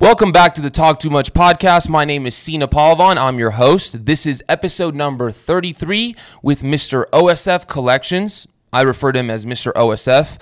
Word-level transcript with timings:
Welcome 0.00 0.30
back 0.30 0.54
to 0.54 0.60
the 0.60 0.70
Talk 0.70 1.00
Too 1.00 1.10
Much 1.10 1.32
podcast. 1.32 1.88
My 1.88 2.04
name 2.04 2.24
is 2.24 2.36
Sina 2.36 2.68
Palavan. 2.68 3.16
I'm 3.16 3.40
your 3.40 3.50
host. 3.50 4.06
This 4.06 4.26
is 4.26 4.44
episode 4.48 4.94
number 4.94 5.32
33 5.32 6.14
with 6.40 6.62
Mr. 6.62 7.06
OSF 7.12 7.66
Collections. 7.66 8.46
I 8.72 8.82
refer 8.82 9.10
to 9.10 9.18
him 9.18 9.28
as 9.28 9.44
Mr. 9.44 9.72
OSF. 9.72 10.38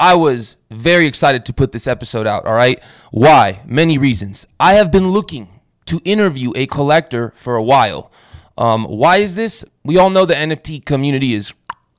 I 0.00 0.16
was 0.16 0.56
very 0.72 1.06
excited 1.06 1.46
to 1.46 1.52
put 1.52 1.70
this 1.70 1.86
episode 1.86 2.26
out, 2.26 2.46
all 2.46 2.54
right? 2.54 2.82
Why? 3.12 3.62
Many 3.64 3.96
reasons. 3.96 4.44
I 4.58 4.74
have 4.74 4.90
been 4.90 5.06
looking 5.06 5.60
to 5.84 6.00
interview 6.04 6.52
a 6.56 6.66
collector 6.66 7.32
for 7.36 7.54
a 7.54 7.62
while. 7.62 8.10
Um, 8.58 8.86
why 8.86 9.18
is 9.18 9.36
this? 9.36 9.64
We 9.84 9.98
all 9.98 10.10
know 10.10 10.26
the 10.26 10.34
NFT 10.34 10.84
community 10.84 11.32
is 11.32 11.52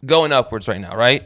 going 0.06 0.34
upwards 0.34 0.68
right 0.68 0.82
now, 0.82 0.94
right? 0.94 1.26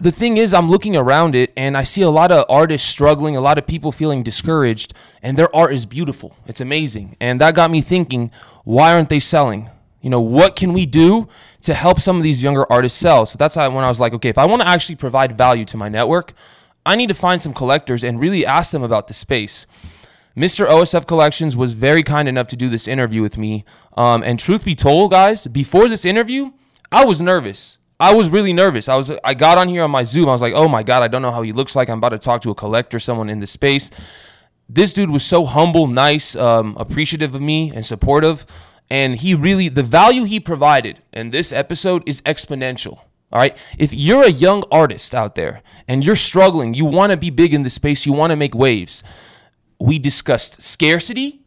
The 0.00 0.12
thing 0.12 0.36
is, 0.36 0.54
I'm 0.54 0.68
looking 0.68 0.96
around 0.96 1.34
it 1.34 1.52
and 1.56 1.76
I 1.76 1.82
see 1.82 2.02
a 2.02 2.10
lot 2.10 2.30
of 2.30 2.44
artists 2.48 2.88
struggling, 2.88 3.36
a 3.36 3.40
lot 3.40 3.58
of 3.58 3.66
people 3.66 3.90
feeling 3.90 4.22
discouraged, 4.22 4.94
and 5.22 5.36
their 5.36 5.54
art 5.54 5.72
is 5.72 5.86
beautiful. 5.86 6.36
It's 6.46 6.60
amazing. 6.60 7.16
And 7.20 7.40
that 7.40 7.54
got 7.54 7.70
me 7.70 7.80
thinking, 7.80 8.30
why 8.64 8.94
aren't 8.94 9.08
they 9.08 9.18
selling? 9.18 9.70
You 10.00 10.10
know, 10.10 10.20
what 10.20 10.54
can 10.54 10.72
we 10.72 10.86
do 10.86 11.28
to 11.62 11.74
help 11.74 12.00
some 12.00 12.16
of 12.16 12.22
these 12.22 12.42
younger 12.42 12.70
artists 12.70 12.98
sell? 12.98 13.26
So 13.26 13.36
that's 13.36 13.56
when 13.56 13.78
I 13.78 13.88
was 13.88 13.98
like, 13.98 14.12
okay, 14.14 14.28
if 14.28 14.38
I 14.38 14.46
want 14.46 14.62
to 14.62 14.68
actually 14.68 14.94
provide 14.94 15.36
value 15.36 15.64
to 15.66 15.76
my 15.76 15.88
network, 15.88 16.32
I 16.86 16.94
need 16.94 17.08
to 17.08 17.14
find 17.14 17.40
some 17.42 17.52
collectors 17.52 18.04
and 18.04 18.20
really 18.20 18.46
ask 18.46 18.70
them 18.70 18.84
about 18.84 19.08
the 19.08 19.14
space. 19.14 19.66
Mr. 20.36 20.68
OSF 20.68 21.08
Collections 21.08 21.56
was 21.56 21.72
very 21.72 22.04
kind 22.04 22.28
enough 22.28 22.46
to 22.46 22.56
do 22.56 22.68
this 22.68 22.86
interview 22.86 23.20
with 23.20 23.36
me. 23.36 23.64
Um, 23.96 24.22
and 24.22 24.38
truth 24.38 24.64
be 24.64 24.76
told, 24.76 25.10
guys, 25.10 25.48
before 25.48 25.88
this 25.88 26.04
interview, 26.04 26.52
I 26.92 27.04
was 27.04 27.20
nervous. 27.20 27.78
I 28.00 28.14
was 28.14 28.30
really 28.30 28.52
nervous. 28.52 28.88
I 28.88 28.96
was 28.96 29.10
I 29.24 29.34
got 29.34 29.58
on 29.58 29.68
here 29.68 29.82
on 29.82 29.90
my 29.90 30.04
Zoom. 30.04 30.28
I 30.28 30.32
was 30.32 30.42
like, 30.42 30.54
"Oh 30.54 30.68
my 30.68 30.82
god, 30.82 31.02
I 31.02 31.08
don't 31.08 31.22
know 31.22 31.32
how 31.32 31.42
he 31.42 31.52
looks 31.52 31.74
like. 31.74 31.88
I'm 31.88 31.98
about 31.98 32.10
to 32.10 32.18
talk 32.18 32.40
to 32.42 32.50
a 32.50 32.54
collector, 32.54 32.98
someone 32.98 33.28
in 33.28 33.40
the 33.40 33.46
space." 33.46 33.90
This 34.68 34.92
dude 34.92 35.10
was 35.10 35.24
so 35.24 35.46
humble, 35.46 35.86
nice, 35.86 36.36
um, 36.36 36.76
appreciative 36.78 37.34
of 37.34 37.40
me, 37.40 37.72
and 37.74 37.86
supportive. 37.86 38.44
And 38.90 39.16
he 39.16 39.34
really, 39.34 39.68
the 39.68 39.82
value 39.82 40.24
he 40.24 40.40
provided 40.40 41.00
in 41.12 41.30
this 41.30 41.52
episode 41.52 42.02
is 42.06 42.20
exponential. 42.22 43.00
All 43.30 43.40
right. 43.40 43.56
If 43.78 43.92
you're 43.92 44.24
a 44.24 44.30
young 44.30 44.64
artist 44.70 45.14
out 45.14 45.34
there 45.34 45.62
and 45.86 46.02
you're 46.04 46.16
struggling, 46.16 46.72
you 46.74 46.86
want 46.86 47.12
to 47.12 47.16
be 47.16 47.30
big 47.30 47.52
in 47.52 47.62
the 47.62 47.70
space, 47.70 48.06
you 48.06 48.12
want 48.12 48.30
to 48.30 48.36
make 48.36 48.54
waves. 48.54 49.02
We 49.78 49.98
discussed 49.98 50.62
scarcity. 50.62 51.40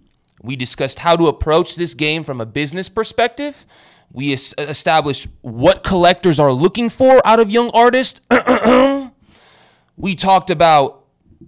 We 0.44 0.56
discussed 0.56 1.00
how 1.00 1.16
to 1.16 1.28
approach 1.28 1.76
this 1.76 1.94
game 1.94 2.24
from 2.24 2.40
a 2.40 2.46
business 2.46 2.90
perspective. 2.90 3.66
We 4.14 4.34
established 4.34 5.28
what 5.42 5.84
collectors 5.84 6.40
are 6.40 6.52
looking 6.52 6.90
for 6.90 7.26
out 7.26 7.40
of 7.40 7.50
young 7.50 7.70
artists. 7.73 8.20
we 9.98 10.16
talked 10.16 10.50
about 10.50 11.02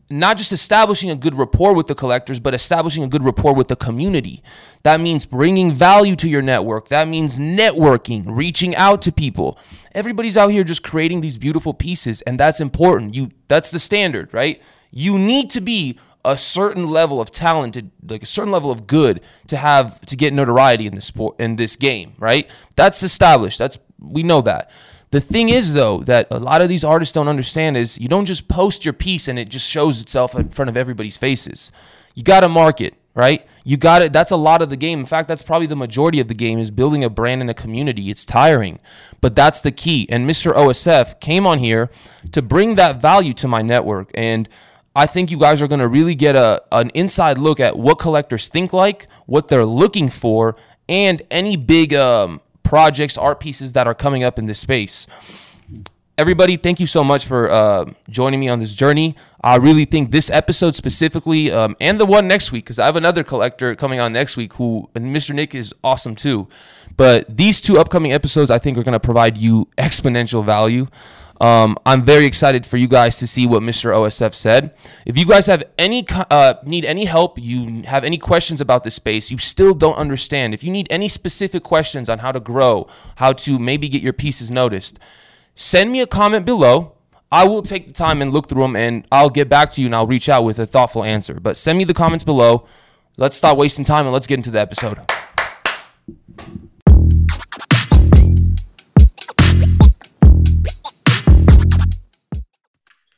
not 0.10 0.38
just 0.38 0.52
establishing 0.52 1.10
a 1.10 1.16
good 1.16 1.36
rapport 1.36 1.74
with 1.74 1.88
the 1.88 1.96
collectors, 1.96 2.40
but 2.40 2.54
establishing 2.54 3.04
a 3.04 3.08
good 3.08 3.24
rapport 3.24 3.54
with 3.54 3.68
the 3.68 3.76
community. 3.76 4.44
That 4.84 5.00
means 5.00 5.26
bringing 5.26 5.72
value 5.72 6.16
to 6.18 6.30
your 6.30 6.42
network. 6.42 6.90
That 6.90 7.08
means 7.08 7.40
networking, 7.40 8.24
reaching 8.28 8.76
out 8.76 9.02
to 9.04 9.12
people. 9.12 9.58
Everybody's 9.94 10.38
out 10.38 10.50
here 10.50 10.64
just 10.64 10.84
creating 10.84 11.22
these 11.22 11.38
beautiful 11.38 11.74
pieces, 11.74 12.22
and 12.22 12.40
that's 12.40 12.60
important. 12.60 13.14
You 13.16 13.32
that's 13.48 13.72
the 13.72 13.80
standard, 13.80 14.34
right? 14.34 14.62
You 14.92 15.18
need 15.18 15.50
to 15.52 15.62
be 15.62 15.98
a 16.26 16.38
certain 16.38 16.88
level 16.88 17.20
of 17.20 17.32
talented, 17.32 17.92
like 18.08 18.24
a 18.24 18.28
certain 18.28 18.52
level 18.52 18.72
of 18.72 18.88
good 18.88 19.22
to 19.48 19.58
have 19.58 20.02
to 20.06 20.16
get 20.16 20.34
notoriety 20.34 20.88
in 20.88 20.96
this 20.96 21.06
sport 21.06 21.36
in 21.40 21.58
this 21.58 21.76
game, 21.76 22.14
right? 22.18 22.50
That's 22.76 23.04
established. 23.04 23.60
That's 23.60 23.80
we 24.00 24.24
know 24.24 24.42
that. 24.42 24.72
The 25.12 25.22
thing 25.22 25.50
is 25.50 25.74
though 25.74 26.00
that 26.04 26.28
a 26.32 26.40
lot 26.40 26.62
of 26.62 26.70
these 26.70 26.84
artists 26.84 27.12
don't 27.12 27.28
understand 27.28 27.78
is 27.78 28.00
you 28.00 28.08
don't 28.08 28.26
just 28.26 28.48
post 28.48 28.86
your 28.86 28.94
piece 28.94 29.28
and 29.28 29.38
it 29.38 29.50
just 29.50 29.70
shows 29.70 30.02
itself 30.02 30.34
in 30.36 30.50
front 30.50 30.70
of 30.70 30.78
everybody's 30.78 31.18
faces. 31.18 31.72
You 32.16 32.24
got 32.24 32.40
to 32.40 32.50
market, 32.50 32.96
right? 33.14 33.46
You 33.64 33.78
got 33.78 34.02
it. 34.02 34.14
That's 34.14 34.32
a 34.32 34.36
lot 34.36 34.62
of 34.62 34.70
the 34.70 34.78
game. 34.78 35.00
In 35.00 35.06
fact, 35.06 35.28
that's 35.28 35.42
probably 35.42 35.68
the 35.68 35.76
majority 35.76 36.20
of 36.20 36.30
the 36.30 36.34
game 36.34 36.60
is 36.60 36.72
building 36.72 37.04
a 37.04 37.10
brand 37.10 37.42
and 37.42 37.50
a 37.50 37.54
community. 37.54 38.10
It's 38.10 38.26
tiring, 38.26 38.80
but 39.22 39.36
that's 39.36 39.62
the 39.62 39.72
key. 39.72 40.08
And 40.10 40.30
Mr. 40.30 40.54
OSF 40.54 41.20
came 41.20 41.46
on 41.46 41.60
here 41.60 41.90
to 42.32 42.42
bring 42.42 42.76
that 42.76 43.02
value 43.02 43.34
to 43.36 43.48
my 43.48 43.62
network 43.62 44.10
and 44.14 44.50
I 44.96 45.08
think 45.08 45.32
you 45.32 45.38
guys 45.38 45.62
are 45.62 45.68
going 45.68 45.80
to 45.80 45.88
really 45.88 46.16
get 46.16 46.36
a 46.36 46.62
an 46.72 46.92
inside 46.94 47.38
look 47.38 47.60
at 47.60 47.78
what 47.78 47.98
collectors 48.00 48.48
think 48.48 48.74
like, 48.74 49.08
what 49.26 49.48
they're 49.48 49.66
looking 49.66 50.10
for, 50.10 50.56
and 50.88 51.22
any 51.32 51.56
big 51.56 51.94
um, 51.94 52.42
projects, 52.62 53.18
art 53.18 53.40
pieces 53.40 53.74
that 53.74 53.88
are 53.88 53.96
coming 53.96 54.24
up 54.24 54.38
in 54.38 54.46
this 54.46 54.60
space. 54.60 55.08
Everybody, 56.16 56.58
thank 56.58 56.80
you 56.80 56.86
so 56.86 57.04
much 57.04 57.26
for 57.26 57.50
uh, 57.50 57.86
joining 58.08 58.40
me 58.40 58.48
on 58.48 58.60
this 58.60 58.76
journey. 58.76 59.16
I 59.44 59.56
really 59.56 59.86
think 59.86 60.12
this 60.12 60.30
episode 60.30 60.76
specifically, 60.76 61.52
um, 61.52 61.76
and 61.82 62.00
the 62.00 62.06
one 62.06 62.28
next 62.28 62.52
week, 62.52 62.66
because 62.66 62.78
I 62.78 62.86
have 62.86 62.96
another 62.96 63.24
collector 63.24 63.76
coming 63.76 64.00
on 64.00 64.14
next 64.14 64.38
week 64.38 64.54
who, 64.54 64.92
and 64.94 65.08
Mr. 65.08 65.34
Nick 65.34 65.56
is 65.56 65.74
awesome 65.84 66.16
too. 66.16 66.48
But 66.96 67.36
these 67.36 67.60
two 67.60 67.80
upcoming 67.80 68.14
episodes, 68.14 68.52
I 68.52 68.60
think, 68.60 68.78
are 68.78 68.84
going 68.84 68.94
to 68.94 69.00
provide 69.00 69.40
you 69.40 69.70
exponential 69.80 70.46
value. 70.46 70.86
Um, 71.44 71.78
I'm 71.86 72.06
very 72.06 72.26
excited 72.26 72.66
for 72.66 72.78
you 72.78 72.88
guys 72.88 73.18
to 73.18 73.28
see 73.28 73.46
what 73.46 73.62
Mr. 73.62 73.94
OSF 73.94 74.34
said. 74.34 74.74
If 75.06 75.18
you 75.18 75.26
guys 75.26 75.48
have 75.48 75.66
any 75.78 76.08
uh, 76.10 76.54
need 76.64 76.86
any 76.86 77.04
help, 77.04 77.38
you 77.38 77.82
have 77.82 78.06
any 78.06 78.18
questions 78.18 78.62
about 78.62 78.86
this 78.86 78.96
space, 78.96 79.30
you 79.30 79.38
still 79.38 79.74
don't 79.74 79.96
understand. 79.96 80.54
If 80.54 80.64
you 80.64 80.72
need 80.72 80.88
any 80.90 81.10
specific 81.10 81.62
questions 81.62 82.08
on 82.08 82.20
how 82.20 82.32
to 82.32 82.40
grow, 82.40 82.88
how 83.18 83.34
to 83.34 83.60
maybe 83.60 83.90
get 83.90 84.02
your 84.02 84.14
pieces 84.14 84.50
noticed, 84.50 85.00
send 85.54 85.92
me 85.92 86.00
a 86.00 86.08
comment 86.08 86.46
below. 86.46 86.94
I 87.30 87.46
will 87.46 87.62
take 87.62 87.88
the 87.88 87.94
time 87.94 88.22
and 88.22 88.32
look 88.32 88.48
through 88.48 88.62
them, 88.62 88.78
and 88.78 89.06
I'll 89.12 89.30
get 89.30 89.50
back 89.50 89.74
to 89.74 89.82
you 89.82 89.88
and 89.88 89.96
I'll 89.96 90.08
reach 90.08 90.30
out 90.30 90.46
with 90.46 90.60
a 90.60 90.66
thoughtful 90.66 91.04
answer. 91.04 91.42
But 91.42 91.58
send 91.58 91.78
me 91.78 91.84
the 91.84 91.94
comments 91.94 92.24
below. 92.24 92.66
Let's 93.18 93.36
stop 93.36 93.58
wasting 93.58 93.84
time 93.84 94.06
and 94.06 94.14
let's 94.14 94.28
get 94.28 94.40
into 94.40 94.52
the 94.52 94.62
episode. 94.62 95.00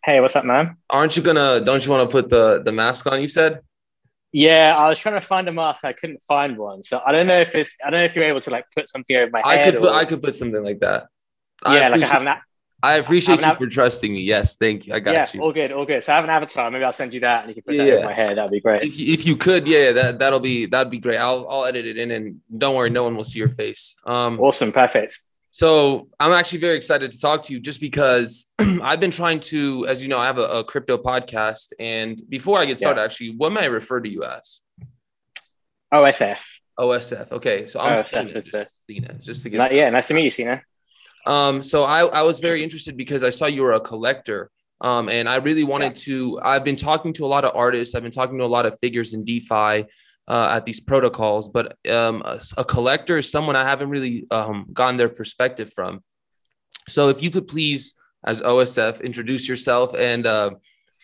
Hey, 0.05 0.21
what's 0.21 0.35
up, 0.35 0.45
man? 0.45 0.77
Aren't 0.87 1.17
you 1.17 1.23
gonna? 1.23 1.59
Don't 1.61 1.83
you 1.83 1.89
want 1.89 2.07
to 2.07 2.11
put 2.11 2.29
the 2.29 2.61
the 2.63 2.71
mask 2.71 3.07
on? 3.07 3.19
You 3.21 3.27
said. 3.27 3.61
Yeah, 4.31 4.75
I 4.77 4.87
was 4.87 4.99
trying 4.99 5.15
to 5.15 5.25
find 5.25 5.47
a 5.47 5.51
mask. 5.51 5.83
I 5.83 5.93
couldn't 5.93 6.21
find 6.27 6.59
one, 6.59 6.83
so 6.83 7.01
I 7.03 7.11
don't 7.11 7.25
know 7.25 7.39
if 7.39 7.55
it's. 7.55 7.71
I 7.83 7.89
don't 7.89 8.01
know 8.01 8.05
if 8.05 8.15
you're 8.15 8.25
able 8.25 8.41
to 8.41 8.51
like 8.51 8.65
put 8.75 8.87
something 8.87 9.15
over 9.15 9.31
my 9.31 9.41
I 9.43 9.55
head. 9.55 9.73
could 9.73 9.81
put. 9.81 9.91
Or... 9.91 9.95
I 9.95 10.05
could 10.05 10.21
put 10.21 10.35
something 10.35 10.63
like 10.63 10.79
that. 10.81 11.07
Yeah, 11.65 11.89
like 11.89 12.03
I 12.03 12.05
have 12.05 12.23
that. 12.25 12.41
I 12.83 12.93
appreciate 12.97 13.39
you 13.39 13.45
av- 13.45 13.57
for 13.57 13.65
trusting 13.65 14.13
me. 14.13 14.21
Yes, 14.21 14.57
thank 14.57 14.85
you. 14.85 14.93
I 14.93 14.99
got 14.99 15.13
yeah, 15.13 15.25
you. 15.33 15.41
all 15.41 15.51
good, 15.51 15.71
all 15.71 15.87
good. 15.87 16.03
So 16.03 16.13
I 16.13 16.17
have 16.17 16.23
an 16.23 16.29
avatar. 16.29 16.69
Maybe 16.69 16.83
I'll 16.83 16.93
send 16.93 17.11
you 17.11 17.21
that, 17.21 17.45
and 17.45 17.49
you 17.49 17.55
can 17.55 17.63
put 17.63 17.75
that 17.75 17.87
yeah. 17.87 17.93
over 17.93 18.05
my 18.05 18.13
head. 18.13 18.37
That'd 18.37 18.51
be 18.51 18.61
great. 18.61 18.83
If, 18.83 18.99
if 18.99 19.25
you 19.25 19.35
could, 19.35 19.65
yeah, 19.65 19.91
that 19.93 20.19
that'll 20.19 20.39
be 20.39 20.67
that'd 20.67 20.91
be 20.91 20.99
great. 20.99 21.17
I'll 21.17 21.47
I'll 21.49 21.65
edit 21.65 21.87
it 21.87 21.97
in, 21.97 22.11
and 22.11 22.41
don't 22.55 22.75
worry, 22.75 22.91
no 22.91 23.05
one 23.05 23.15
will 23.15 23.23
see 23.23 23.39
your 23.39 23.49
face. 23.49 23.95
Um, 24.05 24.39
awesome, 24.39 24.71
perfect. 24.71 25.19
So 25.55 26.09
I'm 26.19 26.33
actually 26.33 26.59
very 26.59 26.75
excited 26.75 27.11
to 27.11 27.17
talk 27.17 27.43
to 27.43 27.53
you 27.53 27.61
just 27.61 27.79
because 27.79 28.47
I've 28.59 28.99
been 28.99 29.09
trying 29.09 29.39
to, 29.51 29.87
as 29.87 30.01
you 30.01 30.09
know, 30.09 30.17
I 30.17 30.25
have 30.25 30.37
a, 30.37 30.41
a 30.41 30.63
crypto 30.65 30.97
podcast. 30.97 31.71
And 31.79 32.21
before 32.27 32.59
I 32.59 32.65
get 32.65 32.77
started, 32.77 32.99
yeah. 32.99 33.05
actually, 33.05 33.35
what 33.37 33.53
may 33.53 33.61
I 33.61 33.67
refer 33.67 34.01
to 34.01 34.09
you 34.09 34.25
as? 34.25 34.59
OSF. 35.93 36.59
OSF. 36.77 37.31
Okay. 37.31 37.67
So 37.67 37.79
I'm 37.79 37.97
OSF 37.97 38.05
Sina, 38.05 38.33
just, 38.33 38.51
Sina, 38.85 39.13
just 39.13 39.43
to 39.43 39.49
get. 39.49 39.57
Not, 39.59 39.73
yeah. 39.73 39.89
Nice 39.89 40.09
to 40.09 40.13
meet 40.13 40.25
you, 40.25 40.29
Sina. 40.29 40.61
Um, 41.25 41.63
so 41.63 41.85
I, 41.85 42.05
I 42.05 42.23
was 42.23 42.41
very 42.41 42.61
interested 42.61 42.97
because 42.97 43.23
I 43.23 43.29
saw 43.29 43.45
you 43.45 43.61
were 43.61 43.71
a 43.71 43.79
collector. 43.79 44.51
Um, 44.81 45.07
and 45.07 45.29
I 45.29 45.37
really 45.37 45.63
wanted 45.63 45.97
yeah. 45.99 46.03
to, 46.03 46.39
I've 46.43 46.65
been 46.65 46.75
talking 46.75 47.13
to 47.13 47.25
a 47.25 47.27
lot 47.27 47.45
of 47.45 47.55
artists. 47.55 47.95
I've 47.95 48.03
been 48.03 48.11
talking 48.11 48.37
to 48.39 48.43
a 48.43 48.45
lot 48.45 48.65
of 48.65 48.77
figures 48.79 49.13
in 49.13 49.23
DeFi 49.23 49.85
uh, 50.27 50.49
at 50.51 50.65
these 50.65 50.79
protocols, 50.79 51.49
but 51.49 51.77
um, 51.89 52.21
a, 52.25 52.39
a, 52.57 52.65
collector 52.65 53.17
is 53.17 53.29
someone 53.29 53.55
I 53.55 53.63
haven't 53.63 53.89
really 53.89 54.25
um, 54.31 54.67
gotten 54.73 54.97
their 54.97 55.09
perspective 55.09 55.71
from. 55.71 56.03
So 56.87 57.09
if 57.09 57.21
you 57.21 57.29
could 57.29 57.47
please, 57.47 57.93
as 58.23 58.41
OSF, 58.41 59.03
introduce 59.03 59.47
yourself 59.47 59.93
and 59.93 60.25
uh, 60.25 60.51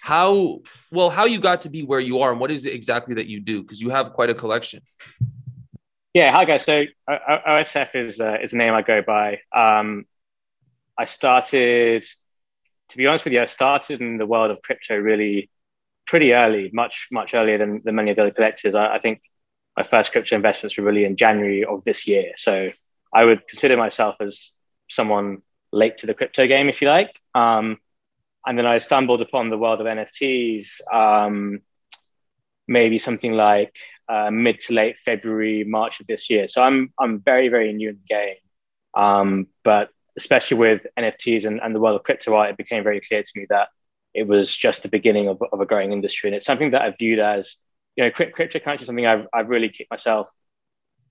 how 0.01 0.61
well 0.91 1.09
how 1.09 1.25
you 1.25 1.39
got 1.39 1.61
to 1.61 1.69
be 1.69 1.83
where 1.83 1.99
you 1.99 2.21
are 2.21 2.31
and 2.31 2.39
what 2.39 2.49
is 2.49 2.65
it 2.65 2.73
exactly 2.73 3.15
that 3.15 3.27
you 3.27 3.39
do 3.39 3.61
because 3.61 3.81
you 3.81 3.90
have 3.90 4.13
quite 4.13 4.29
a 4.29 4.34
collection. 4.34 4.81
Yeah, 6.13 6.31
hi 6.31 6.46
guys. 6.46 6.63
So 6.63 6.85
OSF 7.07 7.96
is 7.96 8.19
uh, 8.19 8.37
is 8.41 8.53
a 8.53 8.57
name 8.57 8.73
I 8.73 8.81
go 8.81 9.01
by. 9.01 9.40
Um, 9.53 10.05
I 10.97 11.05
started, 11.05 12.03
to 12.90 12.97
be 12.97 13.07
honest 13.07 13.23
with 13.23 13.34
you, 13.34 13.41
I 13.41 13.46
started 13.46 14.01
in 14.01 14.17
the 14.17 14.25
world 14.25 14.51
of 14.51 14.61
crypto 14.61 14.97
really 14.97 15.49
pretty 16.05 16.33
early, 16.33 16.69
much 16.73 17.07
much 17.11 17.33
earlier 17.33 17.57
than, 17.57 17.81
than 17.83 17.95
many 17.95 18.11
of 18.11 18.15
the 18.15 18.23
other 18.23 18.31
collectors. 18.31 18.75
I, 18.75 18.95
I, 18.95 18.99
think 18.99 19.21
my 19.77 19.83
first 19.83 20.11
crypto 20.11 20.35
investments 20.35 20.77
were 20.77 20.83
really 20.83 21.05
in 21.05 21.15
January 21.15 21.63
of 21.63 21.83
this 21.83 22.07
year. 22.07 22.33
So 22.35 22.71
I 23.13 23.25
would 23.25 23.47
consider 23.47 23.77
myself 23.77 24.15
as 24.19 24.53
someone 24.89 25.41
late 25.71 25.99
to 25.99 26.07
the 26.07 26.13
crypto 26.13 26.47
game, 26.47 26.69
if 26.69 26.81
you 26.81 26.87
like. 26.87 27.19
Um, 27.33 27.77
and 28.45 28.57
then 28.57 28.65
I 28.65 28.79
stumbled 28.79 29.21
upon 29.21 29.49
the 29.49 29.57
world 29.57 29.79
of 29.79 29.87
NFTs, 29.87 30.81
um, 30.91 31.59
maybe 32.67 32.97
something 32.97 33.33
like 33.33 33.75
uh, 34.09 34.31
mid 34.31 34.59
to 34.61 34.73
late 34.73 34.97
February, 34.97 35.63
March 35.63 35.99
of 35.99 36.07
this 36.07 36.29
year. 36.29 36.47
So 36.47 36.61
I'm 36.63 36.93
I'm 36.99 37.19
very 37.19 37.47
very 37.47 37.71
new 37.73 37.89
in 37.89 37.99
the 38.01 38.13
game, 38.15 38.35
um, 38.95 39.47
but 39.63 39.89
especially 40.17 40.57
with 40.57 40.87
NFTs 40.99 41.45
and, 41.45 41.61
and 41.61 41.73
the 41.73 41.79
world 41.79 41.95
of 41.95 42.03
crypto 42.03 42.35
art, 42.35 42.49
it 42.49 42.57
became 42.57 42.83
very 42.83 42.99
clear 42.99 43.23
to 43.23 43.31
me 43.39 43.45
that 43.49 43.69
it 44.13 44.28
was 44.28 44.55
just 44.55 44.84
the 44.84 44.90
beginning 44.90 45.28
of, 45.28 45.41
of 45.52 45.61
a 45.61 45.66
growing 45.66 45.91
industry. 45.91 46.29
And 46.29 46.35
it's 46.35 46.46
something 46.46 46.72
that 46.72 46.81
I've 46.81 46.97
viewed 46.97 47.19
as 47.19 47.58
you 47.96 48.03
know, 48.03 48.11
cryptocurrency 48.11 48.81
is 48.81 48.85
something 48.85 49.05
I've, 49.05 49.28
I've 49.34 49.49
really 49.49 49.69
kicked 49.69 49.91
myself 49.91 50.29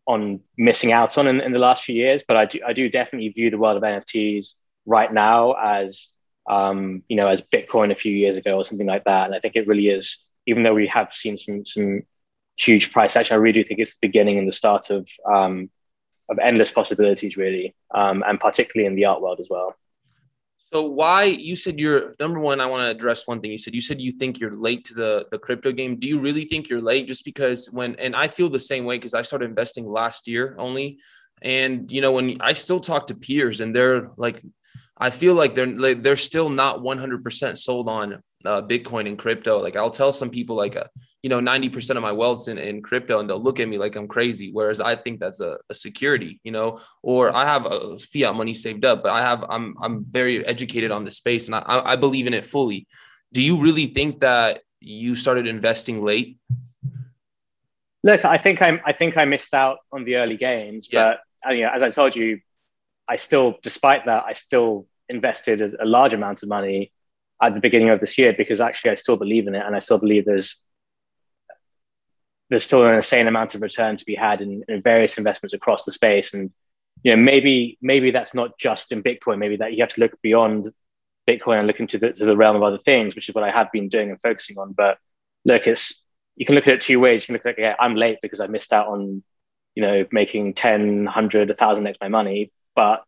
on 0.07 0.41
missing 0.57 0.93
out 0.93 1.17
on 1.19 1.27
in, 1.27 1.41
in 1.41 1.53
the 1.53 1.59
last 1.59 1.85
few 1.85 1.95
years. 1.95 2.23
But 2.27 2.37
I 2.37 2.47
do, 2.47 2.61
I 2.67 2.73
do 2.73 2.89
definitely 2.89 3.29
view 3.29 3.51
the 3.51 3.59
world 3.59 3.77
of 3.77 3.83
NFTs 3.83 4.55
right 4.87 5.13
now 5.13 5.53
as, 5.53 6.09
um, 6.49 7.03
you 7.09 7.17
know, 7.17 7.29
as 7.29 7.43
Bitcoin 7.43 7.91
a 7.91 7.95
few 7.95 8.13
years 8.13 8.37
ago 8.37 8.57
or 8.57 8.65
something 8.65 8.87
like 8.87 9.05
that. 9.05 9.27
And 9.27 9.35
I 9.35 9.41
think 9.41 9.57
it 9.57 9.67
really 9.67 9.89
is, 9.89 10.19
even 10.47 10.63
though 10.63 10.75
we 10.75 10.87
have 10.87 11.13
seen 11.13 11.37
some, 11.37 11.67
some 11.67 12.03
huge 12.57 12.93
price 12.93 13.15
action, 13.17 13.35
I 13.35 13.39
really 13.39 13.63
do 13.63 13.65
think 13.65 13.81
it's 13.81 13.97
the 13.97 14.09
beginning 14.09 14.39
and 14.39 14.49
the 14.49 14.53
start 14.53 14.91
of, 14.91 15.09
um, 15.31 15.71
of 16.29 16.39
endless 16.39 16.71
possibilities, 16.71 17.37
really, 17.37 17.75
um, 17.95 18.25
and 18.27 18.41
particularly 18.41 18.87
in 18.87 18.95
the 18.95 19.05
art 19.05 19.21
world 19.21 19.41
as 19.41 19.49
well. 19.51 19.75
So 20.73 20.83
why 20.83 21.25
you 21.25 21.57
said 21.57 21.81
you're 21.81 22.15
number 22.21 22.39
one? 22.39 22.61
I 22.61 22.67
want 22.67 22.83
to 22.85 22.91
address 22.91 23.27
one 23.27 23.41
thing. 23.41 23.51
You 23.51 23.59
said 23.59 23.75
you 23.75 23.81
said 23.81 24.01
you 24.01 24.13
think 24.13 24.39
you're 24.39 24.55
late 24.55 24.85
to 24.85 24.95
the 24.95 25.27
the 25.31 25.39
crypto 25.39 25.73
game. 25.73 25.99
Do 25.99 26.07
you 26.07 26.21
really 26.21 26.45
think 26.45 26.69
you're 26.69 26.81
late? 26.81 27.09
Just 27.09 27.25
because 27.25 27.67
when 27.73 27.97
and 27.97 28.15
I 28.15 28.29
feel 28.29 28.49
the 28.49 28.61
same 28.61 28.85
way 28.85 28.97
because 28.97 29.15
I 29.15 29.23
started 29.23 29.47
investing 29.47 29.91
last 29.91 30.29
year 30.29 30.55
only, 30.59 30.99
and 31.43 31.91
you 31.91 32.01
know 32.01 32.13
when 32.13 32.41
I 32.41 32.53
still 32.53 32.79
talk 32.79 33.09
to 33.09 33.15
peers 33.15 33.61
and 33.61 33.75
they're 33.75 34.11
like, 34.17 34.43
I 34.97 35.11
feel 35.11 35.35
like 35.35 35.57
they're 35.57 35.67
like, 35.67 36.05
they're 36.05 36.17
still 36.17 36.49
not 36.49 36.83
100 36.83 37.25
percent 37.25 37.59
sold 37.59 37.89
on 37.89 38.23
uh, 38.45 38.63
Bitcoin 38.63 39.07
and 39.07 39.19
crypto. 39.19 39.59
Like 39.59 39.77
I'll 39.77 39.91
tell 39.91 40.13
some 40.13 40.31
people 40.31 40.57
like, 40.57 40.77
uh, 40.77 40.85
you 41.23 41.29
know, 41.29 41.41
90% 41.41 41.97
of 41.97 42.03
my 42.03 42.13
wealth's 42.13 42.49
in, 42.49 42.59
in 42.59 42.83
crypto 42.83 43.21
and 43.21 43.29
they'll 43.29 43.43
look 43.43 43.61
at 43.61 43.69
me 43.69 43.79
like 43.79 43.97
I'm 43.97 44.09
crazy. 44.09 44.51
Whereas 44.53 44.81
I 44.81 44.97
think 44.97 45.21
that's 45.21 45.41
a, 45.41 45.59
a 45.69 45.75
security, 45.75 46.41
you 46.45 46.53
know, 46.53 46.81
or 47.03 47.35
I 47.35 47.45
have 47.45 47.67
a 47.67 47.99
fiat 47.99 48.35
money 48.35 48.55
saved 48.55 48.85
up, 48.85 49.03
but 49.03 49.13
I 49.13 49.21
have, 49.21 49.45
I'm, 49.49 49.75
I'm 49.83 50.05
very 50.05 50.45
educated 50.47 50.91
on 50.91 51.05
the 51.05 51.11
space 51.11 51.47
and 51.47 51.55
I, 51.55 51.63
I 51.67 51.97
believe 51.97 52.27
in 52.27 52.35
it 52.35 52.47
fully. 52.47 52.87
Do 53.33 53.43
you 53.43 53.61
really 53.61 53.89
think 53.89 54.21
that 54.21 54.63
you 54.81 55.15
started 55.15 55.47
investing 55.47 56.03
late? 56.03 56.39
Look, 58.03 58.25
I 58.25 58.39
think 58.39 58.63
I'm, 58.63 58.81
I 58.87 58.93
think 58.93 59.19
I 59.19 59.27
missed 59.27 59.53
out 59.53 59.79
on 59.93 60.05
the 60.05 60.17
early 60.17 60.39
gains, 60.39 60.89
yeah. 60.91 61.17
but 61.43 61.51
uh, 61.51 61.53
you 61.53 61.65
know, 61.65 61.71
as 61.71 61.83
I 61.83 61.91
told 61.91 62.17
you, 62.17 62.41
I 63.07 63.17
still, 63.17 63.59
despite 63.63 64.07
that, 64.07 64.25
I 64.27 64.33
still 64.33 64.87
invested 65.11 65.61
a 65.79 65.85
large 65.85 66.15
amount 66.15 66.43
of 66.43 66.49
money 66.49 66.93
at 67.43 67.55
the 67.55 67.61
beginning 67.61 67.91
of 67.91 68.01
this 68.01 68.19
year 68.19 68.33
because 68.33 68.61
actually 68.61 68.91
I 68.91 68.95
still 68.97 69.17
believe 69.17 69.47
in 69.47 69.55
it 69.55 69.65
and 69.65 69.75
I 69.75 69.79
still 69.79 69.99
believe 69.99 70.25
there's 70.25 70.61
there's 72.49 72.65
still 72.65 72.85
an 72.85 72.95
insane 72.95 73.29
amount 73.29 73.55
of 73.55 73.63
return 73.63 73.97
to 73.97 74.05
be 74.05 74.15
had 74.15 74.43
in, 74.43 74.65
in, 74.67 74.83
various 74.83 75.19
investments 75.19 75.55
across 75.55 75.85
the 75.85 75.93
space. 75.93 76.35
And 76.35 76.51
you 77.03 77.15
know 77.15 77.23
maybe 77.23 77.79
maybe 77.81 78.11
that's 78.11 78.35
not 78.35 78.59
just 78.59 78.93
in 78.93 79.03
bitcoin. 79.03 79.39
Maybe 79.39 79.57
that 79.57 79.73
you 79.73 79.81
have 79.81 79.95
to 79.95 80.01
look 80.01 80.21
beyond 80.23 80.71
bitcoin 81.29 81.59
and 81.59 81.67
look 81.67 81.81
into 81.81 81.99
the, 81.99 82.13
the 82.13 82.37
realm 82.37 82.57
of 82.57 82.63
other 82.63 82.79
things 82.79 83.15
which 83.15 83.29
is 83.29 83.35
what 83.35 83.45
i 83.45 83.51
have 83.51 83.71
been 83.73 83.89
doing 83.89 84.11
and 84.11 84.21
focusing 84.21 84.59
on. 84.59 84.73
But 84.73 84.99
look 85.45 85.67
it's 85.67 86.03
you 86.37 86.47
can 86.47 86.55
look 86.55 86.67
at 86.69 86.75
it 86.75 86.81
two 86.81 87.01
ways. 87.01 87.23
You 87.23 87.27
can 87.27 87.35
look 87.35 87.47
at 87.47 87.59
yeah 87.59 87.77
i'm 87.79 87.95
late 87.95 88.19
because 88.21 88.41
i 88.41 88.47
missed 88.47 88.73
out 88.73 88.89
on 88.89 89.23
you 89.75 89.83
know 89.83 90.05
making 90.13 90.55
10 90.55 91.05
100 91.05 91.49
1000 91.49 91.87
x 91.87 91.99
my 92.01 92.09
money. 92.09 92.53
But 92.75 93.05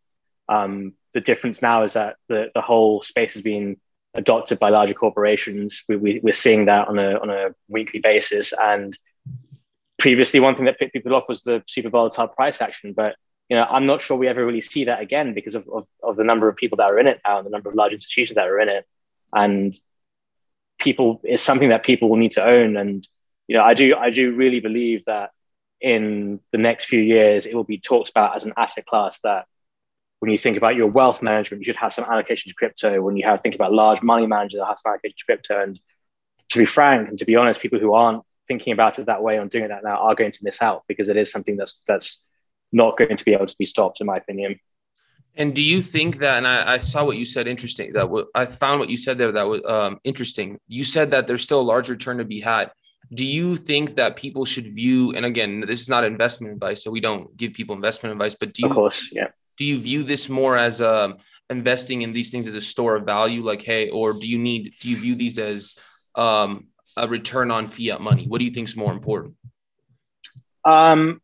um, 0.49 0.93
the 1.13 1.21
difference 1.21 1.61
now 1.61 1.83
is 1.83 1.93
that 1.93 2.17
the, 2.27 2.51
the 2.53 2.61
whole 2.61 3.01
space 3.01 3.33
has 3.33 3.41
been 3.41 3.77
adopted 4.13 4.59
by 4.59 4.69
larger 4.69 4.93
corporations. 4.93 5.83
We, 5.87 5.95
we, 5.95 6.19
we're 6.23 6.33
seeing 6.33 6.65
that 6.65 6.87
on 6.87 6.99
a, 6.99 7.19
on 7.19 7.29
a 7.29 7.55
weekly 7.67 7.99
basis. 7.99 8.53
And 8.53 8.97
previously, 9.97 10.39
one 10.39 10.55
thing 10.55 10.65
that 10.65 10.79
picked 10.79 10.93
people 10.93 11.15
off 11.15 11.27
was 11.27 11.43
the 11.43 11.63
super 11.67 11.89
volatile 11.89 12.27
price 12.27 12.61
action. 12.61 12.93
But 12.93 13.15
you 13.49 13.57
know, 13.57 13.65
I'm 13.69 13.85
not 13.85 14.01
sure 14.01 14.17
we 14.17 14.27
ever 14.27 14.45
really 14.45 14.61
see 14.61 14.85
that 14.85 15.01
again 15.01 15.33
because 15.33 15.55
of, 15.55 15.67
of, 15.69 15.87
of 16.01 16.15
the 16.15 16.23
number 16.23 16.47
of 16.47 16.55
people 16.55 16.77
that 16.77 16.85
are 16.85 16.99
in 16.99 17.07
it 17.07 17.21
now 17.25 17.37
and 17.37 17.45
the 17.45 17.51
number 17.51 17.69
of 17.69 17.75
large 17.75 17.93
institutions 17.93 18.35
that 18.35 18.47
are 18.47 18.59
in 18.59 18.69
it. 18.69 18.85
And 19.33 19.73
people 20.79 21.21
is 21.23 21.41
something 21.41 21.69
that 21.69 21.83
people 21.83 22.09
will 22.09 22.17
need 22.17 22.31
to 22.31 22.45
own. 22.45 22.77
And 22.77 23.07
you 23.47 23.57
know, 23.57 23.63
I 23.63 23.73
do 23.73 23.95
I 23.95 24.09
do 24.09 24.33
really 24.33 24.59
believe 24.59 25.05
that 25.05 25.31
in 25.81 26.39
the 26.51 26.57
next 26.57 26.85
few 26.85 27.01
years 27.01 27.45
it 27.45 27.55
will 27.55 27.65
be 27.65 27.77
talked 27.77 28.09
about 28.09 28.35
as 28.35 28.45
an 28.45 28.53
asset 28.55 28.85
class 28.85 29.19
that 29.19 29.45
when 30.23 30.31
you 30.31 30.37
think 30.37 30.55
about 30.55 30.77
your 30.77 30.87
wealth 30.87 31.21
management, 31.21 31.59
you 31.59 31.65
should 31.65 31.75
have 31.75 31.93
some 31.93 32.05
allocation 32.05 32.49
to 32.49 32.55
crypto. 32.55 33.01
When 33.01 33.17
you 33.17 33.25
have 33.25 33.41
think 33.41 33.55
about 33.55 33.73
large 33.73 34.01
money 34.01 34.25
managers, 34.25 34.61
that 34.61 34.67
have 34.67 34.79
some 34.79 34.91
allocation 34.91 35.17
to 35.17 35.25
crypto. 35.25 35.61
And 35.61 35.77
to 36.47 36.59
be 36.59 36.63
frank 36.63 37.09
and 37.09 37.17
to 37.17 37.25
be 37.25 37.35
honest, 37.35 37.59
people 37.59 37.77
who 37.77 37.91
aren't 37.91 38.23
thinking 38.47 38.71
about 38.71 38.97
it 38.97 39.07
that 39.07 39.21
way 39.21 39.35
and 39.35 39.51
doing 39.51 39.67
that 39.67 39.83
now 39.83 39.97
are 39.97 40.15
going 40.15 40.31
to 40.31 40.39
miss 40.41 40.61
out 40.61 40.83
because 40.87 41.09
it 41.09 41.17
is 41.17 41.29
something 41.29 41.57
that's 41.57 41.81
that's 41.89 42.19
not 42.71 42.97
going 42.97 43.17
to 43.17 43.25
be 43.25 43.33
able 43.33 43.47
to 43.47 43.55
be 43.59 43.65
stopped, 43.65 43.99
in 43.99 44.07
my 44.07 44.15
opinion. 44.15 44.61
And 45.35 45.53
do 45.53 45.61
you 45.61 45.81
think 45.81 46.19
that? 46.19 46.37
And 46.37 46.47
I, 46.47 46.75
I 46.75 46.79
saw 46.79 47.03
what 47.03 47.17
you 47.17 47.25
said. 47.25 47.45
Interesting. 47.45 47.91
That 47.91 48.03
w- 48.03 48.27
I 48.33 48.45
found 48.45 48.79
what 48.79 48.89
you 48.89 48.95
said 48.95 49.17
there. 49.17 49.33
That 49.33 49.49
was 49.49 49.61
um, 49.67 49.99
interesting. 50.05 50.57
You 50.69 50.85
said 50.85 51.11
that 51.11 51.27
there's 51.27 51.43
still 51.43 51.59
a 51.59 51.69
large 51.73 51.89
return 51.89 52.19
to 52.19 52.23
be 52.23 52.39
had. 52.39 52.71
Do 53.13 53.25
you 53.25 53.57
think 53.57 53.97
that 53.97 54.15
people 54.15 54.45
should 54.45 54.73
view? 54.73 55.11
And 55.13 55.25
again, 55.25 55.65
this 55.67 55.81
is 55.81 55.89
not 55.89 56.05
investment 56.05 56.53
advice, 56.53 56.81
so 56.81 56.91
we 56.91 57.01
don't 57.01 57.35
give 57.35 57.51
people 57.51 57.75
investment 57.75 58.13
advice. 58.13 58.37
But 58.39 58.53
do 58.53 58.61
you? 58.61 58.69
Of 58.69 58.75
course, 58.75 59.09
yeah 59.11 59.27
do 59.57 59.65
you 59.65 59.79
view 59.79 60.03
this 60.03 60.29
more 60.29 60.57
as 60.57 60.81
um, 60.81 61.17
investing 61.49 62.01
in 62.01 62.13
these 62.13 62.31
things 62.31 62.47
as 62.47 62.55
a 62.55 62.61
store 62.61 62.95
of 62.95 63.05
value? 63.05 63.41
Like 63.41 63.61
hey 63.61 63.89
or 63.89 64.13
do 64.13 64.27
you 64.27 64.39
need 64.39 64.71
do 64.79 64.89
you 64.89 64.97
view 64.97 65.15
these 65.15 65.37
as 65.37 66.07
um, 66.15 66.67
a 66.97 67.07
return 67.07 67.51
on 67.51 67.67
fiat 67.67 68.01
money? 68.01 68.25
What 68.27 68.39
do 68.39 68.45
you 68.45 68.51
think 68.51 68.67
is 68.67 68.75
more 68.75 68.93
important? 68.93 69.35
Um, 70.65 71.21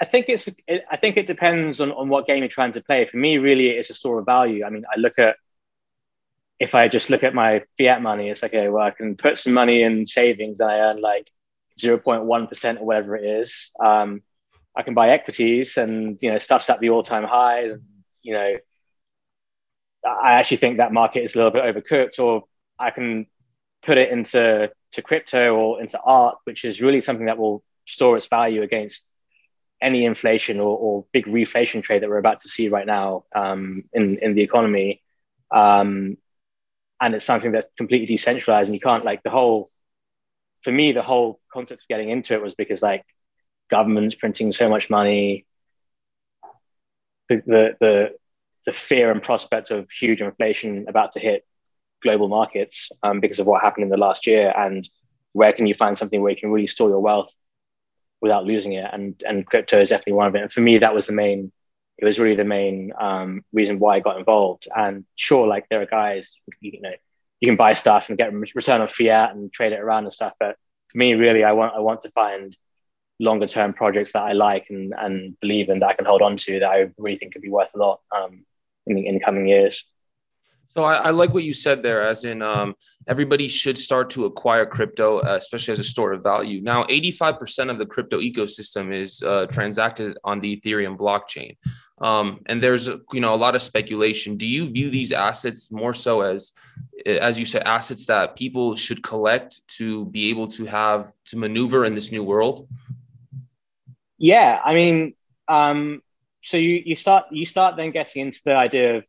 i 0.00 0.04
think 0.04 0.28
it's 0.28 0.48
it, 0.66 0.84
i 0.90 0.96
think 0.96 1.16
it 1.16 1.28
depends 1.28 1.80
on, 1.80 1.92
on 1.92 2.08
what 2.08 2.26
game 2.26 2.38
you're 2.38 2.48
trying 2.48 2.72
to 2.72 2.82
play. 2.82 3.04
For 3.04 3.16
me 3.16 3.38
really 3.38 3.68
it's 3.68 3.90
a 3.90 3.94
store 3.94 4.18
of 4.18 4.26
value. 4.26 4.64
I 4.64 4.70
mean 4.70 4.84
i 4.94 4.98
look 4.98 5.18
at 5.18 5.36
if 6.58 6.74
i 6.74 6.88
just 6.88 7.10
look 7.10 7.22
at 7.22 7.34
my 7.34 7.62
fiat 7.78 8.02
money 8.02 8.28
it's 8.28 8.42
like 8.42 8.54
okay 8.54 8.68
well 8.68 8.84
i 8.84 8.90
can 8.90 9.16
put 9.16 9.38
some 9.38 9.52
money 9.52 9.82
in 9.82 10.06
savings 10.06 10.60
and 10.60 10.70
i 10.70 10.78
earn 10.78 11.00
like 11.00 11.28
0.1% 11.78 12.80
or 12.80 12.84
whatever 12.84 13.16
it 13.16 13.24
is. 13.24 13.70
Um, 13.80 14.22
I 14.74 14.82
can 14.82 14.94
buy 14.94 15.10
equities 15.10 15.76
and 15.76 16.18
you 16.20 16.30
know 16.32 16.38
stuff's 16.38 16.70
at 16.70 16.80
the 16.80 16.90
all-time 16.90 17.24
highs 17.24 17.72
and 17.72 17.82
you 18.22 18.34
know 18.34 18.56
I 20.04 20.32
actually 20.32 20.56
think 20.58 20.78
that 20.78 20.92
market 20.92 21.22
is 21.22 21.34
a 21.34 21.38
little 21.38 21.52
bit 21.52 21.64
overcooked 21.64 22.18
or 22.18 22.44
I 22.78 22.90
can 22.90 23.26
put 23.82 23.98
it 23.98 24.10
into 24.10 24.70
to 24.92 25.02
crypto 25.02 25.54
or 25.54 25.80
into 25.80 26.00
art 26.00 26.38
which 26.44 26.64
is 26.64 26.80
really 26.80 27.00
something 27.00 27.26
that 27.26 27.38
will 27.38 27.62
store 27.86 28.16
its 28.16 28.28
value 28.28 28.62
against 28.62 29.08
any 29.80 30.04
inflation 30.04 30.60
or, 30.60 30.78
or 30.78 31.06
big 31.12 31.26
reflation 31.26 31.82
trade 31.82 32.02
that 32.02 32.08
we're 32.08 32.18
about 32.18 32.40
to 32.40 32.48
see 32.48 32.68
right 32.68 32.86
now 32.86 33.24
um, 33.34 33.82
in 33.92 34.18
in 34.18 34.34
the 34.34 34.42
economy. 34.42 35.02
Um, 35.50 36.16
and 37.00 37.14
it's 37.16 37.24
something 37.24 37.50
that's 37.50 37.66
completely 37.76 38.06
decentralized 38.06 38.68
and 38.68 38.74
you 38.74 38.80
can't 38.80 39.04
like 39.04 39.22
the 39.24 39.30
whole 39.30 39.68
for 40.62 40.70
me 40.70 40.92
the 40.92 41.02
whole 41.02 41.40
concept 41.52 41.82
of 41.82 41.88
getting 41.88 42.08
into 42.10 42.32
it 42.32 42.40
was 42.42 42.54
because 42.54 42.80
like 42.80 43.04
governments 43.72 44.14
printing 44.14 44.52
so 44.52 44.68
much 44.68 44.90
money, 44.90 45.46
the, 47.28 47.42
the, 47.46 47.76
the, 47.80 48.10
the 48.66 48.72
fear 48.72 49.10
and 49.10 49.22
prospect 49.22 49.70
of 49.70 49.90
huge 49.90 50.20
inflation 50.20 50.84
about 50.88 51.12
to 51.12 51.18
hit 51.18 51.44
global 52.02 52.28
markets 52.28 52.90
um, 53.02 53.18
because 53.18 53.38
of 53.38 53.46
what 53.46 53.62
happened 53.62 53.84
in 53.84 53.90
the 53.90 53.96
last 53.96 54.26
year. 54.26 54.52
And 54.56 54.88
where 55.32 55.54
can 55.54 55.66
you 55.66 55.74
find 55.74 55.96
something 55.96 56.20
where 56.20 56.32
you 56.32 56.36
can 56.36 56.50
really 56.50 56.66
store 56.66 56.90
your 56.90 57.00
wealth 57.00 57.32
without 58.20 58.44
losing 58.44 58.74
it? 58.74 58.88
And 58.92 59.20
and 59.26 59.46
crypto 59.46 59.80
is 59.80 59.88
definitely 59.88 60.14
one 60.14 60.28
of 60.28 60.34
it. 60.34 60.42
And 60.42 60.52
for 60.52 60.60
me 60.60 60.78
that 60.78 60.94
was 60.94 61.06
the 61.06 61.12
main 61.14 61.50
it 61.98 62.04
was 62.04 62.18
really 62.18 62.36
the 62.36 62.44
main 62.44 62.92
um, 63.00 63.42
reason 63.52 63.78
why 63.78 63.96
I 63.96 64.00
got 64.00 64.18
involved. 64.18 64.68
And 64.74 65.04
sure 65.16 65.46
like 65.46 65.64
there 65.70 65.80
are 65.80 65.86
guys 65.86 66.36
you 66.60 66.80
know 66.80 66.96
you 67.40 67.46
can 67.46 67.56
buy 67.56 67.72
stuff 67.72 68.08
and 68.08 68.18
get 68.18 68.32
return 68.54 68.80
on 68.82 68.88
fiat 68.88 69.34
and 69.34 69.52
trade 69.52 69.72
it 69.72 69.80
around 69.80 70.04
and 70.04 70.12
stuff. 70.12 70.34
But 70.38 70.56
for 70.90 70.98
me 70.98 71.14
really 71.14 71.42
I 71.42 71.52
want 71.52 71.74
I 71.74 71.80
want 71.80 72.02
to 72.02 72.10
find 72.10 72.54
longer 73.22 73.46
term 73.46 73.72
projects 73.72 74.12
that 74.12 74.24
I 74.24 74.32
like 74.32 74.66
and, 74.68 74.92
and 74.98 75.38
believe 75.40 75.68
in 75.68 75.78
that 75.78 75.90
I 75.90 75.94
can 75.94 76.04
hold 76.04 76.22
on 76.22 76.36
to 76.38 76.60
that 76.60 76.68
I 76.68 76.90
really 76.98 77.16
think 77.16 77.32
could 77.32 77.42
be 77.42 77.48
worth 77.48 77.70
a 77.74 77.78
lot 77.78 78.00
um, 78.14 78.44
in 78.86 78.96
the 78.96 79.06
in 79.06 79.20
coming 79.20 79.46
years. 79.46 79.84
So 80.74 80.84
I, 80.84 80.94
I, 80.94 81.10
like 81.10 81.34
what 81.34 81.44
you 81.44 81.52
said 81.52 81.82
there, 81.82 82.02
as 82.02 82.24
in 82.24 82.40
um, 82.40 82.74
everybody 83.06 83.46
should 83.46 83.76
start 83.76 84.08
to 84.10 84.24
acquire 84.24 84.64
crypto, 84.64 85.18
uh, 85.18 85.36
especially 85.38 85.72
as 85.72 85.78
a 85.78 85.84
store 85.84 86.12
of 86.12 86.22
value. 86.22 86.62
Now, 86.62 86.84
85% 86.84 87.70
of 87.70 87.78
the 87.78 87.84
crypto 87.84 88.20
ecosystem 88.20 88.90
is 88.90 89.22
uh, 89.22 89.44
transacted 89.50 90.16
on 90.24 90.40
the 90.40 90.56
Ethereum 90.56 90.96
blockchain. 90.96 91.58
Um, 92.00 92.40
and 92.46 92.62
there's 92.62 92.88
you 92.88 93.20
know 93.20 93.34
a 93.34 93.36
lot 93.36 93.54
of 93.54 93.62
speculation. 93.62 94.36
Do 94.36 94.46
you 94.46 94.68
view 94.68 94.90
these 94.90 95.12
assets 95.12 95.70
more 95.70 95.94
so 95.94 96.22
as, 96.22 96.52
as 97.06 97.38
you 97.38 97.44
said, 97.44 97.62
assets 97.62 98.06
that 98.06 98.34
people 98.34 98.74
should 98.74 99.02
collect 99.04 99.60
to 99.78 100.06
be 100.06 100.30
able 100.30 100.48
to 100.48 100.64
have 100.64 101.12
to 101.26 101.36
maneuver 101.36 101.84
in 101.84 101.94
this 101.94 102.10
new 102.10 102.24
world? 102.24 102.66
Yeah, 104.22 104.60
I 104.64 104.72
mean, 104.72 105.14
um, 105.48 106.00
so 106.44 106.56
you 106.56 106.80
you 106.84 106.94
start 106.94 107.26
you 107.32 107.44
start 107.44 107.76
then 107.76 107.90
getting 107.90 108.22
into 108.22 108.38
the 108.44 108.54
idea 108.54 108.98
of 108.98 109.04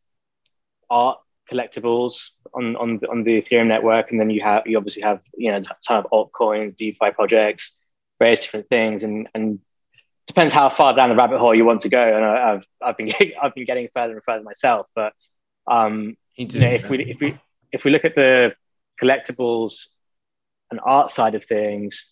art 0.90 1.20
collectibles 1.48 2.32
on 2.52 2.76
on 2.78 2.98
the, 2.98 3.08
on 3.12 3.24
the 3.24 3.40
Ethereum 3.40 3.68
network, 3.68 4.10
and 4.10 4.20
then 4.20 4.32
you 4.32 4.42
have 4.42 4.64
you 4.66 4.76
obviously 4.76 5.04
have 5.04 5.22
you 5.38 5.52
know 5.52 5.58
a 5.58 5.62
ton 5.88 6.04
of 6.04 6.08
altcoins, 6.12 6.76
DeFi 6.76 7.12
projects, 7.12 7.76
various 8.18 8.42
different 8.42 8.68
things, 8.70 9.04
and 9.04 9.30
and 9.36 9.60
depends 10.26 10.52
how 10.52 10.68
far 10.68 10.96
down 10.96 11.10
the 11.10 11.16
rabbit 11.16 11.38
hole 11.38 11.54
you 11.54 11.64
want 11.64 11.82
to 11.82 11.90
go. 11.90 12.02
And 12.02 12.26
I've 12.26 12.66
I've 12.82 12.98
been 12.98 13.12
I've 13.40 13.54
been 13.54 13.66
getting 13.66 13.90
further 13.94 14.14
and 14.14 14.24
further 14.24 14.44
myself, 14.44 14.90
but 14.96 15.14
um, 15.68 16.18
you 16.38 16.48
know, 16.60 16.72
if 16.72 16.90
we 16.90 17.06
if 17.06 17.22
we 17.22 17.38
if 17.72 17.84
we 17.84 17.92
look 17.92 18.04
at 18.04 18.16
the 18.16 18.56
collectibles 19.00 19.90
and 20.72 20.80
art 20.84 21.12
side 21.12 21.36
of 21.36 21.46
things, 21.46 22.08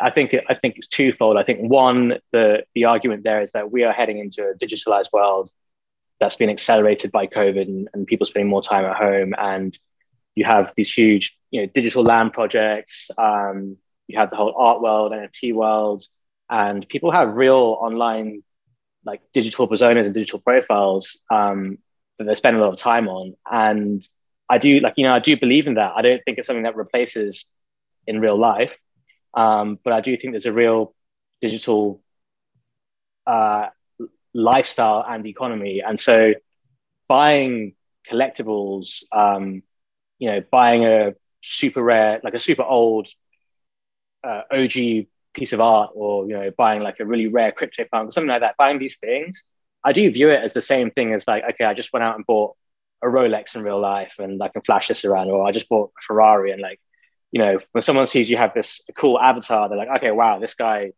I 0.00 0.10
think 0.10 0.34
I 0.48 0.54
think 0.54 0.76
it's 0.76 0.86
twofold. 0.86 1.36
I 1.36 1.42
think 1.42 1.60
one, 1.60 2.18
the 2.32 2.64
the 2.74 2.84
argument 2.84 3.24
there 3.24 3.42
is 3.42 3.52
that 3.52 3.70
we 3.70 3.84
are 3.84 3.92
heading 3.92 4.18
into 4.18 4.48
a 4.48 4.54
digitalized 4.54 5.12
world 5.12 5.50
that's 6.20 6.36
been 6.36 6.50
accelerated 6.50 7.10
by 7.10 7.26
COVID 7.26 7.62
and, 7.62 7.88
and 7.94 8.06
people 8.06 8.26
spending 8.26 8.48
more 8.48 8.62
time 8.62 8.84
at 8.84 8.96
home. 8.96 9.34
And 9.38 9.76
you 10.34 10.44
have 10.44 10.72
these 10.76 10.92
huge, 10.92 11.36
you 11.50 11.62
know, 11.62 11.66
digital 11.72 12.04
land 12.04 12.32
projects. 12.32 13.10
Um, 13.18 13.78
you 14.06 14.18
have 14.18 14.30
the 14.30 14.36
whole 14.36 14.54
art 14.56 14.80
world, 14.80 15.12
NFT 15.12 15.54
world, 15.54 16.04
and 16.48 16.86
people 16.88 17.10
have 17.10 17.34
real 17.34 17.78
online, 17.80 18.42
like 19.04 19.20
digital 19.32 19.66
personas 19.66 20.04
and 20.04 20.14
digital 20.14 20.40
profiles 20.40 21.22
um, 21.30 21.78
that 22.18 22.24
they 22.24 22.34
spend 22.34 22.56
a 22.56 22.60
lot 22.60 22.72
of 22.72 22.78
time 22.78 23.08
on. 23.08 23.34
And 23.50 24.06
I 24.48 24.58
do, 24.58 24.80
like, 24.80 24.94
you 24.96 25.04
know, 25.04 25.14
I 25.14 25.20
do 25.20 25.36
believe 25.36 25.66
in 25.66 25.74
that. 25.74 25.92
I 25.96 26.02
don't 26.02 26.22
think 26.24 26.38
it's 26.38 26.46
something 26.46 26.64
that 26.64 26.76
replaces 26.76 27.44
in 28.06 28.20
real 28.20 28.36
life, 28.36 28.78
um, 29.34 29.78
but 29.82 29.92
I 29.92 30.00
do 30.00 30.16
think 30.16 30.32
there's 30.32 30.46
a 30.46 30.52
real 30.52 30.94
digital 31.40 32.02
uh, 33.26 33.68
lifestyle 34.34 35.04
and 35.06 35.26
economy. 35.26 35.82
And 35.86 35.98
so 35.98 36.34
buying 37.08 37.74
collectibles, 38.10 39.02
um, 39.12 39.62
you 40.18 40.30
know, 40.30 40.42
buying 40.50 40.84
a 40.84 41.14
super 41.42 41.82
rare, 41.82 42.20
like 42.22 42.34
a 42.34 42.38
super 42.38 42.62
old 42.62 43.08
uh, 44.24 44.42
OG 44.52 45.06
piece 45.32 45.52
of 45.52 45.60
art 45.60 45.90
or, 45.94 46.26
you 46.26 46.34
know, 46.34 46.50
buying 46.56 46.82
like 46.82 47.00
a 47.00 47.06
really 47.06 47.28
rare 47.28 47.52
crypto 47.52 47.84
punk, 47.90 48.12
something 48.12 48.28
like 48.28 48.40
that, 48.40 48.56
buying 48.56 48.78
these 48.78 48.98
things, 48.98 49.44
I 49.84 49.92
do 49.92 50.10
view 50.10 50.30
it 50.30 50.42
as 50.42 50.52
the 50.52 50.62
same 50.62 50.90
thing 50.90 51.14
as 51.14 51.26
like, 51.26 51.44
okay, 51.50 51.64
I 51.64 51.74
just 51.74 51.92
went 51.92 52.04
out 52.04 52.16
and 52.16 52.26
bought 52.26 52.56
a 53.02 53.06
Rolex 53.06 53.54
in 53.54 53.62
real 53.62 53.80
life 53.80 54.16
and 54.18 54.42
I 54.42 54.48
can 54.48 54.62
flash 54.62 54.88
this 54.88 55.04
around, 55.04 55.30
or 55.30 55.46
I 55.46 55.52
just 55.52 55.68
bought 55.68 55.92
a 55.98 56.02
Ferrari 56.02 56.50
and 56.50 56.60
like, 56.60 56.80
you 57.32 57.40
know, 57.40 57.58
when 57.72 57.82
someone 57.82 58.06
sees 58.06 58.28
you 58.28 58.36
have 58.36 58.54
this 58.54 58.80
cool 58.96 59.18
avatar, 59.20 59.68
they're 59.68 59.78
like, 59.78 59.88
okay, 59.96 60.10
wow, 60.10 60.38
this 60.38 60.54
guy 60.54 60.92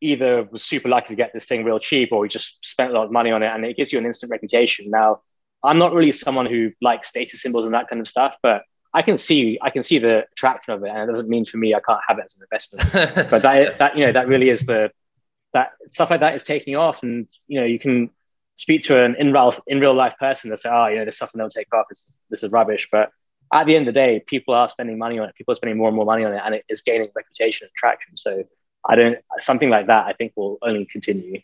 either 0.00 0.48
was 0.50 0.62
super 0.62 0.88
lucky 0.88 1.08
to 1.08 1.16
get 1.16 1.32
this 1.32 1.46
thing 1.46 1.64
real 1.64 1.80
cheap 1.80 2.12
or 2.12 2.24
he 2.24 2.28
just 2.28 2.64
spent 2.64 2.92
a 2.92 2.94
lot 2.94 3.04
of 3.04 3.12
money 3.12 3.32
on 3.32 3.42
it 3.42 3.48
and 3.48 3.64
it 3.64 3.76
gives 3.76 3.92
you 3.92 3.98
an 3.98 4.06
instant 4.06 4.30
reputation. 4.30 4.90
Now, 4.90 5.22
I'm 5.64 5.78
not 5.78 5.92
really 5.92 6.12
someone 6.12 6.46
who 6.46 6.70
likes 6.80 7.08
status 7.08 7.42
symbols 7.42 7.64
and 7.64 7.74
that 7.74 7.88
kind 7.88 8.00
of 8.00 8.06
stuff, 8.06 8.34
but 8.42 8.62
I 8.94 9.02
can 9.02 9.18
see 9.18 9.58
I 9.60 9.70
can 9.70 9.82
see 9.82 9.98
the 9.98 10.24
attraction 10.32 10.72
of 10.72 10.82
it, 10.82 10.88
and 10.88 10.98
it 10.98 11.06
doesn't 11.06 11.28
mean 11.28 11.44
for 11.44 11.58
me 11.58 11.74
I 11.74 11.80
can't 11.80 12.00
have 12.06 12.18
it 12.18 12.24
as 12.24 12.36
an 12.36 12.46
investment. 12.50 13.30
but 13.30 13.42
that 13.42 13.78
that 13.78 13.96
you 13.98 14.06
know 14.06 14.12
that 14.12 14.28
really 14.28 14.48
is 14.48 14.64
the 14.64 14.90
that 15.52 15.72
stuff 15.86 16.10
like 16.10 16.20
that 16.20 16.34
is 16.34 16.44
taking 16.44 16.76
off, 16.76 17.02
and 17.02 17.26
you 17.48 17.60
know 17.60 17.66
you 17.66 17.78
can 17.78 18.10
speak 18.58 18.82
to 18.82 19.02
an 19.02 19.14
in 19.18 19.32
real 19.32 19.54
in 19.66 19.80
real 19.80 19.94
life 19.94 20.14
person 20.18 20.50
that 20.50 20.58
say, 20.58 20.70
oh, 20.70 20.86
you 20.86 20.96
know, 20.96 21.04
this 21.04 21.16
stuff 21.16 21.32
will 21.32 21.38
never 21.38 21.50
take 21.50 21.72
off. 21.74 21.86
This, 21.88 22.16
this 22.30 22.42
is 22.42 22.50
rubbish. 22.50 22.88
But 22.90 23.10
at 23.52 23.66
the 23.66 23.76
end 23.76 23.88
of 23.88 23.94
the 23.94 24.00
day, 24.00 24.22
people 24.26 24.54
are 24.54 24.68
spending 24.68 24.98
money 24.98 25.18
on 25.18 25.28
it. 25.28 25.34
People 25.34 25.52
are 25.52 25.56
spending 25.56 25.78
more 25.78 25.88
and 25.88 25.96
more 25.96 26.04
money 26.04 26.24
on 26.24 26.32
it, 26.32 26.42
and 26.44 26.54
it 26.54 26.64
is 26.68 26.82
gaining 26.82 27.08
reputation 27.14 27.66
and 27.66 27.74
traction. 27.74 28.16
So 28.16 28.44
I 28.86 28.94
don't 28.94 29.18
something 29.38 29.70
like 29.70 29.86
that. 29.86 30.06
I 30.06 30.12
think 30.12 30.32
will 30.36 30.58
only 30.62 30.86
continue. 30.86 31.40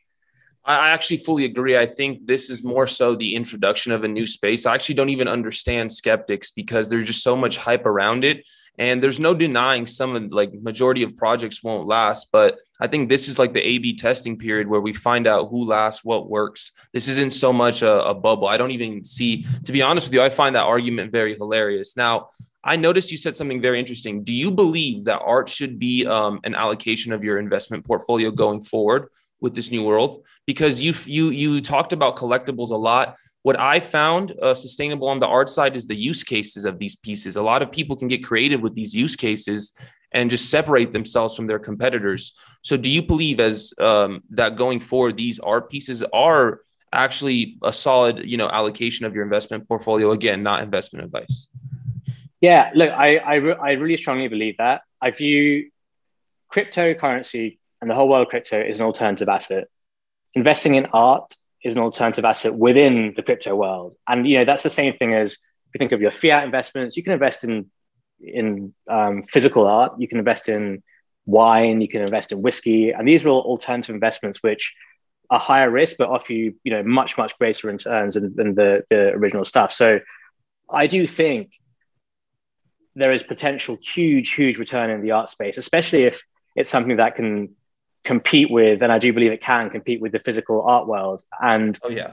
I 0.67 0.91
actually 0.91 1.19
fully 1.19 1.45
agree. 1.45 1.77
I 1.77 1.85
think 1.85 2.27
this 2.27 2.49
is 2.49 2.65
more 2.65 2.87
so 2.87 3.15
the 3.15 3.37
introduction 3.37 3.93
of 3.93 4.03
a 4.03 4.09
new 4.09 4.27
space. 4.27 4.65
I 4.65 4.75
actually 4.75 4.95
don't 4.95 5.11
even 5.11 5.29
understand 5.29 5.93
skeptics 5.93 6.51
because 6.51 6.89
there's 6.89 7.07
just 7.07 7.23
so 7.23 7.37
much 7.37 7.59
hype 7.59 7.85
around 7.85 8.25
it. 8.25 8.47
And 8.79 9.03
there's 9.03 9.21
no 9.21 9.35
denying 9.35 9.87
some 9.87 10.17
of 10.17 10.33
like 10.33 10.55
majority 10.55 11.03
of 11.03 11.17
projects 11.17 11.63
won't 11.63 11.87
last, 11.87 12.29
but 12.33 12.57
I 12.81 12.87
think 12.89 13.09
this 13.09 13.29
is 13.29 13.39
like 13.39 13.53
the 13.53 13.67
A/B 13.67 13.97
testing 13.97 14.37
period 14.37 14.69
where 14.69 14.81
we 14.81 14.93
find 14.93 15.27
out 15.27 15.49
who 15.49 15.65
lasts, 15.65 16.05
what 16.05 16.29
works. 16.29 16.73
This 16.93 17.09
isn't 17.09 17.33
so 17.33 17.53
much 17.53 17.83
a, 17.83 18.05
a 18.05 18.15
bubble. 18.15 18.49
I 18.49 18.57
don't 18.57 18.73
even 18.73 19.05
see, 19.05 19.47
to 19.65 19.73
be 19.73 19.83
honest 19.83 20.07
with 20.07 20.15
you, 20.15 20.23
I 20.23 20.29
find 20.29 20.57
that 20.57 20.65
argument 20.65 21.13
very 21.13 21.37
hilarious. 21.37 21.97
Now, 21.97 22.31
I 22.65 22.77
noticed 22.77 23.11
you 23.11 23.19
said 23.19 23.37
something 23.37 23.61
very 23.61 23.79
interesting. 23.79 24.25
Do 24.25 24.33
you 24.33 24.51
believe 24.51 25.05
that 25.05 25.21
art 25.21 25.49
should 25.49 25.79
be 25.79 26.07
um, 26.07 26.41
an 26.45 26.55
allocation 26.55 27.13
of 27.13 27.23
your 27.23 27.39
investment 27.39 27.85
portfolio 27.85 28.31
going 28.31 28.63
forward 28.63 29.09
with 29.41 29.55
this 29.55 29.71
new 29.71 29.85
world? 29.85 30.25
Because 30.47 30.81
you 30.81 30.95
you 31.05 31.31
you 31.31 31.61
talked 31.61 31.93
about 31.93 32.17
collectibles 32.17 32.71
a 32.71 32.77
lot. 32.77 33.17
What 33.43 33.61
I 33.61 33.81
found 33.81 34.33
uh, 34.41 34.55
sustainable 34.55 35.09
on 35.09 35.21
the 35.21 35.27
art 35.27 35.51
side 35.51 35.77
is 35.77 35.87
the 35.87 35.95
use 35.95 36.25
cases 36.25 36.65
of 36.65 36.79
these 36.79 36.97
pieces. 36.97 37.37
A 37.37 37.43
lot 37.43 37.61
of 37.61 37.71
people 37.71 37.95
can 37.95 38.09
get 38.09 38.25
creative 38.25 38.63
with 38.63 38.75
these 38.75 38.95
use 38.95 39.17
cases 39.17 39.73
and 40.15 40.31
just 40.31 40.49
separate 40.49 40.93
themselves 40.93 41.35
from 41.35 41.49
their 41.49 41.59
competitors. 41.59 42.33
So, 42.63 42.77
do 42.77 42.89
you 42.89 43.03
believe 43.03 43.41
as 43.41 43.75
um, 43.79 44.23
that 44.31 44.57
going 44.57 44.81
forward, 44.81 45.17
these 45.17 45.41
art 45.41 45.69
pieces 45.69 46.03
are 46.13 46.61
actually 46.93 47.59
a 47.63 47.73
solid, 47.73 48.23
you 48.25 48.37
know, 48.37 48.49
allocation 48.49 49.05
of 49.05 49.15
your 49.15 49.25
investment 49.25 49.69
portfolio? 49.69 50.13
Again, 50.13 50.43
not 50.43 50.63
investment 50.63 51.05
advice. 51.05 51.49
Yeah, 52.41 52.71
look, 52.75 52.91
I 52.91 53.19
I, 53.19 53.35
re- 53.35 53.57
I 53.61 53.73
really 53.73 53.97
strongly 53.97 54.29
believe 54.29 54.57
that. 54.59 54.83
I 55.03 55.11
view 55.11 55.71
cryptocurrency 56.53 57.59
and 57.81 57.91
the 57.91 57.95
whole 57.95 58.09
world 58.09 58.23
of 58.23 58.29
crypto 58.29 58.61
is 58.61 58.79
an 58.79 58.87
alternative 58.87 59.29
asset. 59.29 59.65
Investing 60.35 60.77
in 60.77 60.87
art 60.93 61.35
is 61.63 61.75
an 61.75 61.83
alternative 61.83 62.25
asset 62.25 62.55
within 62.55 63.13
the 63.17 63.23
crypto 63.23 63.55
world, 63.57 63.97
and 64.09 64.27
you 64.27 64.39
know 64.39 64.45
that's 64.45 64.63
the 64.63 64.71
same 64.71 64.97
thing 64.97 65.13
as 65.13 65.33
if 65.33 65.39
you 65.75 65.79
think 65.79 65.93
of 65.93 66.01
your 66.01 66.13
fiat 66.13 66.45
investments. 66.45 66.97
You 66.97 67.03
can 67.03 67.13
invest 67.13 67.43
in 67.45 67.71
in 68.27 68.75
um, 68.89 69.25
physical 69.25 69.67
art. 69.67 69.93
You 69.99 70.09
can 70.09 70.19
invest 70.19 70.49
in 70.49 70.83
wine. 71.27 71.81
You 71.81 71.89
can 71.89 72.03
invest 72.03 72.33
in 72.33 72.43
whiskey, 72.43 72.91
and 72.91 73.07
these 73.07 73.25
are 73.25 73.29
all 73.29 73.43
alternative 73.43 73.95
investments 73.95 74.43
which 74.43 74.75
are 75.31 75.39
higher 75.41 75.71
risk 75.71 75.97
but 75.97 76.11
offer 76.11 76.35
you 76.35 76.55
you 76.65 76.71
know 76.71 76.83
much 76.83 77.17
much 77.17 77.37
greater 77.39 77.67
returns 77.67 78.13
than, 78.15 78.35
than 78.37 78.55
the 78.55 78.85
the 78.91 79.09
original 79.11 79.45
stuff. 79.45 79.73
So 79.73 80.01
I 80.71 80.87
do 80.87 81.07
think 81.07 81.53
there 82.95 83.13
is 83.13 83.23
potential 83.23 83.79
huge, 83.83 84.33
huge 84.33 84.59
return 84.59 84.91
in 84.91 85.03
the 85.03 85.11
art 85.11 85.29
space, 85.29 85.59
especially 85.59 86.05
if 86.05 86.23
it's 86.55 86.71
something 86.71 86.97
that 86.97 87.17
can 87.17 87.55
compete 88.05 88.51
with, 88.51 88.83
and 88.83 88.93
I 88.93 88.99
do 88.99 89.13
believe 89.13 89.33
it 89.33 89.43
can 89.43 89.71
compete 89.71 90.01
with 90.01 90.13
the 90.13 90.19
physical 90.19 90.63
art 90.63 90.87
world. 90.87 91.23
And 91.41 91.79
oh 91.83 91.91
yeah, 91.91 92.13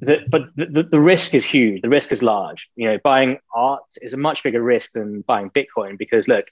the, 0.00 0.18
but 0.30 0.48
the, 0.56 0.86
the 0.90 1.00
risk 1.00 1.34
is 1.34 1.44
huge. 1.44 1.82
The 1.82 1.88
risk 1.88 2.12
is 2.12 2.22
large. 2.22 2.68
You 2.76 2.88
know, 2.88 2.98
buying 3.02 3.38
art 3.54 3.84
is 4.02 4.12
a 4.12 4.16
much 4.16 4.42
bigger 4.42 4.62
risk 4.62 4.92
than 4.92 5.22
buying 5.22 5.50
Bitcoin 5.50 5.96
because 5.96 6.28
look, 6.28 6.46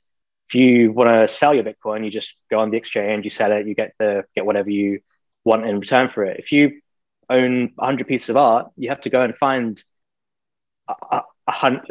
if 0.49 0.55
you 0.55 0.93
want 0.93 1.11
to 1.11 1.29
sell 1.29 1.55
your 1.55 1.65
Bitcoin, 1.65 2.05
you 2.05 2.11
just 2.11 2.37
go 2.51 2.61
on 2.61 2.71
the 2.71 2.77
exchange, 2.77 3.25
you 3.25 3.31
sell 3.31 3.53
it, 3.53 3.67
you 3.67 3.75
get 3.75 3.95
the 3.99 4.25
get 4.35 4.47
whatever 4.47 4.71
you 4.71 5.01
want 5.45 5.67
in 5.67 5.79
return 5.79 6.09
for 6.09 6.25
it. 6.25 6.39
If 6.39 6.53
you 6.53 6.81
own 7.31 7.73
100 7.77 8.07
pieces 8.07 8.31
of 8.31 8.37
art, 8.37 8.71
you 8.77 8.89
have 8.91 9.01
to 9.03 9.11
go 9.11 9.23
and 9.23 9.37
find 9.37 9.83
a, 10.89 11.23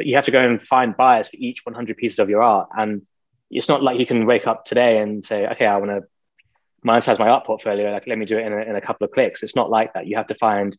you 0.00 0.16
have 0.16 0.24
to 0.24 0.30
go 0.30 0.40
and 0.40 0.62
find 0.62 0.96
buyers 0.96 1.28
for 1.28 1.36
each 1.36 1.64
100 1.64 1.96
pieces 1.96 2.18
of 2.18 2.28
your 2.28 2.42
art. 2.42 2.68
And 2.76 3.02
it's 3.50 3.68
not 3.68 3.82
like 3.82 3.98
you 3.98 4.06
can 4.06 4.26
wake 4.26 4.46
up 4.46 4.64
today 4.64 4.98
and 4.98 5.24
say, 5.24 5.46
okay, 5.48 5.66
I 5.66 5.76
want 5.76 5.90
to 5.90 6.02
monetize 6.86 7.18
my 7.18 7.28
art 7.28 7.46
portfolio. 7.46 7.92
Like, 7.92 8.06
let 8.06 8.18
me 8.18 8.26
do 8.26 8.38
it 8.38 8.46
in 8.46 8.52
a, 8.52 8.58
in 8.58 8.76
a 8.76 8.80
couple 8.80 9.04
of 9.04 9.12
clicks. 9.12 9.42
It's 9.42 9.56
not 9.56 9.70
like 9.70 9.94
that. 9.94 10.06
You 10.06 10.16
have 10.16 10.26
to 10.28 10.34
find 10.34 10.76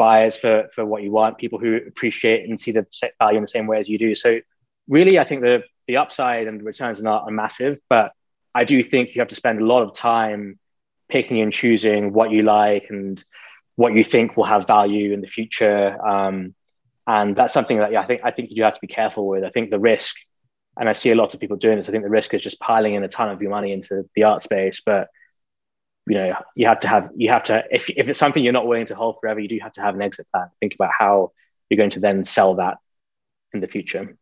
buyers 0.00 0.34
for, 0.42 0.68
for 0.74 0.82
what 0.90 1.02
you 1.02 1.10
want, 1.10 1.38
people 1.44 1.58
who 1.58 1.76
appreciate 1.76 2.48
and 2.48 2.58
see 2.58 2.72
the 2.72 2.86
set 2.90 3.12
value 3.18 3.36
in 3.36 3.42
the 3.42 3.54
same 3.56 3.66
way 3.66 3.78
as 3.78 3.88
you 3.88 3.98
do. 3.98 4.14
So 4.14 4.40
really, 4.88 5.18
I 5.18 5.24
think 5.24 5.42
the, 5.42 5.62
the 5.86 5.98
upside 5.98 6.46
and 6.48 6.58
the 6.60 6.64
returns 6.64 7.04
are, 7.04 7.20
are 7.26 7.30
massive, 7.30 7.78
but 7.88 8.12
I 8.54 8.64
do 8.64 8.82
think 8.82 9.14
you 9.14 9.20
have 9.20 9.28
to 9.28 9.40
spend 9.42 9.60
a 9.60 9.66
lot 9.72 9.82
of 9.82 9.94
time 9.94 10.58
picking 11.08 11.40
and 11.40 11.52
choosing 11.52 12.12
what 12.12 12.30
you 12.30 12.42
like 12.42 12.86
and 12.88 13.22
what 13.76 13.94
you 13.94 14.02
think 14.02 14.36
will 14.36 14.44
have 14.54 14.66
value 14.66 15.12
in 15.12 15.20
the 15.20 15.26
future. 15.26 15.84
Um, 16.14 16.54
and 17.06 17.36
that's 17.36 17.52
something 17.52 17.78
that 17.78 17.92
yeah, 17.92 18.00
I 18.00 18.06
think 18.06 18.20
I 18.24 18.30
think 18.30 18.50
you 18.52 18.62
have 18.62 18.74
to 18.74 18.86
be 18.86 18.94
careful 19.00 19.26
with. 19.26 19.44
I 19.44 19.50
think 19.50 19.70
the 19.70 19.78
risk, 19.92 20.16
and 20.78 20.88
I 20.88 20.92
see 20.92 21.10
a 21.10 21.14
lot 21.14 21.34
of 21.34 21.40
people 21.40 21.56
doing 21.56 21.76
this. 21.76 21.88
I 21.88 21.92
think 21.92 22.04
the 22.04 22.18
risk 22.20 22.32
is 22.34 22.42
just 22.42 22.60
piling 22.60 22.94
in 22.94 23.04
a 23.04 23.08
ton 23.08 23.30
of 23.30 23.42
your 23.42 23.50
money 23.50 23.72
into 23.72 24.08
the 24.14 24.24
art 24.24 24.42
space, 24.42 24.80
but 24.84 25.08
you 26.06 26.14
know 26.14 26.34
you 26.54 26.66
have 26.66 26.80
to 26.80 26.88
have 26.88 27.10
you 27.16 27.30
have 27.30 27.44
to 27.44 27.62
if 27.70 27.90
if 27.90 28.08
it's 28.08 28.18
something 28.18 28.42
you're 28.42 28.52
not 28.52 28.66
willing 28.66 28.86
to 28.86 28.94
hold 28.94 29.16
forever, 29.20 29.40
you 29.40 29.48
do 29.48 29.58
have 29.62 29.72
to 29.74 29.80
have 29.80 29.94
an 29.94 30.02
exit 30.02 30.26
plan. 30.32 30.48
Think 30.60 30.74
about 30.74 30.90
how 30.96 31.32
you're 31.68 31.78
going 31.78 31.90
to 31.90 32.00
then 32.00 32.24
sell 32.24 32.54
that 32.56 32.78
in 33.52 33.60
the 33.60 33.68
future. 33.68 34.16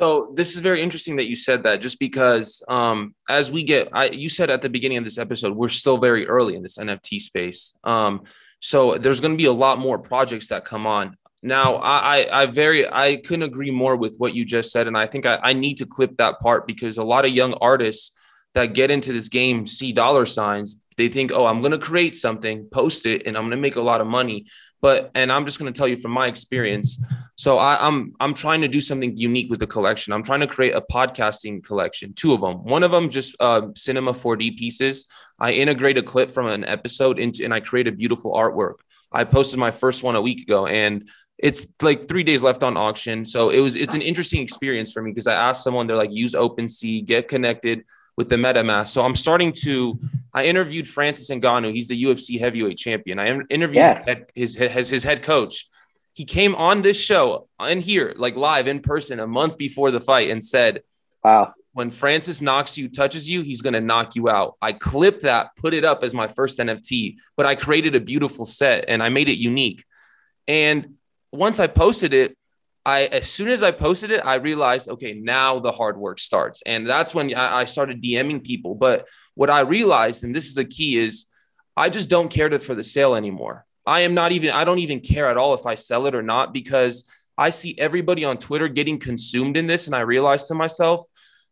So 0.00 0.32
this 0.36 0.54
is 0.54 0.60
very 0.60 0.80
interesting 0.80 1.16
that 1.16 1.26
you 1.26 1.34
said 1.34 1.64
that, 1.64 1.80
just 1.80 1.98
because 1.98 2.62
um, 2.68 3.16
as 3.28 3.50
we 3.50 3.64
get, 3.64 3.88
I, 3.92 4.06
you 4.06 4.28
said 4.28 4.48
at 4.48 4.62
the 4.62 4.68
beginning 4.68 4.98
of 4.98 5.04
this 5.04 5.18
episode, 5.18 5.56
we're 5.56 5.68
still 5.68 5.98
very 5.98 6.28
early 6.28 6.54
in 6.54 6.62
this 6.62 6.78
NFT 6.78 7.20
space. 7.20 7.72
Um, 7.82 8.22
so 8.60 8.96
there's 8.96 9.20
going 9.20 9.32
to 9.32 9.36
be 9.36 9.46
a 9.46 9.52
lot 9.52 9.80
more 9.80 9.98
projects 9.98 10.48
that 10.48 10.64
come 10.64 10.86
on. 10.86 11.16
Now, 11.42 11.76
I, 11.76 12.42
I 12.42 12.46
very 12.46 12.90
I 12.90 13.16
couldn't 13.16 13.44
agree 13.44 13.70
more 13.70 13.96
with 13.96 14.16
what 14.18 14.34
you 14.34 14.44
just 14.44 14.72
said, 14.72 14.86
and 14.86 14.96
I 14.96 15.06
think 15.06 15.26
I, 15.26 15.38
I 15.42 15.52
need 15.52 15.76
to 15.76 15.86
clip 15.86 16.16
that 16.18 16.40
part 16.40 16.66
because 16.66 16.98
a 16.98 17.04
lot 17.04 17.24
of 17.24 17.32
young 17.32 17.54
artists 17.54 18.12
that 18.54 18.74
get 18.74 18.90
into 18.90 19.12
this 19.12 19.28
game 19.28 19.66
see 19.66 19.92
dollar 19.92 20.26
signs. 20.26 20.76
They 20.98 21.08
think, 21.08 21.30
oh, 21.32 21.46
I'm 21.46 21.60
going 21.60 21.72
to 21.72 21.78
create 21.78 22.16
something, 22.16 22.66
post 22.70 23.06
it, 23.06 23.22
and 23.24 23.36
I'm 23.36 23.44
going 23.44 23.52
to 23.52 23.56
make 23.56 23.76
a 23.76 23.80
lot 23.80 24.00
of 24.00 24.08
money. 24.08 24.46
But 24.82 25.12
and 25.14 25.32
I'm 25.32 25.46
just 25.46 25.58
going 25.58 25.72
to 25.72 25.76
tell 25.76 25.88
you 25.88 25.96
from 25.96 26.10
my 26.10 26.26
experience. 26.26 27.02
So 27.36 27.58
I, 27.58 27.86
I'm 27.86 28.14
I'm 28.20 28.34
trying 28.34 28.60
to 28.62 28.68
do 28.68 28.80
something 28.80 29.16
unique 29.16 29.48
with 29.48 29.60
the 29.60 29.66
collection. 29.66 30.12
I'm 30.12 30.24
trying 30.24 30.40
to 30.40 30.48
create 30.48 30.74
a 30.74 30.80
podcasting 30.80 31.64
collection, 31.64 32.14
two 32.14 32.32
of 32.32 32.40
them. 32.40 32.64
One 32.64 32.82
of 32.82 32.90
them 32.90 33.10
just 33.10 33.36
uh, 33.40 33.68
cinema 33.76 34.12
4D 34.12 34.58
pieces. 34.58 35.06
I 35.38 35.52
integrate 35.52 35.98
a 35.98 36.02
clip 36.02 36.32
from 36.32 36.48
an 36.48 36.64
episode 36.64 37.18
into, 37.18 37.44
and 37.44 37.54
I 37.54 37.60
create 37.60 37.86
a 37.86 37.92
beautiful 37.92 38.32
artwork. 38.32 38.78
I 39.12 39.24
posted 39.24 39.58
my 39.58 39.70
first 39.70 40.02
one 40.02 40.16
a 40.16 40.22
week 40.22 40.42
ago, 40.42 40.66
and 40.66 41.08
it's 41.38 41.66
like 41.80 42.08
three 42.08 42.24
days 42.24 42.42
left 42.42 42.64
on 42.64 42.76
auction. 42.76 43.24
So 43.24 43.50
it 43.50 43.60
was 43.60 43.76
it's 43.76 43.94
an 43.94 44.02
interesting 44.02 44.42
experience 44.42 44.92
for 44.92 45.00
me 45.00 45.12
because 45.12 45.28
I 45.28 45.34
asked 45.34 45.62
someone, 45.62 45.86
they're 45.86 45.96
like, 45.96 46.12
use 46.12 46.34
OpenSea, 46.34 47.04
get 47.04 47.28
connected 47.28 47.84
with 48.18 48.28
the 48.28 48.34
MetaMask. 48.34 48.88
So 48.88 49.04
I'm 49.04 49.14
starting 49.14 49.52
to. 49.62 49.98
I 50.34 50.44
interviewed 50.46 50.88
Francis 50.88 51.30
Ngannou. 51.30 51.72
He's 51.72 51.86
the 51.86 52.02
UFC 52.02 52.38
heavyweight 52.38 52.76
champion. 52.76 53.20
I 53.20 53.28
interviewed 53.48 53.76
yeah. 53.76 53.94
his, 54.34 54.56
head, 54.56 54.72
his, 54.72 54.88
his 54.88 55.04
head 55.04 55.22
coach. 55.22 55.68
He 56.14 56.24
came 56.24 56.56
on 56.56 56.82
this 56.82 57.00
show 57.00 57.48
uh, 57.60 57.66
and 57.66 57.80
here, 57.80 58.12
like 58.16 58.34
live 58.34 58.66
in 58.66 58.80
person, 58.80 59.20
a 59.20 59.26
month 59.26 59.56
before 59.56 59.92
the 59.92 60.00
fight, 60.00 60.30
and 60.30 60.42
said, 60.42 60.82
"Wow, 61.22 61.54
when 61.74 61.92
Francis 61.92 62.40
knocks 62.40 62.76
you, 62.76 62.88
touches 62.88 63.30
you, 63.30 63.42
he's 63.42 63.62
gonna 63.62 63.80
knock 63.80 64.16
you 64.16 64.28
out." 64.28 64.56
I 64.60 64.72
clipped 64.72 65.22
that, 65.22 65.54
put 65.54 65.72
it 65.72 65.84
up 65.84 66.02
as 66.02 66.12
my 66.12 66.26
first 66.26 66.58
NFT, 66.58 67.18
but 67.36 67.46
I 67.46 67.54
created 67.54 67.94
a 67.94 68.00
beautiful 68.00 68.44
set 68.44 68.86
and 68.88 69.00
I 69.00 69.10
made 69.10 69.28
it 69.28 69.38
unique. 69.38 69.84
And 70.48 70.96
once 71.30 71.60
I 71.60 71.68
posted 71.68 72.12
it, 72.12 72.36
I 72.84 73.06
as 73.06 73.30
soon 73.30 73.48
as 73.48 73.62
I 73.62 73.70
posted 73.70 74.10
it, 74.10 74.20
I 74.24 74.36
realized, 74.36 74.88
okay, 74.88 75.12
now 75.12 75.58
the 75.58 75.72
hard 75.72 75.98
work 75.98 76.18
starts, 76.18 76.62
and 76.64 76.88
that's 76.88 77.14
when 77.14 77.34
I, 77.34 77.58
I 77.60 77.64
started 77.64 78.02
DMing 78.02 78.44
people. 78.44 78.74
But 78.74 79.06
what 79.34 79.50
I 79.50 79.60
realized, 79.60 80.24
and 80.24 80.34
this 80.34 80.46
is 80.46 80.54
the 80.54 80.64
key, 80.64 80.98
is 80.98 81.26
I 81.76 81.90
just 81.90 82.08
don't 82.08 82.30
care 82.30 82.48
to, 82.48 82.58
for 82.58 82.74
the 82.74 82.84
sale 82.84 83.14
anymore. 83.14 83.66
I 83.86 84.00
am 84.00 84.14
not 84.14 84.32
even. 84.32 84.50
I 84.50 84.64
don't 84.64 84.80
even 84.80 85.00
care 85.00 85.28
at 85.28 85.36
all 85.36 85.54
if 85.54 85.66
I 85.66 85.74
sell 85.74 86.06
it 86.06 86.14
or 86.14 86.22
not 86.22 86.52
because 86.52 87.04
I 87.36 87.50
see 87.50 87.78
everybody 87.78 88.24
on 88.24 88.38
Twitter 88.38 88.68
getting 88.68 88.98
consumed 88.98 89.56
in 89.56 89.66
this, 89.66 89.86
and 89.86 89.94
I 89.94 90.00
realized 90.00 90.48
to 90.48 90.54
myself, 90.54 91.06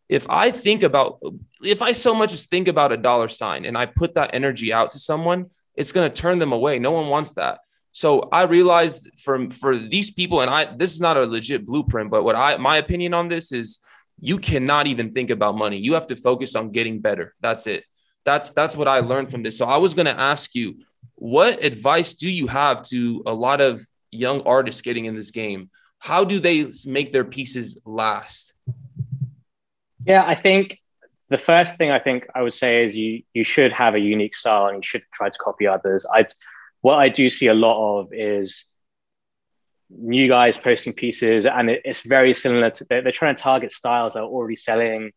if 0.08 0.28
I 0.28 0.50
think 0.50 0.82
about, 0.82 1.20
if 1.62 1.82
I 1.82 1.92
so 1.92 2.14
much 2.14 2.32
as 2.32 2.46
think 2.46 2.68
about 2.68 2.92
a 2.92 2.96
dollar 2.96 3.28
sign, 3.28 3.64
and 3.64 3.76
I 3.76 3.86
put 3.86 4.14
that 4.14 4.30
energy 4.34 4.72
out 4.72 4.90
to 4.92 4.98
someone, 4.98 5.46
it's 5.74 5.92
going 5.92 6.10
to 6.10 6.14
turn 6.14 6.38
them 6.38 6.52
away. 6.52 6.78
No 6.78 6.92
one 6.92 7.08
wants 7.08 7.34
that. 7.34 7.60
So 7.96 8.28
I 8.30 8.42
realized 8.42 9.08
for 9.16 9.48
for 9.48 9.78
these 9.78 10.10
people, 10.10 10.42
and 10.42 10.50
I 10.50 10.66
this 10.66 10.92
is 10.94 11.00
not 11.00 11.16
a 11.16 11.24
legit 11.24 11.64
blueprint, 11.64 12.10
but 12.10 12.24
what 12.24 12.36
I 12.36 12.58
my 12.58 12.76
opinion 12.76 13.14
on 13.14 13.28
this 13.28 13.52
is 13.52 13.80
you 14.20 14.36
cannot 14.38 14.86
even 14.86 15.12
think 15.12 15.30
about 15.30 15.56
money. 15.56 15.78
You 15.78 15.94
have 15.94 16.06
to 16.08 16.16
focus 16.16 16.54
on 16.54 16.72
getting 16.72 17.00
better. 17.00 17.34
That's 17.40 17.66
it. 17.66 17.84
That's 18.26 18.50
that's 18.50 18.76
what 18.76 18.86
I 18.86 19.00
learned 19.00 19.30
from 19.30 19.42
this. 19.42 19.56
So 19.56 19.64
I 19.64 19.78
was 19.78 19.94
to 19.94 20.20
ask 20.32 20.54
you, 20.54 20.74
what 21.14 21.64
advice 21.64 22.12
do 22.12 22.28
you 22.28 22.48
have 22.48 22.82
to 22.90 23.22
a 23.24 23.32
lot 23.32 23.62
of 23.62 23.86
young 24.10 24.42
artists 24.42 24.82
getting 24.82 25.06
in 25.06 25.16
this 25.16 25.30
game? 25.30 25.70
How 25.98 26.22
do 26.22 26.38
they 26.38 26.70
make 26.84 27.12
their 27.12 27.24
pieces 27.24 27.80
last? 27.86 28.52
Yeah, 30.04 30.22
I 30.22 30.34
think 30.34 30.80
the 31.30 31.38
first 31.38 31.78
thing 31.78 31.90
I 31.90 31.98
think 31.98 32.26
I 32.34 32.42
would 32.42 32.52
say 32.52 32.84
is 32.84 32.94
you 32.94 33.22
you 33.32 33.44
should 33.44 33.72
have 33.72 33.94
a 33.94 34.02
unique 34.14 34.36
style 34.36 34.66
and 34.66 34.76
you 34.76 34.86
should 34.90 35.04
try 35.14 35.30
to 35.30 35.38
copy 35.38 35.66
others. 35.66 36.04
I 36.12 36.26
what 36.86 37.00
I 37.00 37.08
do 37.08 37.28
see 37.28 37.48
a 37.48 37.54
lot 37.54 37.78
of 37.98 38.12
is 38.12 38.64
new 39.90 40.28
guys 40.28 40.56
posting 40.56 40.92
pieces, 40.92 41.44
and 41.44 41.68
it, 41.68 41.82
it's 41.84 42.02
very 42.02 42.32
similar 42.32 42.70
to 42.70 42.86
they're, 42.88 43.02
they're, 43.02 43.10
trying 43.20 43.34
to 43.34 43.42
target 43.42 43.72
styles 43.72 44.12
that 44.12 44.20
are 44.20 44.32
already 44.36 44.54
selling, 44.54 45.10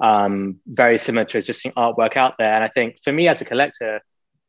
um, 0.00 0.60
very 0.66 0.98
similar 0.98 1.24
to 1.24 1.38
existing 1.38 1.72
artwork 1.72 2.18
out 2.18 2.34
there. 2.38 2.52
And 2.54 2.62
I 2.62 2.68
think 2.68 2.98
for 3.02 3.10
me 3.10 3.26
as 3.26 3.40
a 3.40 3.46
collector, 3.46 4.02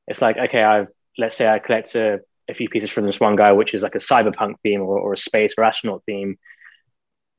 it's 0.10 0.22
like 0.22 0.38
okay, 0.38 0.64
I've 0.64 0.90
let's 1.18 1.38
say 1.38 1.48
I 1.48 1.60
collect 1.60 1.96
a, 1.96 2.20
a 2.50 2.54
few 2.54 2.68
pieces 2.68 2.90
from 2.90 3.06
this 3.06 3.22
one 3.22 3.38
guy, 3.38 3.54
which 3.54 3.74
is 3.74 3.82
like 3.82 3.96
a 3.96 4.06
cyberpunk 4.10 4.56
theme 4.62 4.82
or, 4.82 5.00
or 5.00 5.14
a 5.14 5.18
space 5.18 5.54
or 5.58 5.64
astronaut 5.64 6.04
theme. 6.06 6.38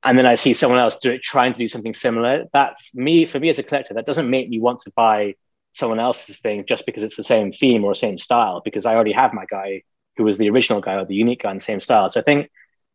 And 0.02 0.16
then 0.16 0.24
I 0.24 0.36
see 0.36 0.54
someone 0.54 0.80
else 0.80 0.96
do 0.96 1.10
it, 1.10 1.22
trying 1.22 1.52
to 1.52 1.58
do 1.58 1.68
something 1.68 1.92
similar. 1.92 2.46
That 2.54 2.76
me, 2.94 3.26
for 3.26 3.38
me 3.38 3.50
as 3.50 3.58
a 3.58 3.62
collector, 3.62 3.92
that 3.92 4.06
doesn't 4.06 4.30
make 4.30 4.48
me 4.48 4.60
want 4.60 4.78
to 4.84 4.92
buy 4.96 5.34
someone 5.76 6.00
else's 6.00 6.38
thing 6.38 6.64
just 6.66 6.86
because 6.86 7.02
it's 7.02 7.16
the 7.16 7.24
same 7.24 7.52
theme 7.52 7.84
or 7.84 7.94
same 7.94 8.16
style 8.16 8.62
because 8.64 8.86
I 8.86 8.94
already 8.94 9.12
have 9.12 9.34
my 9.34 9.44
guy 9.44 9.82
who 10.16 10.24
was 10.24 10.38
the 10.38 10.48
original 10.48 10.80
guy 10.80 10.94
or 10.94 11.04
the 11.04 11.14
unique 11.14 11.42
guy 11.42 11.50
in 11.50 11.58
the 11.58 11.62
same 11.62 11.80
style. 11.80 12.08
So 12.08 12.18
I 12.20 12.22
think 12.22 12.50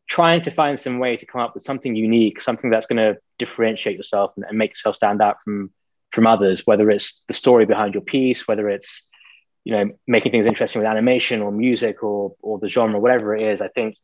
trying 0.07 0.41
to 0.41 0.51
find 0.51 0.79
some 0.79 0.97
way 0.97 1.15
to 1.15 1.25
come 1.27 1.41
up 1.41 1.53
with 1.53 1.61
something 1.61 1.95
unique, 1.95 2.41
something 2.41 2.71
that's 2.71 2.87
going 2.87 2.97
to 2.97 3.19
differentiate 3.37 3.95
yourself 3.95 4.33
and, 4.35 4.45
and, 4.45 4.57
make 4.57 4.71
yourself 4.71 4.95
stand 4.95 5.21
out 5.21 5.37
from 5.43 5.69
from 6.11 6.25
others, 6.25 6.65
whether 6.65 6.89
it's 6.89 7.23
the 7.27 7.33
story 7.33 7.65
behind 7.65 7.93
your 7.93 8.01
piece, 8.01 8.47
whether 8.47 8.67
it's 8.67 9.03
you 9.63 9.73
know 9.73 9.91
making 10.07 10.31
things 10.31 10.47
interesting 10.47 10.81
with 10.81 10.89
animation 10.89 11.41
or 11.43 11.51
music 11.51 12.01
or 12.01 12.35
or 12.41 12.57
the 12.57 12.67
genre, 12.67 12.99
whatever 12.99 13.35
it 13.35 13.43
is. 13.43 13.61
I 13.61 13.67
think 13.67 13.95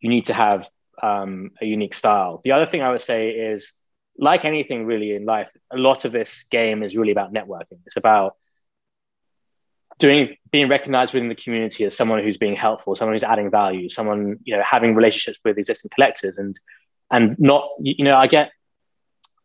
you 0.00 0.08
need 0.08 0.26
to 0.26 0.34
have 0.34 0.66
um, 1.02 1.50
a 1.60 1.66
unique 1.66 1.94
style. 1.94 2.40
The 2.44 2.52
other 2.52 2.66
thing 2.66 2.80
I 2.80 2.90
would 2.90 3.02
say 3.02 3.30
is 3.30 3.72
like 4.18 4.44
anything 4.44 4.86
really 4.86 5.14
in 5.14 5.24
life, 5.24 5.50
a 5.70 5.76
lot 5.76 6.04
of 6.04 6.12
this 6.12 6.44
game 6.44 6.82
is 6.82 6.96
really 6.96 7.12
about 7.12 7.32
networking. 7.32 7.78
It's 7.86 7.96
about 7.96 8.36
doing 9.98 10.36
being 10.50 10.68
recognized 10.68 11.14
within 11.14 11.28
the 11.28 11.34
community 11.34 11.84
as 11.84 11.96
someone 11.96 12.22
who's 12.22 12.36
being 12.36 12.56
helpful, 12.56 12.94
someone 12.94 13.14
who's 13.14 13.24
adding 13.24 13.50
value, 13.50 13.88
someone 13.88 14.38
you 14.44 14.56
know 14.56 14.62
having 14.64 14.94
relationships 14.94 15.38
with 15.44 15.58
existing 15.58 15.90
collectors, 15.94 16.38
and 16.38 16.58
and 17.10 17.38
not 17.38 17.68
you 17.80 18.04
know 18.04 18.16
I 18.16 18.26
get 18.26 18.50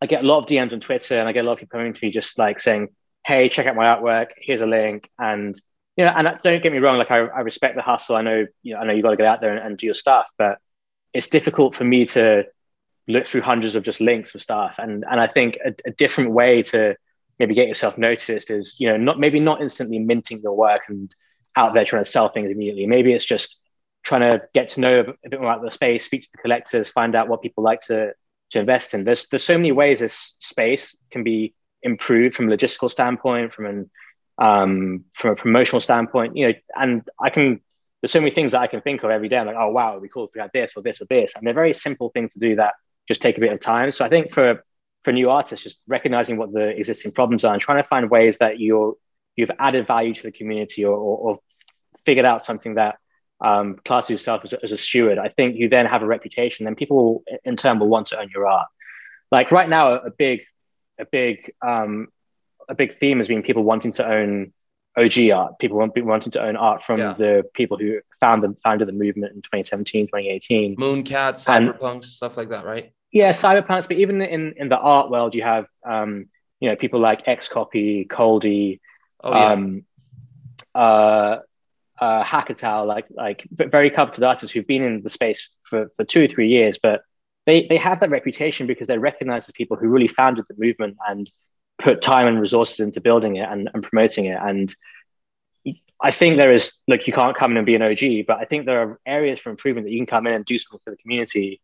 I 0.01 0.05
get 0.05 0.23
a 0.23 0.27
lot 0.27 0.39
of 0.39 0.45
DMs 0.45 0.73
on 0.73 0.79
Twitter, 0.79 1.15
and 1.15 1.27
I 1.27 1.31
get 1.31 1.43
a 1.43 1.47
lot 1.47 1.53
of 1.53 1.59
people 1.59 1.79
coming 1.79 1.93
to 1.93 2.05
me 2.05 2.11
just 2.11 2.37
like 2.37 2.59
saying, 2.59 2.89
"Hey, 3.25 3.49
check 3.49 3.67
out 3.67 3.75
my 3.75 3.85
artwork. 3.85 4.31
Here's 4.37 4.61
a 4.61 4.67
link." 4.67 5.09
And 5.17 5.59
you 5.95 6.05
know, 6.05 6.13
and 6.15 6.27
don't 6.43 6.61
get 6.61 6.71
me 6.71 6.77
wrong, 6.77 6.97
like 6.97 7.11
I, 7.11 7.19
I 7.19 7.39
respect 7.41 7.75
the 7.75 7.81
hustle. 7.81 8.15
I 8.15 8.21
know 8.21 8.45
you 8.63 8.73
know 8.73 8.79
I 8.81 8.85
know 8.85 8.93
you 8.93 9.01
got 9.01 9.11
to 9.11 9.17
get 9.17 9.25
out 9.25 9.41
there 9.41 9.55
and, 9.55 9.65
and 9.65 9.77
do 9.77 9.85
your 9.87 9.95
stuff, 9.95 10.29
but 10.37 10.59
it's 11.13 11.27
difficult 11.27 11.75
for 11.75 11.83
me 11.83 12.05
to 12.07 12.45
look 13.07 13.25
through 13.25 13.41
hundreds 13.41 13.75
of 13.75 13.83
just 13.83 14.01
links 14.01 14.35
of 14.35 14.41
stuff. 14.41 14.75
And 14.77 15.05
and 15.09 15.19
I 15.19 15.27
think 15.27 15.57
a, 15.65 15.73
a, 15.85 15.91
different 15.91 16.31
way 16.31 16.61
to 16.63 16.95
maybe 17.39 17.53
get 17.53 17.67
yourself 17.67 17.97
noticed 17.97 18.51
is, 18.51 18.79
you 18.79 18.89
know, 18.89 18.97
not 18.97 19.19
maybe 19.19 19.39
not 19.39 19.61
instantly 19.61 19.99
minting 19.99 20.39
your 20.39 20.55
work 20.55 20.83
and 20.87 21.13
out 21.55 21.73
there 21.73 21.85
trying 21.85 22.03
to 22.03 22.09
sell 22.09 22.29
things 22.29 22.51
immediately. 22.51 22.85
Maybe 22.85 23.13
it's 23.13 23.25
just 23.25 23.61
trying 24.03 24.21
to 24.21 24.41
get 24.53 24.69
to 24.69 24.79
know 24.79 24.99
a 25.25 25.29
bit 25.29 25.39
more 25.41 25.51
about 25.51 25.63
the 25.63 25.71
space, 25.71 26.05
speak 26.05 26.23
to 26.23 26.29
the 26.33 26.41
collectors, 26.41 26.89
find 26.89 27.15
out 27.15 27.27
what 27.27 27.41
people 27.41 27.63
like 27.63 27.81
to 27.81 28.13
to 28.51 28.59
invest 28.59 28.93
in. 28.93 29.03
There's 29.03 29.27
there's 29.27 29.43
so 29.43 29.57
many 29.57 29.71
ways 29.71 29.99
this 29.99 30.35
space 30.39 30.95
can 31.11 31.23
be 31.23 31.53
improved 31.83 32.35
from 32.35 32.49
a 32.51 32.55
logistical 32.55 32.89
standpoint, 32.91 33.53
from 33.53 33.65
an 33.65 33.89
um, 34.39 35.05
from 35.15 35.31
a 35.31 35.35
promotional 35.35 35.81
standpoint, 35.81 36.37
you 36.37 36.47
know, 36.47 36.53
and 36.75 37.03
I 37.19 37.29
can 37.29 37.61
there's 38.01 38.11
so 38.11 38.19
many 38.19 38.31
things 38.31 38.51
that 38.51 38.61
I 38.61 38.67
can 38.67 38.81
think 38.81 39.03
of 39.03 39.09
every 39.09 39.27
day. 39.27 39.37
I'm 39.37 39.47
like, 39.47 39.55
oh 39.57 39.69
wow, 39.69 39.91
it'd 39.91 40.03
be 40.03 40.09
cool 40.09 40.25
if 40.25 40.31
we 40.35 40.41
had 40.41 40.51
this 40.53 40.73
or 40.75 40.83
this 40.83 41.01
or 41.01 41.05
this. 41.05 41.33
And 41.35 41.45
they're 41.45 41.53
very 41.53 41.73
simple 41.73 42.09
things 42.09 42.33
to 42.33 42.39
do 42.39 42.55
that 42.57 42.75
just 43.07 43.21
take 43.21 43.37
a 43.37 43.41
bit 43.41 43.51
of 43.51 43.59
time. 43.59 43.91
So 43.91 44.05
I 44.05 44.09
think 44.09 44.31
for 44.31 44.63
for 45.03 45.13
new 45.13 45.29
artists, 45.29 45.63
just 45.63 45.79
recognizing 45.87 46.37
what 46.37 46.51
the 46.51 46.67
existing 46.69 47.13
problems 47.13 47.45
are 47.45 47.53
and 47.53 47.61
trying 47.61 47.81
to 47.81 47.87
find 47.87 48.09
ways 48.09 48.39
that 48.39 48.59
you're 48.59 48.95
you've 49.35 49.51
added 49.59 49.87
value 49.87 50.13
to 50.13 50.23
the 50.23 50.31
community 50.31 50.83
or, 50.83 50.95
or, 50.95 51.17
or 51.17 51.39
figured 52.05 52.25
out 52.25 52.43
something 52.43 52.75
that 52.75 52.97
um, 53.39 53.75
classes 53.85 54.09
yourself 54.09 54.43
as 54.43 54.53
a, 54.53 54.63
as 54.63 54.71
a, 54.71 54.77
steward. 54.77 55.19
I 55.19 55.29
think 55.29 55.55
you 55.57 55.69
then 55.69 55.85
have 55.85 56.01
a 56.01 56.07
reputation, 56.07 56.65
then 56.65 56.75
people 56.75 57.23
in 57.45 57.55
turn 57.55 57.77
will 57.77 57.87
want 57.87 58.07
to 58.07 58.19
own 58.19 58.29
your 58.33 58.47
art. 58.47 58.67
Like 59.31 59.51
right 59.51 59.69
now, 59.69 59.93
a 59.93 60.09
big 60.09 60.41
a 60.99 61.05
big 61.05 61.53
um, 61.65 62.07
a 62.67 62.75
big 62.75 62.97
theme 62.99 63.19
has 63.19 63.27
been 63.27 63.43
people 63.43 63.63
wanting 63.63 63.91
to 63.93 64.09
own 64.09 64.53
OG 64.97 65.29
art. 65.31 65.59
People 65.59 65.77
want, 65.77 65.93
wanting 66.03 66.31
to 66.31 66.41
own 66.41 66.55
art 66.55 66.83
from 66.83 66.99
yeah. 66.99 67.13
the 67.13 67.43
people 67.53 67.77
who 67.77 67.99
found 68.19 68.41
the 68.41 68.55
founded 68.63 68.87
the 68.87 68.93
movement 68.93 69.33
in 69.33 69.41
2017, 69.41 70.07
2018. 70.07 70.75
Mooncats, 70.75 71.45
cyberpunks, 71.45 72.05
stuff 72.05 72.37
like 72.37 72.49
that, 72.49 72.65
right? 72.65 72.91
Yeah, 73.11 73.29
cyberpunks, 73.29 73.87
but 73.87 73.97
even 73.97 74.21
in, 74.21 74.53
in 74.57 74.69
the 74.69 74.77
art 74.77 75.09
world, 75.09 75.35
you 75.35 75.43
have 75.43 75.65
um, 75.85 76.27
you 76.59 76.69
know 76.69 76.75
people 76.75 76.99
like 76.99 77.25
XCOPY, 77.25 78.09
Coldie, 78.09 78.79
oh, 79.23 79.33
yeah. 79.33 79.51
um, 79.51 79.85
uh, 80.75 81.37
uh, 81.99 82.23
Hackatao, 82.23 82.85
like 82.85 83.05
like 83.09 83.47
very 83.51 83.89
coveted 83.89 84.23
artists 84.23 84.53
who've 84.53 84.67
been 84.67 84.83
in 84.83 85.03
the 85.03 85.09
space 85.09 85.49
for, 85.63 85.89
for 85.95 86.03
two 86.03 86.25
or 86.25 86.27
three 86.27 86.49
years, 86.49 86.77
but 86.81 87.01
they 87.45 87.65
they 87.67 87.77
have 87.77 87.99
that 88.01 88.09
reputation 88.09 88.67
because 88.67 88.87
they're 88.87 88.99
recognized 88.99 89.49
as 89.49 89.53
people 89.53 89.77
who 89.77 89.87
really 89.87 90.07
founded 90.07 90.45
the 90.47 90.55
movement 90.57 90.97
and 91.07 91.31
put 91.79 92.01
time 92.01 92.27
and 92.27 92.39
resources 92.39 92.79
into 92.79 92.99
building 92.99 93.35
it 93.37 93.47
and, 93.49 93.69
and 93.73 93.83
promoting 93.83 94.25
it. 94.25 94.39
And 94.41 94.75
I 96.01 96.11
think 96.11 96.37
there 96.37 96.51
is 96.51 96.73
look, 96.87 97.07
you 97.07 97.13
can't 97.13 97.37
come 97.37 97.51
in 97.51 97.57
and 97.57 97.65
be 97.65 97.75
an 97.75 97.81
OG, 97.81 98.25
but 98.27 98.37
I 98.37 98.45
think 98.45 98.65
there 98.65 98.81
are 98.81 98.99
areas 99.05 99.39
for 99.39 99.49
improvement 99.49 99.85
that 99.85 99.91
you 99.91 99.99
can 99.99 100.05
come 100.05 100.27
in 100.27 100.33
and 100.33 100.45
do 100.45 100.57
something 100.57 100.79
for 100.83 100.91
the 100.91 100.97
community 100.97 101.61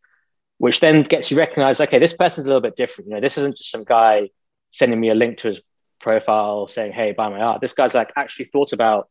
which 0.63 0.80
then 0.80 1.04
gets 1.04 1.30
you 1.30 1.36
recognized. 1.36 1.82
Okay, 1.82 1.99
this 1.99 2.13
person's 2.13 2.45
a 2.45 2.47
little 2.47 2.62
bit 2.62 2.78
different. 2.78 3.10
You 3.10 3.15
know, 3.15 3.19
this 3.19 3.38
isn't 3.38 3.58
just 3.58 3.69
some 3.69 3.84
guy 3.84 4.30
sending 4.71 4.97
me 4.97 5.10
a 5.10 5.13
link 5.13 5.39
to 5.39 5.49
his 5.49 5.62
profile 5.99 6.69
saying, 6.69 6.93
"Hey, 6.93 7.12
buy 7.12 7.28
my 7.28 7.41
art." 7.41 7.60
This 7.60 7.73
guy's 7.73 7.93
like 7.93 8.13
actually 8.15 8.45
thought 8.45 8.71
about 8.71 9.10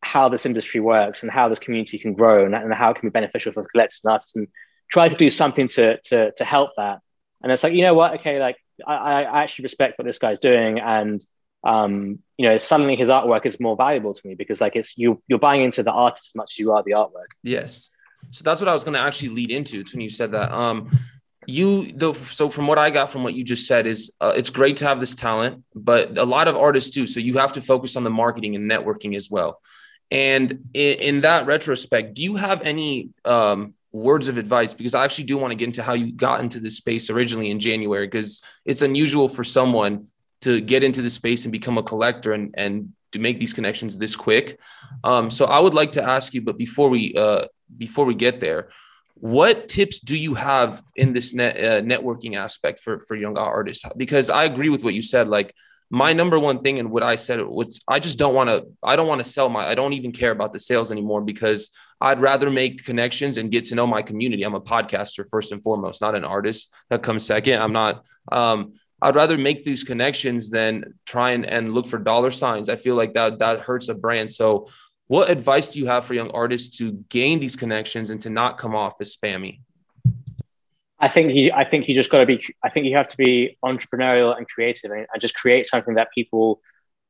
how 0.00 0.30
this 0.30 0.46
industry 0.46 0.80
works 0.80 1.22
and 1.22 1.30
how 1.30 1.50
this 1.50 1.58
community 1.58 1.98
can 1.98 2.14
grow 2.14 2.46
and, 2.46 2.54
and 2.54 2.72
how 2.72 2.90
it 2.90 2.94
can 2.94 3.06
be 3.10 3.12
beneficial 3.12 3.52
for 3.52 3.66
collectors 3.70 4.00
and 4.02 4.12
artists, 4.12 4.34
and 4.34 4.48
try 4.90 5.08
to 5.08 5.14
do 5.14 5.28
something 5.28 5.68
to 5.68 5.98
to 6.04 6.32
to 6.38 6.44
help 6.44 6.70
that. 6.78 7.00
And 7.42 7.52
it's 7.52 7.62
like, 7.62 7.74
you 7.74 7.82
know 7.82 7.92
what? 7.92 8.14
Okay, 8.14 8.40
like 8.40 8.56
I, 8.86 9.24
I 9.24 9.42
actually 9.42 9.64
respect 9.64 9.98
what 9.98 10.06
this 10.06 10.18
guy's 10.18 10.38
doing, 10.38 10.80
and 10.80 11.22
um, 11.64 12.20
you 12.38 12.48
know, 12.48 12.56
suddenly 12.56 12.96
his 12.96 13.10
artwork 13.10 13.44
is 13.44 13.60
more 13.60 13.76
valuable 13.76 14.14
to 14.14 14.26
me 14.26 14.36
because 14.36 14.62
like 14.62 14.74
it's 14.74 14.96
you 14.96 15.22
you're 15.28 15.38
buying 15.38 15.60
into 15.60 15.82
the 15.82 15.92
artist 15.92 16.30
as 16.30 16.34
much 16.34 16.54
as 16.54 16.58
you 16.60 16.72
are 16.72 16.82
the 16.82 16.92
artwork. 16.92 17.32
Yes. 17.42 17.90
So 18.30 18.42
that's 18.44 18.60
what 18.60 18.68
I 18.68 18.72
was 18.72 18.84
going 18.84 18.94
to 18.94 19.00
actually 19.00 19.30
lead 19.30 19.50
into 19.50 19.80
It's 19.80 19.92
when 19.92 20.00
you 20.00 20.10
said 20.10 20.32
that. 20.32 20.52
Um, 20.52 20.90
you 21.46 21.92
though, 21.92 22.14
so 22.14 22.48
from 22.48 22.66
what 22.66 22.78
I 22.78 22.90
got 22.90 23.10
from 23.10 23.24
what 23.24 23.34
you 23.34 23.44
just 23.44 23.66
said 23.66 23.86
is 23.86 24.12
uh, 24.20 24.32
it's 24.36 24.50
great 24.50 24.76
to 24.78 24.86
have 24.86 25.00
this 25.00 25.14
talent, 25.14 25.64
but 25.74 26.16
a 26.16 26.24
lot 26.24 26.48
of 26.48 26.56
artists 26.56 26.90
too. 26.90 27.06
So 27.06 27.20
you 27.20 27.38
have 27.38 27.54
to 27.54 27.60
focus 27.60 27.96
on 27.96 28.04
the 28.04 28.10
marketing 28.10 28.54
and 28.54 28.70
networking 28.70 29.16
as 29.16 29.28
well. 29.30 29.60
And 30.10 30.68
in, 30.72 30.98
in 30.98 31.20
that 31.22 31.46
retrospect, 31.46 32.14
do 32.14 32.22
you 32.22 32.36
have 32.36 32.62
any 32.62 33.10
um, 33.24 33.74
words 33.90 34.28
of 34.28 34.38
advice? 34.38 34.72
Because 34.72 34.94
I 34.94 35.04
actually 35.04 35.24
do 35.24 35.36
want 35.38 35.50
to 35.50 35.56
get 35.56 35.66
into 35.66 35.82
how 35.82 35.94
you 35.94 36.12
got 36.12 36.40
into 36.40 36.60
this 36.60 36.76
space 36.76 37.10
originally 37.10 37.50
in 37.50 37.60
January, 37.60 38.06
because 38.06 38.40
it's 38.64 38.82
unusual 38.82 39.28
for 39.28 39.42
someone 39.42 40.06
to 40.42 40.60
get 40.60 40.82
into 40.82 41.02
the 41.02 41.10
space 41.10 41.44
and 41.44 41.52
become 41.52 41.78
a 41.78 41.82
collector 41.82 42.32
and 42.32 42.54
and 42.54 42.92
to 43.12 43.18
make 43.18 43.38
these 43.38 43.52
connections 43.52 43.98
this 43.98 44.16
quick. 44.16 44.58
Um, 45.04 45.30
so 45.30 45.44
I 45.44 45.58
would 45.58 45.74
like 45.74 45.92
to 45.92 46.02
ask 46.02 46.34
you, 46.34 46.42
but 46.42 46.58
before 46.58 46.88
we 46.88 47.14
uh, 47.14 47.46
before 47.76 48.04
we 48.04 48.14
get 48.14 48.40
there, 48.40 48.70
what 49.14 49.68
tips 49.68 50.00
do 50.00 50.16
you 50.16 50.34
have 50.34 50.82
in 50.96 51.12
this 51.12 51.32
net 51.32 51.56
uh, 51.56 51.80
networking 51.82 52.36
aspect 52.36 52.80
for 52.80 53.00
for 53.00 53.14
young 53.16 53.38
artists? 53.38 53.84
Because 53.96 54.30
I 54.30 54.44
agree 54.44 54.68
with 54.68 54.82
what 54.84 54.94
you 54.94 55.02
said. 55.02 55.28
Like 55.28 55.54
my 55.90 56.14
number 56.14 56.38
one 56.38 56.62
thing 56.62 56.78
and 56.78 56.90
what 56.90 57.02
I 57.02 57.16
said 57.16 57.38
was 57.42 57.78
I 57.86 57.98
just 57.98 58.18
don't 58.18 58.34
want 58.34 58.48
to 58.48 58.66
I 58.82 58.96
don't 58.96 59.06
want 59.06 59.22
to 59.22 59.28
sell 59.28 59.50
my 59.50 59.66
I 59.68 59.74
don't 59.74 59.92
even 59.92 60.12
care 60.12 60.30
about 60.30 60.54
the 60.54 60.58
sales 60.58 60.90
anymore 60.90 61.20
because 61.20 61.70
I'd 62.00 62.20
rather 62.20 62.50
make 62.50 62.84
connections 62.84 63.36
and 63.36 63.50
get 63.50 63.66
to 63.66 63.74
know 63.74 63.86
my 63.86 64.00
community. 64.02 64.42
I'm 64.42 64.54
a 64.54 64.60
podcaster 64.60 65.28
first 65.28 65.52
and 65.52 65.62
foremost, 65.62 66.00
not 66.00 66.14
an 66.14 66.24
artist. 66.24 66.72
That 66.88 67.02
comes 67.02 67.26
second. 67.26 67.60
I'm 67.60 67.74
not 67.74 68.04
um 68.32 68.72
I'd 69.02 69.16
rather 69.16 69.36
make 69.36 69.64
these 69.64 69.82
connections 69.82 70.48
than 70.48 70.94
try 71.04 71.32
and, 71.32 71.44
and 71.44 71.74
look 71.74 71.88
for 71.88 71.98
dollar 71.98 72.30
signs. 72.30 72.68
I 72.68 72.76
feel 72.76 72.94
like 72.94 73.14
that 73.14 73.40
that 73.40 73.60
hurts 73.60 73.88
a 73.88 73.94
brand. 73.94 74.30
So 74.30 74.68
what 75.08 75.28
advice 75.28 75.70
do 75.70 75.80
you 75.80 75.86
have 75.86 76.04
for 76.04 76.14
young 76.14 76.30
artists 76.30 76.76
to 76.78 76.92
gain 77.08 77.40
these 77.40 77.56
connections 77.56 78.10
and 78.10 78.20
to 78.22 78.30
not 78.30 78.58
come 78.58 78.76
off 78.76 79.00
as 79.00 79.16
spammy? 79.16 79.60
I 81.00 81.08
think 81.08 81.34
you 81.34 81.50
I 81.52 81.64
think 81.64 81.88
you 81.88 81.96
just 81.96 82.10
got 82.10 82.20
to 82.20 82.26
be 82.26 82.42
I 82.62 82.70
think 82.70 82.86
you 82.86 82.96
have 82.96 83.08
to 83.08 83.16
be 83.16 83.58
entrepreneurial 83.64 84.36
and 84.36 84.48
creative 84.48 84.92
and, 84.92 85.06
and 85.12 85.20
just 85.20 85.34
create 85.34 85.66
something 85.66 85.96
that 85.96 86.12
people 86.14 86.60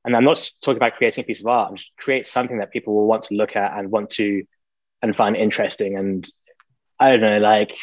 and 0.05 0.17
I'm 0.17 0.25
not 0.25 0.51
talking 0.63 0.79
about 0.79 0.97
creating 0.97 1.23
a 1.23 1.27
piece 1.27 1.41
of 1.41 1.47
art, 1.47 1.77
just 1.77 1.93
create 1.99 2.27
something 2.27 2.59
that 2.59 2.73
people 2.73 2.95
will 2.95 3.07
want 3.07 3.25
to 3.25 3.35
look 3.35 3.55
at 3.55 3.79
and 3.79 3.91
want 3.91 4.11
to 4.13 4.45
and 5.03 5.15
find 5.15 5.37
interesting 5.37 5.99
and 5.99 6.29
I 6.99 7.11
don't 7.11 7.21
know, 7.21 7.39
like 7.39 7.77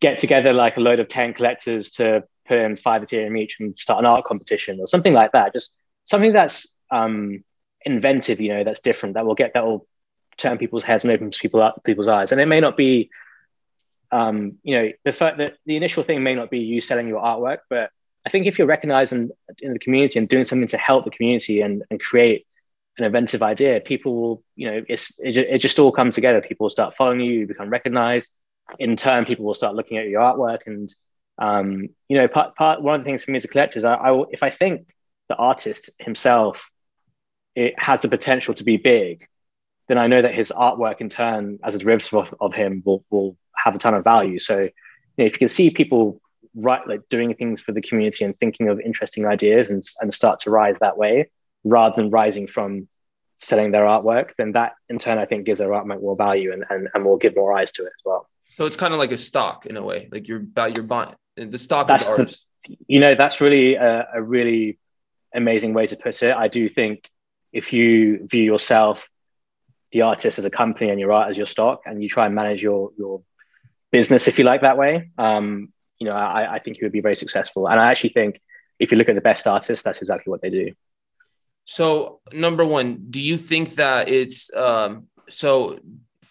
get 0.00 0.16
together 0.16 0.54
like 0.54 0.78
a 0.78 0.80
load 0.80 0.98
of 0.98 1.08
10 1.08 1.34
collectors 1.34 1.90
to 1.92 2.24
put 2.50 2.58
in 2.58 2.74
five 2.76 3.02
Ethereum 3.02 3.38
each 3.38 3.58
and 3.60 3.78
start 3.78 4.00
an 4.00 4.06
art 4.06 4.24
competition 4.24 4.80
or 4.80 4.88
something 4.88 5.12
like 5.12 5.30
that. 5.32 5.52
Just 5.52 5.76
something 6.04 6.32
that's 6.32 6.66
um, 6.90 7.44
inventive, 7.82 8.40
you 8.40 8.48
know, 8.52 8.64
that's 8.64 8.80
different, 8.80 9.14
that 9.14 9.24
will 9.24 9.36
get, 9.36 9.54
that 9.54 9.64
will 9.64 9.86
turn 10.36 10.58
people's 10.58 10.82
heads 10.82 11.04
and 11.04 11.12
open 11.12 11.30
people 11.30 11.62
up, 11.62 11.82
people's 11.84 12.08
eyes. 12.08 12.32
And 12.32 12.40
it 12.40 12.46
may 12.46 12.60
not 12.60 12.76
be, 12.76 13.10
um, 14.10 14.58
you 14.64 14.74
know, 14.76 14.90
the 15.04 15.12
fact 15.12 15.38
that 15.38 15.52
the 15.64 15.76
initial 15.76 16.02
thing 16.02 16.24
may 16.24 16.34
not 16.34 16.50
be 16.50 16.58
you 16.58 16.80
selling 16.80 17.06
your 17.06 17.22
artwork, 17.22 17.58
but 17.68 17.90
I 18.26 18.30
think 18.30 18.46
if 18.46 18.58
you're 18.58 18.66
recognized 18.66 19.12
in, 19.12 19.30
in 19.60 19.72
the 19.72 19.78
community 19.78 20.18
and 20.18 20.28
doing 20.28 20.44
something 20.44 20.66
to 20.68 20.76
help 20.76 21.04
the 21.04 21.10
community 21.10 21.60
and, 21.60 21.84
and 21.88 22.00
create 22.00 22.46
an 22.98 23.04
inventive 23.04 23.44
idea, 23.44 23.80
people 23.80 24.12
will, 24.20 24.42
you 24.56 24.68
know, 24.68 24.84
it's, 24.88 25.14
it, 25.18 25.36
it 25.38 25.58
just 25.58 25.78
all 25.78 25.92
comes 25.92 26.16
together. 26.16 26.40
People 26.40 26.64
will 26.64 26.70
start 26.70 26.96
following 26.96 27.20
you, 27.20 27.32
you 27.32 27.46
become 27.46 27.70
recognized. 27.70 28.28
In 28.78 28.96
turn, 28.96 29.24
people 29.24 29.44
will 29.44 29.54
start 29.54 29.76
looking 29.76 29.98
at 29.98 30.08
your 30.08 30.22
artwork 30.22 30.62
and 30.66 30.92
um, 31.40 31.88
you 32.08 32.16
know, 32.16 32.28
part, 32.28 32.54
part 32.54 32.82
one 32.82 32.94
of 32.94 33.00
the 33.00 33.04
things 33.04 33.24
for 33.24 33.30
me 33.32 33.36
as 33.36 33.44
a 33.44 33.48
collector 33.48 33.78
is 33.78 33.84
I, 33.84 34.22
if 34.30 34.42
I 34.42 34.50
think 34.50 34.88
the 35.28 35.36
artist 35.36 35.90
himself 35.98 36.70
it 37.56 37.74
has 37.78 38.02
the 38.02 38.08
potential 38.08 38.54
to 38.54 38.64
be 38.64 38.76
big, 38.76 39.26
then 39.88 39.98
I 39.98 40.06
know 40.06 40.22
that 40.22 40.34
his 40.34 40.52
artwork 40.56 41.00
in 41.00 41.08
turn, 41.08 41.58
as 41.64 41.74
a 41.74 41.78
derivative 41.78 42.14
of, 42.14 42.34
of 42.40 42.54
him, 42.54 42.82
will, 42.84 43.04
will 43.10 43.36
have 43.56 43.74
a 43.74 43.78
ton 43.78 43.94
of 43.94 44.04
value. 44.04 44.38
So, 44.38 44.58
you 44.60 44.70
know, 45.18 45.24
if 45.24 45.32
you 45.32 45.38
can 45.38 45.48
see 45.48 45.70
people 45.70 46.20
right 46.54 46.86
like 46.86 47.08
doing 47.08 47.34
things 47.34 47.60
for 47.60 47.72
the 47.72 47.80
community 47.80 48.24
and 48.24 48.38
thinking 48.38 48.68
of 48.68 48.80
interesting 48.80 49.26
ideas 49.26 49.70
and, 49.70 49.82
and 50.00 50.12
start 50.12 50.40
to 50.40 50.50
rise 50.50 50.78
that 50.80 50.96
way 50.96 51.30
rather 51.64 51.94
than 51.96 52.10
rising 52.10 52.46
from 52.46 52.88
selling 53.36 53.70
their 53.72 53.84
artwork, 53.84 54.30
then 54.38 54.52
that 54.52 54.72
in 54.88 54.98
turn 54.98 55.18
I 55.18 55.26
think 55.26 55.46
gives 55.46 55.58
their 55.58 55.70
artwork 55.70 56.00
more 56.00 56.16
value 56.16 56.52
and, 56.52 56.64
and, 56.70 56.88
and 56.94 57.04
will 57.04 57.16
give 57.16 57.34
more 57.34 57.56
eyes 57.56 57.72
to 57.72 57.82
it 57.82 57.92
as 57.98 58.02
well. 58.04 58.28
So 58.60 58.66
it's 58.66 58.76
kind 58.76 58.92
of 58.92 58.98
like 58.98 59.10
a 59.10 59.16
stock 59.16 59.64
in 59.64 59.78
a 59.78 59.82
way, 59.82 60.10
like 60.12 60.28
you're 60.28 60.42
you're 60.76 60.84
buying 60.84 61.14
the 61.34 61.56
stock 61.56 61.88
that's 61.88 62.06
of 62.06 62.18
the, 62.18 62.36
you 62.86 63.00
know, 63.00 63.14
that's 63.14 63.40
really 63.40 63.76
a, 63.76 64.06
a 64.12 64.22
really 64.22 64.78
amazing 65.34 65.72
way 65.72 65.86
to 65.86 65.96
put 65.96 66.22
it. 66.22 66.36
I 66.36 66.48
do 66.48 66.68
think 66.68 67.08
if 67.54 67.72
you 67.72 68.26
view 68.26 68.42
yourself, 68.42 69.08
the 69.92 70.02
artist 70.02 70.38
as 70.38 70.44
a 70.44 70.50
company 70.50 70.90
and 70.90 71.00
your 71.00 71.10
art 71.10 71.30
as 71.30 71.38
your 71.38 71.46
stock, 71.46 71.84
and 71.86 72.02
you 72.02 72.10
try 72.10 72.26
and 72.26 72.34
manage 72.34 72.62
your 72.62 72.90
your 72.98 73.22
business, 73.92 74.28
if 74.28 74.38
you 74.38 74.44
like, 74.44 74.60
that 74.60 74.76
way, 74.76 75.08
um, 75.16 75.72
you 75.98 76.06
know, 76.06 76.12
I, 76.12 76.56
I 76.56 76.58
think 76.58 76.76
you 76.76 76.84
would 76.84 76.92
be 76.92 77.00
very 77.00 77.16
successful. 77.16 77.66
And 77.66 77.80
I 77.80 77.90
actually 77.90 78.10
think 78.10 78.42
if 78.78 78.92
you 78.92 78.98
look 78.98 79.08
at 79.08 79.14
the 79.14 79.22
best 79.22 79.46
artists, 79.46 79.82
that's 79.82 80.02
exactly 80.02 80.30
what 80.30 80.42
they 80.42 80.50
do. 80.50 80.74
So, 81.64 82.20
number 82.30 82.66
one, 82.66 83.06
do 83.08 83.20
you 83.22 83.38
think 83.38 83.76
that 83.76 84.10
it's 84.10 84.52
um, 84.54 85.06
so? 85.30 85.80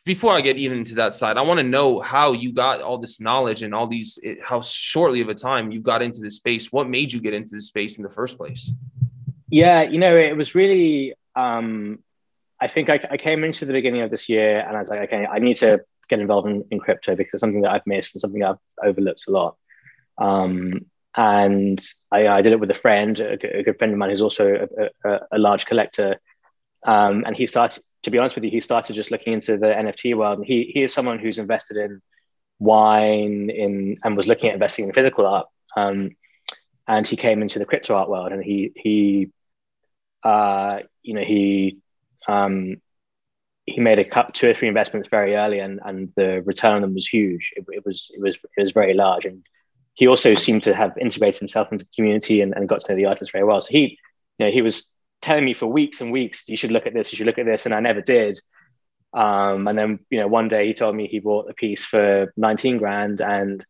Before 0.10 0.34
I 0.36 0.42
get 0.42 0.58
even 0.58 0.80
into 0.80 0.96
that 0.96 1.14
side, 1.14 1.38
I 1.38 1.44
want 1.44 1.60
to 1.60 1.64
know 1.64 2.00
how 2.00 2.32
you 2.32 2.52
got 2.52 2.82
all 2.82 2.98
this 2.98 3.22
knowledge 3.22 3.62
and 3.62 3.76
all 3.76 3.86
these, 3.86 4.18
how 4.44 4.60
shortly 4.60 5.22
of 5.22 5.30
a 5.30 5.36
time 5.36 5.72
you 5.72 5.82
got 5.82 6.02
into 6.02 6.20
this 6.20 6.38
space. 6.38 6.72
What 6.72 6.90
made 6.90 7.14
you 7.14 7.22
get 7.22 7.36
into 7.36 7.52
this 7.54 7.68
space 7.68 8.00
in 8.00 8.04
the 8.04 8.10
first 8.10 8.36
place? 8.36 8.72
Yeah, 9.52 9.84
you 9.84 10.00
know, 10.00 10.18
it 10.18 10.36
was 10.36 10.56
really, 10.56 11.14
um, 11.36 12.00
I 12.60 12.68
think 12.68 12.90
I, 12.90 13.00
I 13.12 13.18
came 13.18 13.44
into 13.44 13.66
the 13.66 13.74
beginning 13.74 14.02
of 14.02 14.10
this 14.10 14.28
year 14.28 14.62
and 14.62 14.76
I 14.76 14.80
was 14.80 14.90
like, 14.90 15.02
okay, 15.02 15.28
I 15.28 15.38
need 15.38 15.58
to 15.58 15.82
get 16.10 16.20
involved 16.20 16.48
in, 16.48 16.66
in 16.72 16.80
crypto 16.80 17.16
because 17.16 17.40
something 17.40 17.62
that 17.62 17.72
I've 17.72 17.86
missed 17.86 18.16
and 18.16 18.22
something 18.22 18.42
that 18.42 18.50
I've 18.50 18.90
overlooked 18.90 19.26
a 19.28 19.32
lot. 19.32 19.58
Um, 20.18 20.88
and 21.16 21.80
I, 22.12 22.28
I, 22.28 22.42
did 22.42 22.54
it 22.54 22.60
with 22.60 22.72
a 22.72 22.82
friend, 22.86 23.20
a, 23.20 23.34
a, 23.60 23.64
good 23.64 23.78
friend 23.78 23.94
of 23.94 24.00
mine 24.00 24.10
who's 24.10 24.24
also 24.24 24.68
a, 24.76 25.08
a, 25.08 25.20
a 25.34 25.38
large 25.38 25.68
collector. 25.68 26.20
Um, 26.84 27.26
and 27.28 27.36
he 27.36 27.46
started 27.46 27.84
to 28.04 28.12
be 28.12 28.18
honest 28.18 28.36
with 28.36 28.44
you, 28.44 28.52
he 28.52 28.62
started 28.62 28.96
just 28.96 29.12
looking 29.12 29.34
into 29.34 29.58
the 29.58 29.68
NFT 29.68 30.16
world. 30.16 30.40
And 30.40 30.48
he 30.48 30.72
he 30.74 30.84
is 30.84 30.94
someone 30.94 31.20
who's 31.20 31.40
invested 31.40 31.78
in 31.78 32.02
wine 32.60 33.50
in 33.50 33.98
and 34.04 34.18
was 34.18 34.28
looking 34.28 34.50
at 34.50 34.54
investing 34.54 34.86
in 34.86 34.94
physical 34.94 35.26
art. 35.26 35.48
Um, 35.76 36.12
and 36.88 37.08
he 37.08 37.16
came 37.16 37.42
into 37.42 37.60
the 37.60 37.66
crypto 37.66 37.96
art 37.96 38.10
world, 38.10 38.32
and 38.32 38.44
he 38.44 38.72
he 38.76 39.32
uh, 40.24 40.80
you 41.04 41.14
know 41.14 41.24
he 41.24 41.78
um, 42.28 42.78
he 43.66 43.80
made 43.80 44.00
a 44.00 44.06
couple, 44.06 44.34
two 44.34 44.50
or 44.50 44.54
three 44.54 44.68
investments 44.68 45.10
very 45.10 45.36
early, 45.36 45.60
and 45.60 45.80
and 45.86 46.12
the 46.16 46.42
return 46.46 46.76
on 46.76 46.82
them 46.82 46.96
was 46.96 47.08
huge. 47.08 47.52
It, 47.56 47.66
it 47.70 47.86
was 47.86 48.10
it 48.14 48.22
was 48.22 48.36
it 48.36 48.64
was 48.64 48.72
very 48.72 48.94
large, 48.94 49.26
and 49.26 49.46
he 49.94 50.08
also 50.08 50.34
seemed 50.34 50.64
to 50.64 50.74
have 50.74 50.98
integrated 50.98 51.40
himself 51.40 51.72
into 51.72 51.86
the 51.86 51.92
community 51.96 52.42
and, 52.42 52.54
and 52.56 52.70
got 52.70 52.82
to 52.82 52.92
know 52.92 52.96
the 52.96 53.06
artists 53.06 53.32
very 53.32 53.44
well. 53.44 53.62
So 53.62 53.72
he 53.72 54.00
you 54.40 54.46
know 54.46 54.52
he 54.52 54.62
was 54.62 54.88
telling 55.22 55.46
me 55.46 55.54
for 55.54 55.68
weeks 55.68 56.02
and 56.02 56.12
weeks, 56.12 56.48
you 56.48 56.58
should 56.58 56.72
look 56.72 56.88
at 56.88 56.94
this, 56.94 57.12
you 57.12 57.18
should 57.18 57.28
look 57.28 57.38
at 57.38 57.46
this, 57.46 57.66
and 57.66 57.76
I 57.76 57.80
never 57.80 58.02
did. 58.02 58.40
Um, 59.14 59.68
and 59.68 59.78
then 59.78 60.00
you 60.10 60.20
know 60.20 60.28
one 60.28 60.48
day 60.48 60.68
he 60.68 60.74
told 60.74 60.96
me 60.96 61.08
he 61.08 61.20
bought 61.20 61.50
a 61.50 61.54
piece 61.54 61.86
for 61.86 62.32
19 62.38 62.78
grand, 62.78 63.22
and 63.22 63.66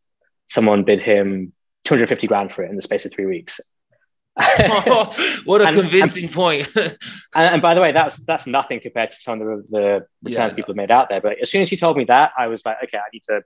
someone 0.47 0.83
bid 0.83 0.99
him 0.99 1.53
250 1.85 2.27
grand 2.27 2.53
for 2.53 2.63
it 2.63 2.69
in 2.69 2.75
the 2.75 2.81
space 2.81 3.05
of 3.05 3.13
three 3.13 3.25
weeks. 3.25 3.59
oh, 4.41 5.39
what 5.45 5.61
a 5.61 5.67
and, 5.67 5.77
convincing 5.77 6.25
and, 6.25 6.33
point! 6.33 6.67
and, 6.75 6.97
and, 7.35 7.61
by 7.61 7.73
the 7.73 7.81
way, 7.81 7.91
that's 7.91 8.17
that's 8.17 8.47
nothing 8.47 8.79
compared 8.79 9.11
to 9.11 9.17
some 9.17 9.41
of 9.41 9.47
the, 9.47 9.63
the 9.71 10.05
returns 10.23 10.51
yeah, 10.51 10.55
people 10.55 10.73
have 10.73 10.77
made 10.77 10.91
out 10.91 11.09
there. 11.09 11.21
But 11.21 11.37
as 11.41 11.49
soon 11.49 11.61
as 11.61 11.69
he 11.69 11.77
told 11.77 11.97
me 11.97 12.03
that, 12.05 12.31
I 12.37 12.47
was 12.47 12.65
like, 12.65 12.77
okay, 12.83 12.97
I 12.97 13.09
need 13.13 13.23
to 13.23 13.41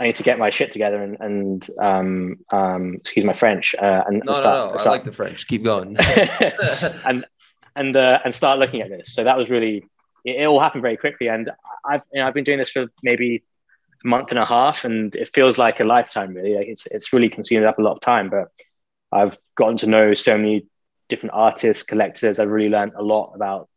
I 0.00 0.04
need 0.04 0.14
to 0.16 0.22
get 0.22 0.38
my 0.38 0.50
shit 0.50 0.72
together 0.72 1.02
and, 1.02 1.16
and 1.20 1.70
um, 1.78 2.36
um, 2.50 2.94
excuse 2.94 3.26
my 3.26 3.34
French 3.34 3.74
uh, 3.74 4.04
and, 4.06 4.22
no, 4.24 4.32
start, 4.32 4.56
no, 4.56 4.70
no. 4.72 4.76
Start, 4.78 4.86
I 4.86 4.90
like 4.90 5.04
the 5.04 5.12
French. 5.12 5.46
Keep 5.46 5.64
going. 5.64 5.96
and 7.06 7.24
and 7.76 7.96
uh, 7.96 8.18
and 8.24 8.34
start 8.34 8.58
looking 8.58 8.80
at 8.80 8.90
this. 8.90 9.12
So 9.14 9.24
that 9.24 9.36
was 9.36 9.50
really 9.50 9.84
it, 10.24 10.42
it 10.42 10.46
all 10.46 10.60
happened 10.60 10.82
very 10.82 10.96
quickly, 10.96 11.28
and 11.28 11.50
I've 11.84 12.02
you 12.12 12.20
know, 12.20 12.26
I've 12.26 12.34
been 12.34 12.44
doing 12.44 12.58
this 12.58 12.70
for 12.70 12.86
maybe 13.02 13.42
a 14.04 14.08
month 14.08 14.30
and 14.30 14.38
a 14.38 14.44
half, 14.44 14.84
and 14.84 15.14
it 15.16 15.30
feels 15.34 15.58
like 15.58 15.80
a 15.80 15.84
lifetime. 15.84 16.34
Really, 16.34 16.54
like 16.54 16.68
it's 16.68 16.86
it's 16.86 17.12
really 17.12 17.28
consumed 17.28 17.66
up 17.66 17.78
a 17.78 17.82
lot 17.82 17.94
of 17.94 18.00
time. 18.00 18.30
But 18.30 18.48
I've 19.10 19.38
gotten 19.56 19.76
to 19.78 19.86
know 19.86 20.14
so 20.14 20.36
many 20.36 20.66
different 21.08 21.34
artists, 21.34 21.82
collectors. 21.82 22.38
I've 22.38 22.50
really 22.50 22.70
learned 22.70 22.92
a 22.96 23.02
lot 23.02 23.32
about 23.34 23.68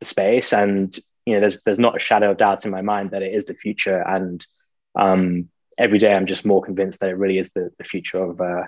the 0.00 0.06
space, 0.06 0.52
and 0.52 0.96
you 1.26 1.34
know, 1.34 1.40
there's 1.40 1.60
there's 1.64 1.78
not 1.78 1.96
a 1.96 2.00
shadow 2.00 2.30
of 2.30 2.36
doubt 2.36 2.64
in 2.64 2.70
my 2.70 2.82
mind 2.82 3.10
that 3.10 3.22
it 3.22 3.34
is 3.34 3.44
the 3.44 3.54
future, 3.54 4.02
and 4.02 4.44
um, 4.94 5.48
every 5.78 5.98
day 5.98 6.12
I'm 6.12 6.26
just 6.26 6.44
more 6.44 6.62
convinced 6.62 7.00
that 7.00 7.10
it 7.10 7.16
really 7.16 7.38
is 7.38 7.50
the, 7.54 7.70
the 7.78 7.84
future 7.84 8.22
of 8.22 8.40
uh, 8.40 8.64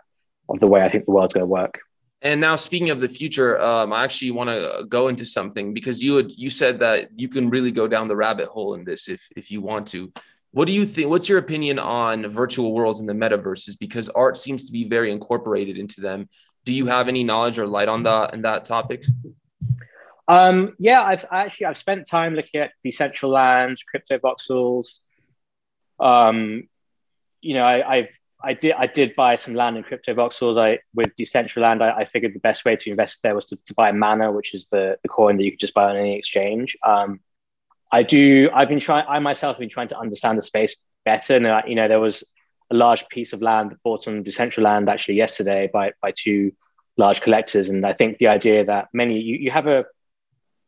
of 0.49 0.61
the 0.61 0.67
way 0.67 0.83
I 0.83 0.89
think 0.89 1.07
the 1.07 1.13
world's 1.13 1.35
going 1.35 1.43
to 1.43 1.47
work. 1.47 1.81
And 2.23 2.41
now, 2.41 2.57
speaking 2.57 2.89
of 2.89 3.01
the 3.01 3.09
future, 3.09 3.61
um, 3.61 3.93
I 3.93 4.03
actually 4.03 4.31
want 4.31 4.49
to 4.49 4.87
go 4.89 5.09
into 5.09 5.27
something 5.27 5.75
because 5.75 6.03
you 6.03 6.17
had 6.17 6.33
you 6.33 6.49
said 6.49 6.79
that 6.81 7.11
you 7.17 7.29
can 7.29 7.51
really 7.51 7.71
go 7.71 7.87
down 7.87 8.09
the 8.09 8.17
rabbit 8.17 8.49
hole 8.49 8.75
in 8.75 8.85
this 8.85 9.09
if 9.09 9.29
if 9.37 9.51
you 9.51 9.61
want 9.61 9.89
to. 9.89 10.13
What 10.53 10.67
do 10.67 10.73
you 10.73 10.87
think? 10.87 11.11
What's 11.11 11.29
your 11.29 11.39
opinion 11.39 11.79
on 11.79 12.29
virtual 12.29 12.73
worlds 12.73 13.01
and 13.01 13.09
the 13.09 13.13
metaverses? 13.13 13.77
Because 13.79 14.09
art 14.09 14.39
seems 14.39 14.65
to 14.65 14.73
be 14.73 14.89
very 14.89 15.13
incorporated 15.13 15.77
into 15.77 16.01
them. 16.01 16.29
Do 16.65 16.73
you 16.73 16.87
have 16.87 17.09
any 17.09 17.25
knowledge 17.25 17.59
or 17.59 17.67
light 17.67 17.89
on 17.89 18.05
that 18.05 18.33
and 18.33 18.45
that 18.45 18.65
topic? 18.65 19.05
Um, 20.27 20.75
yeah, 20.79 21.03
I've 21.03 21.27
actually 21.31 21.67
I've 21.67 21.77
spent 21.77 22.09
time 22.09 22.35
looking 22.35 22.61
at 22.61 22.71
Decentraland, 22.87 23.77
Cryptovoxels, 23.95 25.01
um, 26.01 26.69
you 27.41 27.55
know, 27.55 27.65
I, 27.65 27.97
I, 27.97 28.09
I 28.43 28.53
did 28.55 28.73
I 28.73 28.87
did 28.87 29.17
buy 29.17 29.37
some 29.37 29.55
land 29.55 29.77
in 29.77 29.85
Cryptovoxels. 29.85 30.59
I 30.59 30.81
with 30.95 31.11
Decentraland, 31.19 31.83
I, 31.83 32.01
I 32.01 32.05
figured 32.05 32.35
the 32.35 32.41
best 32.41 32.65
way 32.65 32.77
to 32.77 32.91
invest 32.91 33.23
there 33.23 33.35
was 33.35 33.47
to, 33.47 33.57
to 33.65 33.75
buy 33.75 33.91
Mana, 33.93 34.33
which 34.33 34.55
is 34.55 34.67
the, 34.67 34.99
the 35.03 35.09
coin 35.09 35.37
that 35.37 35.45
you 35.45 35.51
could 35.53 35.61
just 35.61 35.75
buy 35.75 35.91
on 35.91 35.97
any 35.97 36.17
exchange. 36.19 36.77
Um, 36.83 37.21
I 37.91 38.03
do. 38.03 38.51
I've 38.53 38.69
been 38.69 38.81
trying. 38.81 39.07
I 39.09 39.19
myself 39.19 39.57
have 39.57 39.61
been 39.61 39.71
trying 39.71 39.89
to 39.89 39.99
understand 39.99 40.37
the 40.37 40.43
space 40.43 40.77
better. 41.05 41.37
And 41.37 41.47
uh, 41.47 41.63
you 41.67 41.75
know, 41.75 41.89
there 41.89 42.01
was 42.01 42.25
a 42.71 42.75
large 42.75 43.09
piece 43.09 43.33
of 43.33 43.41
land 43.41 43.77
bought 43.83 44.09
on 44.09 44.25
Decentraland 44.25 44.89
actually 44.89 45.15
yesterday 45.15 45.71
by 45.73 45.93
by 46.03 46.13
two 46.17 46.53
large 46.97 47.21
collectors. 47.21 47.71
And 47.71 47.87
I 47.87 47.93
think 47.93 48.19
the 48.19 48.29
idea 48.29 48.65
that 48.65 48.89
many 48.93 49.21
you, 49.21 49.37
you 49.37 49.51
have 49.51 49.67
a 49.67 49.85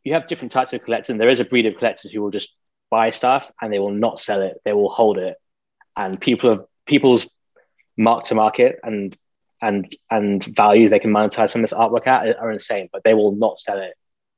you 0.04 0.12
have 0.14 0.28
different 0.28 0.52
types 0.52 0.72
of 0.72 0.84
collectors. 0.84 1.10
And 1.10 1.20
there 1.20 1.28
is 1.28 1.40
a 1.40 1.44
breed 1.44 1.66
of 1.66 1.76
collectors 1.76 2.12
who 2.12 2.22
will 2.22 2.30
just 2.30 2.56
buy 2.90 3.10
stuff 3.10 3.50
and 3.60 3.72
they 3.72 3.78
will 3.78 3.92
not 3.92 4.20
sell 4.20 4.42
it. 4.42 4.60
They 4.64 4.72
will 4.72 4.90
hold 4.90 5.18
it. 5.18 5.36
And 5.96 6.20
people 6.20 6.50
have 6.50 6.64
people's 6.86 7.28
mark 7.96 8.24
to 8.24 8.34
market 8.34 8.78
and 8.82 9.16
and 9.62 9.96
and 10.10 10.44
values 10.44 10.90
they 10.90 10.98
can 10.98 11.10
monetize 11.10 11.50
some 11.50 11.64
of 11.64 11.70
this 11.70 11.78
artwork 11.78 12.06
at 12.06 12.38
are 12.38 12.50
insane, 12.50 12.88
but 12.92 13.02
they 13.04 13.14
will 13.14 13.32
not 13.32 13.58
sell 13.58 13.78
it. 13.78 13.94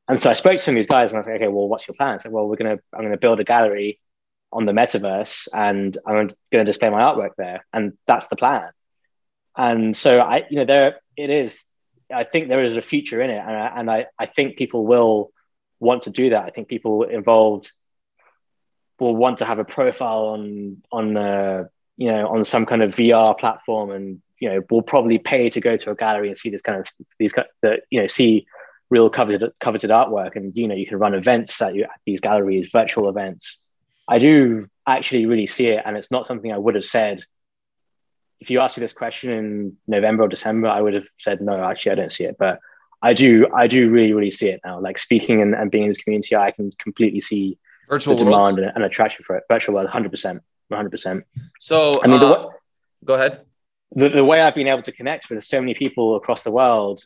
And 0.07 0.19
so 0.19 0.31
I 0.31 0.33
spoke 0.33 0.59
to 0.59 0.63
some 0.63 0.75
of 0.75 0.79
these 0.79 0.87
guys 0.87 1.11
and 1.11 1.19
I 1.19 1.21
was 1.21 1.27
like, 1.27 1.37
okay, 1.37 1.49
well, 1.49 1.69
what's 1.69 1.87
your 1.87 1.95
plan? 1.95 2.15
I 2.15 2.19
said, 2.19 2.33
well, 2.33 2.49
we're 2.49 2.57
gonna 2.57 2.79
I'm 2.95 3.03
gonna 3.03 3.17
build 3.17 3.41
a 3.41 3.45
gallery 3.45 4.01
on 4.53 4.65
the 4.65 4.73
metaverse 4.73 5.49
and 5.53 5.97
I'm 6.07 6.31
gonna 6.53 6.65
display 6.65 6.89
my 6.89 7.01
artwork 7.03 7.33
there. 7.37 7.67
And 7.73 7.99
that's 8.07 8.29
the 8.29 8.37
plan. 8.37 8.71
And 9.57 9.97
so 9.97 10.21
I, 10.21 10.45
you 10.49 10.59
know, 10.59 10.65
there 10.65 11.01
it 11.17 11.31
is. 11.31 11.65
I 12.15 12.25
think 12.25 12.49
there 12.49 12.65
is 12.65 12.77
a 12.77 12.83
future 12.83 13.21
in 13.21 13.29
it. 13.29 13.39
And 13.39 13.51
I, 13.51 13.73
and 13.77 13.91
I, 13.91 14.07
I 14.19 14.27
think 14.27 14.57
people 14.57 14.87
will 14.87 15.33
want 15.81 16.05
to 16.05 16.11
do 16.11 16.31
that. 16.31 16.45
I 16.45 16.51
think 16.51 16.69
people 16.69 17.03
involved 17.03 17.73
will 18.99 19.17
want 19.17 19.39
to 19.39 19.45
have 19.45 19.59
a 19.59 19.65
profile 19.65 20.27
on 20.29 20.83
on 20.91 21.17
uh, 21.17 21.65
you 21.97 22.11
know 22.11 22.29
on 22.29 22.45
some 22.45 22.67
kind 22.67 22.83
of 22.83 22.95
VR 22.95 23.39
platform, 23.39 23.91
and 23.91 24.21
you 24.39 24.49
know 24.49 24.63
will 24.71 24.83
probably 24.83 25.19
pay 25.19 25.51
to 25.51 25.61
go 25.61 25.77
to 25.77 25.91
a 25.91 25.95
gallery 25.95 26.29
and 26.29 26.37
see 26.37 26.51
this 26.51 26.63
kind 26.63 26.81
of 26.81 26.87
these 27.19 27.35
the 27.63 27.79
you 27.91 28.01
know 28.01 28.07
see 28.07 28.47
real 28.91 29.11
coveted 29.11 29.51
coveted 29.61 29.91
artwork, 29.91 30.37
and 30.37 30.57
you 30.57 30.69
know 30.69 30.75
you 30.75 30.87
can 30.87 30.99
run 30.99 31.15
events 31.15 31.61
at, 31.61 31.77
at 31.77 31.91
these 32.07 32.21
galleries, 32.21 32.71
virtual 32.73 33.09
events. 33.09 33.59
I 34.07 34.19
do 34.19 34.69
actually 34.87 35.27
really 35.27 35.47
see 35.47 35.69
it, 35.69 35.83
and 35.85 35.97
it's 35.97 36.11
not 36.11 36.27
something 36.27 36.53
I 36.53 36.59
would 36.59 36.75
have 36.75 36.85
said 36.85 37.23
if 38.41 38.51
you 38.51 38.61
asked 38.61 38.77
me 38.77 38.83
this 38.83 38.93
question 38.93 39.31
in 39.31 39.77
November 39.87 40.25
or 40.25 40.29
December, 40.29 40.69
I 40.69 40.81
would 40.81 40.95
have 40.95 41.07
said 41.19 41.41
no. 41.41 41.63
Actually, 41.63 41.93
I 41.93 41.95
don't 41.97 42.13
see 42.13 42.25
it, 42.25 42.37
but 42.39 42.61
I 43.03 43.13
do. 43.13 43.49
I 43.55 43.67
do 43.67 43.91
really, 43.91 44.13
really 44.13 44.31
see 44.31 44.49
it 44.49 44.61
now. 44.65 44.81
Like 44.81 44.99
speaking 44.99 45.43
and, 45.43 45.55
and 45.55 45.71
being 45.71 45.85
in 45.85 45.91
this 45.91 45.99
community, 45.99 46.37
I 46.37 46.51
can 46.51 46.71
completely 46.79 47.21
see 47.21 47.59
virtual 47.89 48.17
the 48.17 48.25
demand 48.25 48.59
and, 48.59 48.73
and, 48.75 48.85
attraction 48.85 49.25
for 49.25 49.37
it. 49.37 49.45
Virtual 49.49 49.75
world, 49.75 49.89
hundred 49.89 50.11
percent, 50.11 50.43
hundred 50.71 50.91
percent. 50.91 51.25
So, 51.61 52.03
I 52.03 52.07
mean, 52.07 52.19
uh, 52.19 52.29
the, 52.29 52.49
go 53.05 53.15
ahead. 53.15 53.45
The, 53.93 54.11
the 54.11 54.25
way 54.25 54.41
I've 54.41 54.55
been 54.55 54.69
able 54.69 54.83
to 54.83 54.93
connect 54.93 55.31
with 55.31 55.43
so 55.45 55.61
many 55.61 55.75
people 55.75 56.17
across 56.17 56.43
the 56.43 56.51
world, 56.51 57.05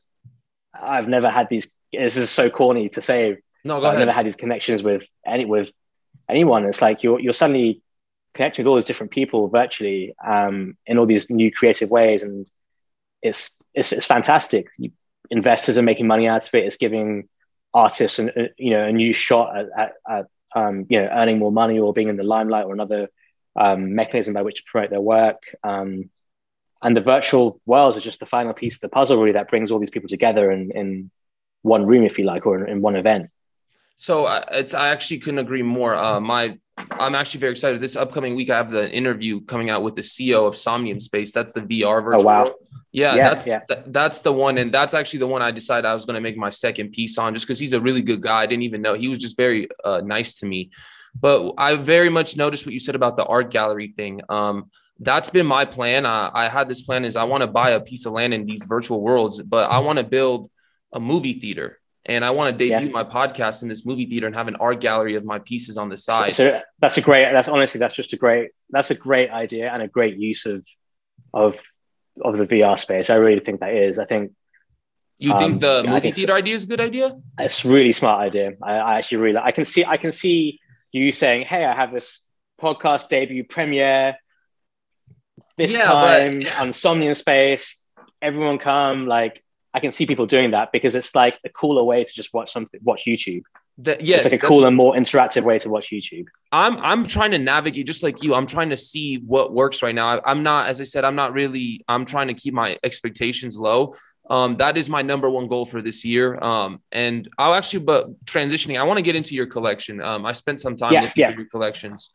I've 0.75 1.09
never 1.09 1.31
had 1.31 1.49
these. 1.49 1.69
This 1.93 2.17
is 2.17 2.31
so 2.31 2.51
corny 2.51 2.89
to 2.91 3.01
say. 3.01 3.39
No, 3.65 3.81
go 3.81 3.87
I've 3.87 3.95
ahead. 3.95 4.07
never 4.07 4.13
had 4.13 4.27
these 4.27 4.37
connections 4.37 4.83
with 4.83 5.07
any 5.27 5.45
with 5.45 5.71
anyone. 6.29 6.65
It's 6.65 6.83
like 6.83 7.03
you're 7.03 7.21
you're 7.21 7.33
suddenly 7.33 7.83
connecting 8.35 8.65
with 8.65 8.71
all 8.71 8.77
these 8.77 8.87
different 8.87 9.13
people 9.13 9.49
virtually 9.49 10.15
um, 10.27 10.77
in 10.87 10.99
all 10.99 11.07
these 11.07 11.31
new 11.31 11.53
creative 11.53 11.91
ways, 11.91 12.23
and 12.23 12.51
it's 13.23 13.59
it's, 13.75 13.93
it's 13.93 14.07
fantastic. 14.07 14.67
You, 14.79 14.91
investors 15.31 15.79
are 15.79 15.83
making 15.83 16.07
money 16.07 16.27
out 16.29 16.47
of 16.47 16.55
it. 16.55 16.65
It's 16.65 16.77
giving 16.77 17.29
artists 17.75 18.19
an, 18.19 18.31
a, 18.37 18.51
you 18.57 18.71
know 18.71 18.85
a 18.85 18.93
new 18.93 19.13
shot 19.13 19.57
at, 19.57 19.67
at, 19.77 19.93
at 20.09 20.27
um, 20.55 20.87
you 20.89 21.01
know 21.01 21.09
earning 21.13 21.39
more 21.39 21.53
money 21.53 21.79
or 21.79 21.93
being 21.93 22.09
in 22.09 22.17
the 22.17 22.23
limelight 22.23 22.67
or 22.67 22.73
another 22.73 23.09
um, 23.57 23.95
mechanism 23.95 24.35
by 24.35 24.43
which 24.43 24.57
to 24.57 24.63
promote 24.71 24.91
their 24.91 25.01
work. 25.01 25.43
Um, 25.63 26.11
and 26.83 26.97
the 26.97 27.01
virtual 27.01 27.61
worlds 27.65 27.97
are 27.97 28.01
just 28.01 28.21
the 28.21 28.27
final 28.27 28.53
piece 28.53 28.75
of 28.75 28.81
the 28.81 28.89
puzzle, 28.89 29.19
really, 29.19 29.33
that 29.33 29.49
brings 29.49 29.71
all 29.71 29.79
these 29.79 29.91
people 29.91 30.09
together 30.09 30.51
in, 30.51 30.73
in 30.73 31.11
one 31.63 31.87
room, 31.87 32.05
if 32.05 32.19
you 32.19 32.25
like, 32.25 32.45
or 32.45 32.59
in, 32.59 32.69
in 32.69 32.83
one 32.83 32.97
event. 32.97 33.31
So 33.99 34.25
uh, 34.25 34.45
it's 34.51 34.75
I 34.75 34.89
actually 34.89 35.21
couldn't 35.21 35.39
agree 35.39 35.63
more. 35.63 35.95
Uh, 35.95 36.19
my 36.19 36.59
I'm 36.77 37.15
actually 37.15 37.41
very 37.41 37.53
excited. 37.53 37.81
This 37.81 37.97
upcoming 37.97 38.35
week, 38.35 38.51
I 38.51 38.57
have 38.57 38.71
the 38.71 38.91
interview 38.91 39.41
coming 39.43 39.71
out 39.71 39.83
with 39.83 39.97
the 39.97 40.03
CEO 40.03 40.47
of 40.47 40.57
Somnium 40.57 41.01
Space. 41.01 41.33
That's 41.33 41.53
the 41.53 41.61
VR 41.61 42.01
oh, 42.01 42.03
virtual. 42.03 42.21
Oh, 42.23 42.25
wow. 42.25 42.55
Yeah, 42.93 43.15
yeah, 43.15 43.29
that's 43.31 43.47
yeah. 43.47 43.61
Th- 43.69 43.85
that's 43.87 44.21
the 44.21 44.33
one, 44.33 44.59
and 44.59 44.73
that's 44.73 44.93
actually 44.93 45.21
the 45.21 45.27
one 45.27 45.41
I 45.41 45.51
decided 45.51 45.87
I 45.87 45.95
was 45.95 46.05
going 46.05 46.15
to 46.15 46.21
make 46.21 46.37
my 46.37 46.51
second 46.51 46.93
piece 46.93 47.17
on, 47.17 47.35
just 47.35 47.47
because 47.47 47.59
he's 47.59 47.73
a 47.73 47.81
really 47.81 48.03
good 48.03 48.21
guy. 48.21 48.43
I 48.43 48.47
didn't 48.47 48.65
even 48.65 48.83
know 48.83 48.95
he 48.95 49.09
was 49.09 49.19
just 49.19 49.37
very 49.37 49.69
uh, 49.83 50.03
nice 50.05 50.35
to 50.41 50.47
me. 50.47 50.71
But 51.19 51.55
I 51.59 51.77
very 51.77 52.11
much 52.11 52.37
noticed 52.37 52.67
what 52.67 52.75
you 52.75 52.81
said 52.81 52.95
about 52.95 53.17
the 53.17 53.25
art 53.25 53.51
gallery 53.51 53.95
thing. 53.97 54.21
Um, 54.29 54.71
that's 54.99 55.31
been 55.31 55.47
my 55.47 55.65
plan. 55.65 56.07
Uh, 56.07 56.31
I 56.33 56.49
had 56.49 56.69
this 56.69 56.83
plan 56.83 57.05
is 57.05 57.17
I 57.17 57.25
want 57.25 57.43
to 57.43 57.47
buy 57.47 57.71
a 57.71 57.81
piece 57.81 58.07
of 58.07 58.13
land 58.13 58.35
in 58.35 58.47
these 58.47 58.65
virtual 58.65 59.01
worlds, 59.01 59.43
but 59.43 59.71
I 59.71 59.79
want 59.79 59.99
to 59.99 60.05
build 60.05 60.51
a 60.93 61.01
movie 61.01 61.35
theater 61.35 61.81
and 62.07 62.25
I 62.25 62.31
want 62.31 62.57
to 62.57 62.59
debut 62.59 62.89
yeah. 62.89 62.93
my 62.93 63.05
podcast 63.05 63.63
in 63.63 63.69
this 63.69 63.87
movie 63.87 64.07
theater 64.07 64.27
and 64.27 64.35
have 64.35 64.49
an 64.49 64.57
art 64.57 64.81
gallery 64.81 65.15
of 65.15 65.25
my 65.25 65.39
pieces 65.39 65.77
on 65.77 65.89
the 65.89 65.97
side. 65.97 66.35
So, 66.35 66.51
so, 66.51 66.61
that's 66.81 66.97
a 66.97 67.01
great. 67.01 67.31
That's 67.33 67.49
honestly, 67.49 67.79
that's 67.79 67.95
just 67.95 68.13
a 68.13 68.17
great. 68.17 68.51
That's 68.71 68.91
a 68.91 68.95
great 68.95 69.31
idea 69.31 69.73
and 69.73 69.83
a 69.83 69.89
great 69.89 70.17
use 70.17 70.47
of 70.47 70.67
of 71.33 71.59
of 72.21 72.37
the 72.37 72.47
VR 72.47 72.79
space. 72.79 73.09
I 73.09 73.15
really 73.15 73.41
think 73.41 73.61
that 73.61 73.75
is. 73.75 73.99
I 73.99 74.05
think. 74.05 74.33
You 75.19 75.33
um, 75.33 75.39
think 75.39 75.61
the 75.61 75.85
movie 75.87 76.01
think 76.01 76.17
theater 76.17 76.35
idea 76.35 76.57
is 76.57 76.65
a 76.65 76.67
good 76.67 76.81
idea? 76.81 77.17
It's 77.39 77.65
really 77.65 77.93
smart 77.93 78.21
idea. 78.21 78.55
I, 78.61 78.73
I 78.73 78.99
actually 78.99 79.19
really. 79.19 79.39
I 79.39 79.53
can 79.53 79.65
see. 79.65 79.85
I 79.85 79.97
can 79.97 80.11
see 80.11 80.59
you 80.91 81.13
saying, 81.13 81.47
"Hey, 81.47 81.65
I 81.65 81.75
have 81.75 81.93
this 81.93 82.25
podcast 82.61 83.09
debut 83.09 83.45
premiere 83.45 84.17
this 85.57 85.73
yeah, 85.73 85.85
time 85.85 86.41
but... 86.41 86.59
on 86.59 86.73
Somnium 86.73 87.15
Space. 87.15 87.81
Everyone 88.21 88.59
come 88.59 89.07
like." 89.07 89.42
I 89.75 89.81
can 89.81 89.93
see 89.93 90.07
people 90.07 90.27
doing 90.27 90.51
that 90.51 90.71
because 90.73 90.95
it's 90.95 91.15
like 91.15 91.39
a 91.45 91.49
cooler 91.49 91.83
way 91.83 92.05
to 92.05 92.13
just 92.13 92.33
watch 92.35 92.53
something, 92.53 92.81
watch 92.83 93.05
YouTube. 93.07 93.43
The, 93.79 93.97
yes, 94.01 94.25
it's 94.25 94.33
like 94.33 94.43
a 94.43 94.47
cooler, 94.47 94.71
more 94.71 94.95
interactive 94.95 95.45
way 95.45 95.59
to 95.61 95.71
watch 95.71 95.91
YouTube. 95.91 96.27
I'm 96.53 96.77
I'm 96.77 97.07
trying 97.07 97.31
to 97.31 97.39
navigate 97.39 97.87
just 97.87 98.03
like 98.03 98.23
you. 98.23 98.35
I'm 98.35 98.47
trying 98.47 98.69
to 98.69 98.77
see 98.77 99.17
what 99.17 99.53
works 99.53 99.83
right 99.83 99.95
now. 99.95 100.19
I, 100.19 100.31
am 100.31 100.43
not, 100.43 100.67
as 100.67 100.81
I 100.81 100.85
said, 100.85 101.05
I'm 101.05 101.17
not 101.17 101.33
really. 101.33 101.83
I'm 101.89 102.05
trying 102.05 102.29
to 102.29 102.35
keep 102.35 102.53
my 102.53 102.79
expectations 102.85 103.57
low. 103.57 103.95
Um, 104.29 104.57
that 104.59 104.77
is 104.77 104.89
my 104.89 105.03
number 105.03 105.29
one 105.29 105.49
goal 105.49 105.67
for 105.67 105.83
this 105.83 106.05
year. 106.05 106.39
Um, 106.43 106.81
and 106.93 107.29
I'll 107.39 107.55
actually, 107.55 107.81
but 107.81 108.25
transitioning, 108.25 108.79
I 108.79 108.85
want 108.85 108.99
to 108.99 109.03
get 109.03 109.17
into 109.17 109.35
your 109.35 109.47
collection. 109.47 110.01
Um, 110.01 110.25
I 110.25 110.33
spent 110.33 110.61
some 110.61 110.77
time 110.77 110.93
yeah, 110.93 111.01
looking 111.03 111.13
yeah. 111.17 111.29
at 111.31 111.37
your 111.37 111.47
collections. 111.47 112.11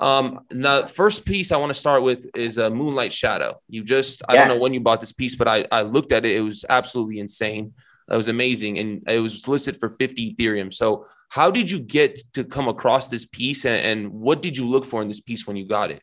Um, 0.00 0.40
the 0.48 0.90
first 0.92 1.26
piece 1.26 1.52
I 1.52 1.58
want 1.58 1.70
to 1.70 1.78
start 1.78 2.02
with 2.02 2.26
is 2.34 2.56
a 2.56 2.66
uh, 2.66 2.70
Moonlight 2.70 3.12
Shadow. 3.12 3.60
You 3.68 3.84
just, 3.84 4.22
I 4.28 4.34
don't 4.34 4.48
know 4.48 4.56
when 4.56 4.72
you 4.72 4.80
bought 4.80 5.00
this 5.00 5.12
piece, 5.12 5.36
but 5.36 5.46
I, 5.46 5.66
I 5.70 5.82
looked 5.82 6.10
at 6.10 6.24
it. 6.24 6.34
It 6.36 6.40
was 6.40 6.64
absolutely 6.68 7.20
insane. 7.20 7.74
It 8.10 8.16
was 8.16 8.28
amazing. 8.28 8.78
And 8.78 9.02
it 9.06 9.20
was 9.20 9.46
listed 9.46 9.78
for 9.78 9.90
50 9.90 10.34
Ethereum. 10.34 10.72
So 10.72 11.06
how 11.28 11.50
did 11.50 11.70
you 11.70 11.78
get 11.78 12.18
to 12.32 12.44
come 12.44 12.66
across 12.66 13.08
this 13.08 13.26
piece 13.26 13.66
and, 13.66 13.76
and 13.76 14.12
what 14.12 14.40
did 14.40 14.56
you 14.56 14.66
look 14.66 14.86
for 14.86 15.02
in 15.02 15.08
this 15.08 15.20
piece 15.20 15.46
when 15.46 15.56
you 15.56 15.66
got 15.66 15.90
it? 15.90 16.02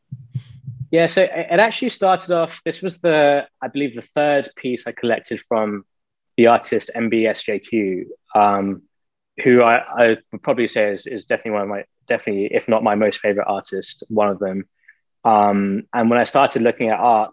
Yeah, 0.92 1.08
so 1.08 1.24
it 1.24 1.60
actually 1.60 1.90
started 1.90 2.32
off. 2.32 2.62
This 2.64 2.82
was 2.82 3.00
the, 3.00 3.46
I 3.62 3.68
believe, 3.68 3.96
the 3.96 4.02
third 4.04 4.48
piece 4.56 4.86
I 4.86 4.94
collected 4.94 5.42
from 5.48 5.86
the 6.38 6.48
artist 6.48 6.92
MBSJQ, 6.96 8.04
um, 8.36 8.84
who 9.44 9.64
I, 9.64 9.78
I, 9.78 10.18
would 10.32 10.44
probably 10.44 10.68
say 10.68 10.92
is, 10.92 11.08
is 11.08 11.26
definitely 11.26 11.52
one 11.52 11.64
of 11.64 11.68
my 11.68 11.84
definitely, 12.08 12.50
if 12.54 12.68
not 12.68 12.84
my 12.84 12.96
most 12.96 13.20
favorite 13.20 13.48
artist, 13.48 14.04
one 14.08 14.30
of 14.30 14.40
them. 14.40 14.66
Um, 15.24 15.84
and 15.94 16.10
when 16.10 16.20
I 16.20 16.24
started 16.24 16.62
looking 16.62 16.90
at 16.90 17.00
art, 17.00 17.32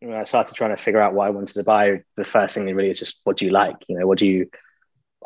when 0.00 0.14
I 0.14 0.24
started 0.24 0.54
trying 0.54 0.76
to 0.76 0.82
figure 0.82 1.00
out 1.00 1.14
what 1.14 1.26
I 1.26 1.30
wanted 1.30 1.54
to 1.54 1.64
buy, 1.64 2.02
the 2.16 2.24
first 2.24 2.54
thing 2.54 2.64
really 2.74 2.90
is 2.90 2.98
just 2.98 3.20
what 3.24 3.36
do 3.36 3.46
you 3.46 3.52
like? 3.52 3.76
You 3.88 3.98
know, 3.98 4.06
what 4.06 4.18
do 4.18 4.26
you? 4.26 4.50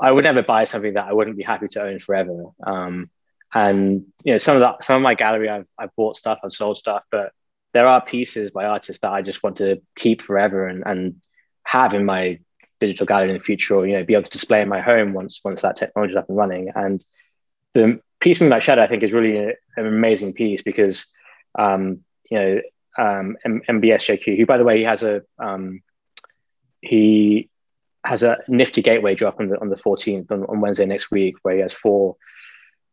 I 0.01 0.13
would 0.13 0.25
never 0.25 0.43
buy 0.43 0.65
something 0.65 0.95
that 0.95 1.07
I 1.07 1.13
wouldn't 1.13 1.39
be 1.39 1.43
happy 1.43 1.69
to 1.69 1.83
own 1.83 1.99
forever. 1.99 2.45
Um, 2.67 3.11
and 3.55 4.05
you 4.23 4.33
know, 4.33 4.39
some 4.39 4.57
of 4.57 4.61
that, 4.61 4.85
some 4.85 4.97
of 4.97 5.03
my 5.03 5.15
gallery, 5.15 5.49
I've 5.49 5.69
I've 5.79 5.95
bought 5.97 6.17
stuff, 6.17 6.39
I've 6.45 6.53
sold 6.53 6.79
stuff, 6.79 7.03
but 7.11 7.33
there 7.73 7.87
are 7.87 8.05
pieces 8.05 8.51
by 8.51 8.65
artists 8.65 9.01
that 9.01 9.13
I 9.13 9.23
just 9.23 9.43
want 9.43 9.57
to 9.57 9.81
keep 9.97 10.23
forever 10.23 10.67
and 10.67 10.83
and 10.87 11.17
have 11.65 11.95
in 11.95 12.05
my 12.05 12.39
digital 12.81 13.07
gallery 13.07 13.31
in 13.31 13.39
the 13.39 13.43
future, 13.43 13.75
or 13.75 13.87
you 13.87 13.95
know, 13.95 14.05
be 14.05 14.15
able 14.15 14.25
to 14.25 14.31
display 14.31 14.61
in 14.61 14.69
my 14.69 14.81
home 14.81 15.13
once 15.13 15.41
once 15.45 15.63
that 15.63 15.77
technology 15.77 16.13
is 16.13 16.17
up 16.17 16.29
and 16.29 16.37
running. 16.37 16.71
And 16.75 17.05
the 17.77 18.01
piece 18.21 18.41
Moonlight 18.41 18.63
Shadow, 18.63 18.83
I 18.83 18.87
think, 18.87 19.03
is 19.03 19.13
really 19.13 19.37
a, 19.37 19.49
an 19.77 19.87
amazing 19.87 20.33
piece 20.33 20.63
because, 20.63 21.07
um, 21.59 22.01
you 22.31 22.39
know, 22.39 22.61
um, 22.99 23.37
M- 23.45 23.63
MBSJQ, 23.69 24.39
who, 24.39 24.47
by 24.47 24.59
the 24.59 24.65
way, 24.65 24.79
he 24.79 24.85
has 24.85 25.03
a 25.03 25.23
um, 25.39 25.83
he 26.81 27.51
has 28.05 28.23
a 28.23 28.39
nifty 28.49 28.83
gateway 28.83 29.15
drop 29.15 29.39
on 29.41 29.49
the 29.49 29.61
on 29.61 29.69
the 29.69 29.77
14th 29.77 30.31
on, 30.31 30.45
on 30.45 30.61
Wednesday 30.61 30.87
next 30.87 31.11
week, 31.11 31.37
where 31.43 31.55
he 31.55 31.61
has 31.61 31.75
four 31.75 32.17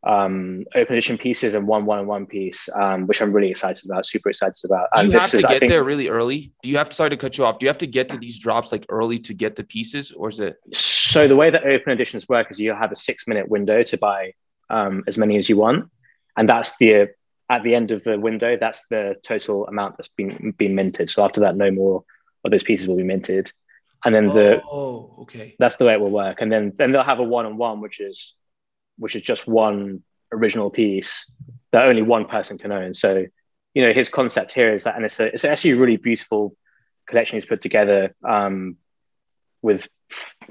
um, 0.06 0.66
open 0.76 0.96
edition 0.96 1.18
pieces 1.18 1.54
and 1.54 1.68
one 1.68 1.86
one 1.86 2.00
on 2.00 2.08
one 2.08 2.26
piece, 2.26 2.68
um, 2.76 3.08
which 3.08 3.22
I'm 3.22 3.32
really 3.32 3.50
excited 3.50 3.86
about, 3.86 4.06
super 4.06 4.30
excited 4.30 4.60
about. 4.66 4.90
Do 4.96 5.06
you 5.06 5.12
have 5.12 5.30
to 5.32 5.38
is, 5.38 5.46
get 5.46 5.60
think, 5.62 5.70
there 5.70 5.84
really 5.84 6.10
early? 6.10 6.52
Do 6.62 6.70
you 6.70 6.78
have 6.78 6.90
to 6.90 6.94
start 6.94 7.12
to 7.12 7.18
cut 7.18 7.38
you 7.38 7.46
off? 7.46 7.60
Do 7.60 7.66
you 7.66 7.70
have 7.70 7.78
to 7.78 7.88
get 7.88 8.10
to 8.10 8.18
these 8.18 8.38
drops 8.38 8.72
like 8.74 8.86
early 8.90 9.20
to 9.20 9.34
get 9.34 9.56
the 9.56 9.64
pieces, 9.64 10.12
or 10.12 10.28
is 10.28 10.40
it? 10.42 10.58
So 10.74 11.28
the 11.28 11.38
way 11.38 11.50
that 11.50 11.66
open 11.66 11.94
editions 11.94 12.28
work 12.28 12.52
is 12.52 12.60
you 12.60 12.74
have 12.74 12.92
a 12.92 12.98
six 12.98 13.26
minute 13.28 13.48
window 13.48 13.84
to 13.84 13.98
buy 13.98 14.34
um, 14.74 15.04
as 15.08 15.18
many 15.18 15.38
as 15.38 15.48
you 15.50 15.58
want, 15.58 15.90
and 16.38 16.50
that's 16.50 16.78
the 16.78 17.10
at 17.50 17.64
the 17.64 17.76
end 17.76 17.92
of 17.92 18.04
the 18.04 18.20
window. 18.20 18.58
That's 18.58 18.88
the 18.90 19.16
total 19.24 19.68
amount 19.68 19.98
that's 19.98 20.10
been 20.10 20.54
been 20.58 20.76
minted. 20.76 21.10
So 21.10 21.24
after 21.24 21.42
that, 21.42 21.56
no 21.56 21.72
more 21.72 22.04
of 22.44 22.52
those 22.52 22.64
pieces 22.64 22.88
will 22.88 22.98
be 22.98 23.04
minted, 23.04 23.52
and 24.04 24.14
then 24.14 24.28
the 24.28 24.62
oh 24.70 25.16
okay 25.22 25.56
that's 25.60 25.78
the 25.78 25.86
way 25.86 25.94
it 25.94 26.00
will 26.00 26.10
work. 26.10 26.42
And 26.42 26.52
then 26.52 26.74
then 26.78 26.92
they'll 26.92 27.04
have 27.04 27.20
a 27.20 27.24
one 27.24 27.46
on 27.46 27.58
one, 27.58 27.82
which 27.82 28.00
is 28.00 28.36
which 28.98 29.16
is 29.16 29.22
just 29.22 29.48
one 29.48 30.04
original 30.32 30.70
piece 30.70 31.30
that 31.72 31.86
only 31.86 32.02
one 32.02 32.26
person 32.26 32.58
can 32.58 32.72
own. 32.72 32.94
So 32.94 33.26
you 33.74 33.86
know 33.86 33.94
his 33.94 34.10
concept 34.10 34.54
here 34.54 34.74
is 34.74 34.84
that, 34.84 34.96
and 34.96 35.06
it's 35.06 35.20
a, 35.20 35.34
it's 35.34 35.46
actually 35.46 35.72
a 35.72 35.78
really 35.78 35.98
beautiful 35.98 36.56
collection 37.08 37.38
he's 37.38 37.46
put 37.46 37.62
together. 37.62 38.16
Um, 38.28 38.78
with 39.64 39.88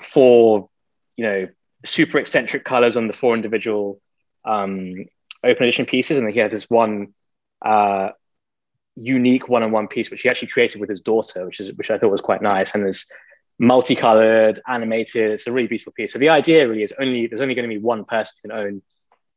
four, 0.00 0.70
you 1.16 1.24
know, 1.24 1.48
super 1.85 2.18
eccentric 2.18 2.64
colors 2.64 2.96
on 2.96 3.06
the 3.06 3.12
four 3.12 3.35
individual 3.35 4.00
um, 4.44 5.05
open 5.44 5.62
edition 5.64 5.87
pieces, 5.87 6.18
and 6.18 6.26
then 6.26 6.35
he 6.35 6.40
had 6.40 6.50
this 6.50 6.68
one 6.68 7.14
uh, 7.64 8.11
unique 8.96 9.48
one-on-one 9.48 9.88
piece 9.88 10.11
which 10.11 10.22
he 10.22 10.28
actually 10.28 10.48
created 10.48 10.81
with 10.81 10.90
his 10.90 11.00
daughter, 11.00 11.46
which 11.46 11.61
is 11.61 11.72
which 11.74 11.90
I 11.90 11.98
thought 11.98 12.11
was 12.11 12.20
quite 12.20 12.42
nice, 12.42 12.74
and 12.74 12.85
there's 12.85 13.07
multicolored, 13.59 14.61
animated. 14.66 15.31
It's 15.31 15.46
a 15.46 15.52
really 15.52 15.68
beautiful 15.68 15.92
piece. 15.92 16.12
So 16.12 16.18
the 16.18 16.31
idea 16.31 16.68
really 16.68 16.83
is 16.83 16.92
only 16.98 17.26
there's 17.26 17.40
only 17.40 17.55
going 17.55 17.68
to 17.68 17.74
be 17.74 17.81
one 17.83 18.05
person 18.05 18.35
who 18.42 18.48
can 18.48 18.59
own 18.59 18.83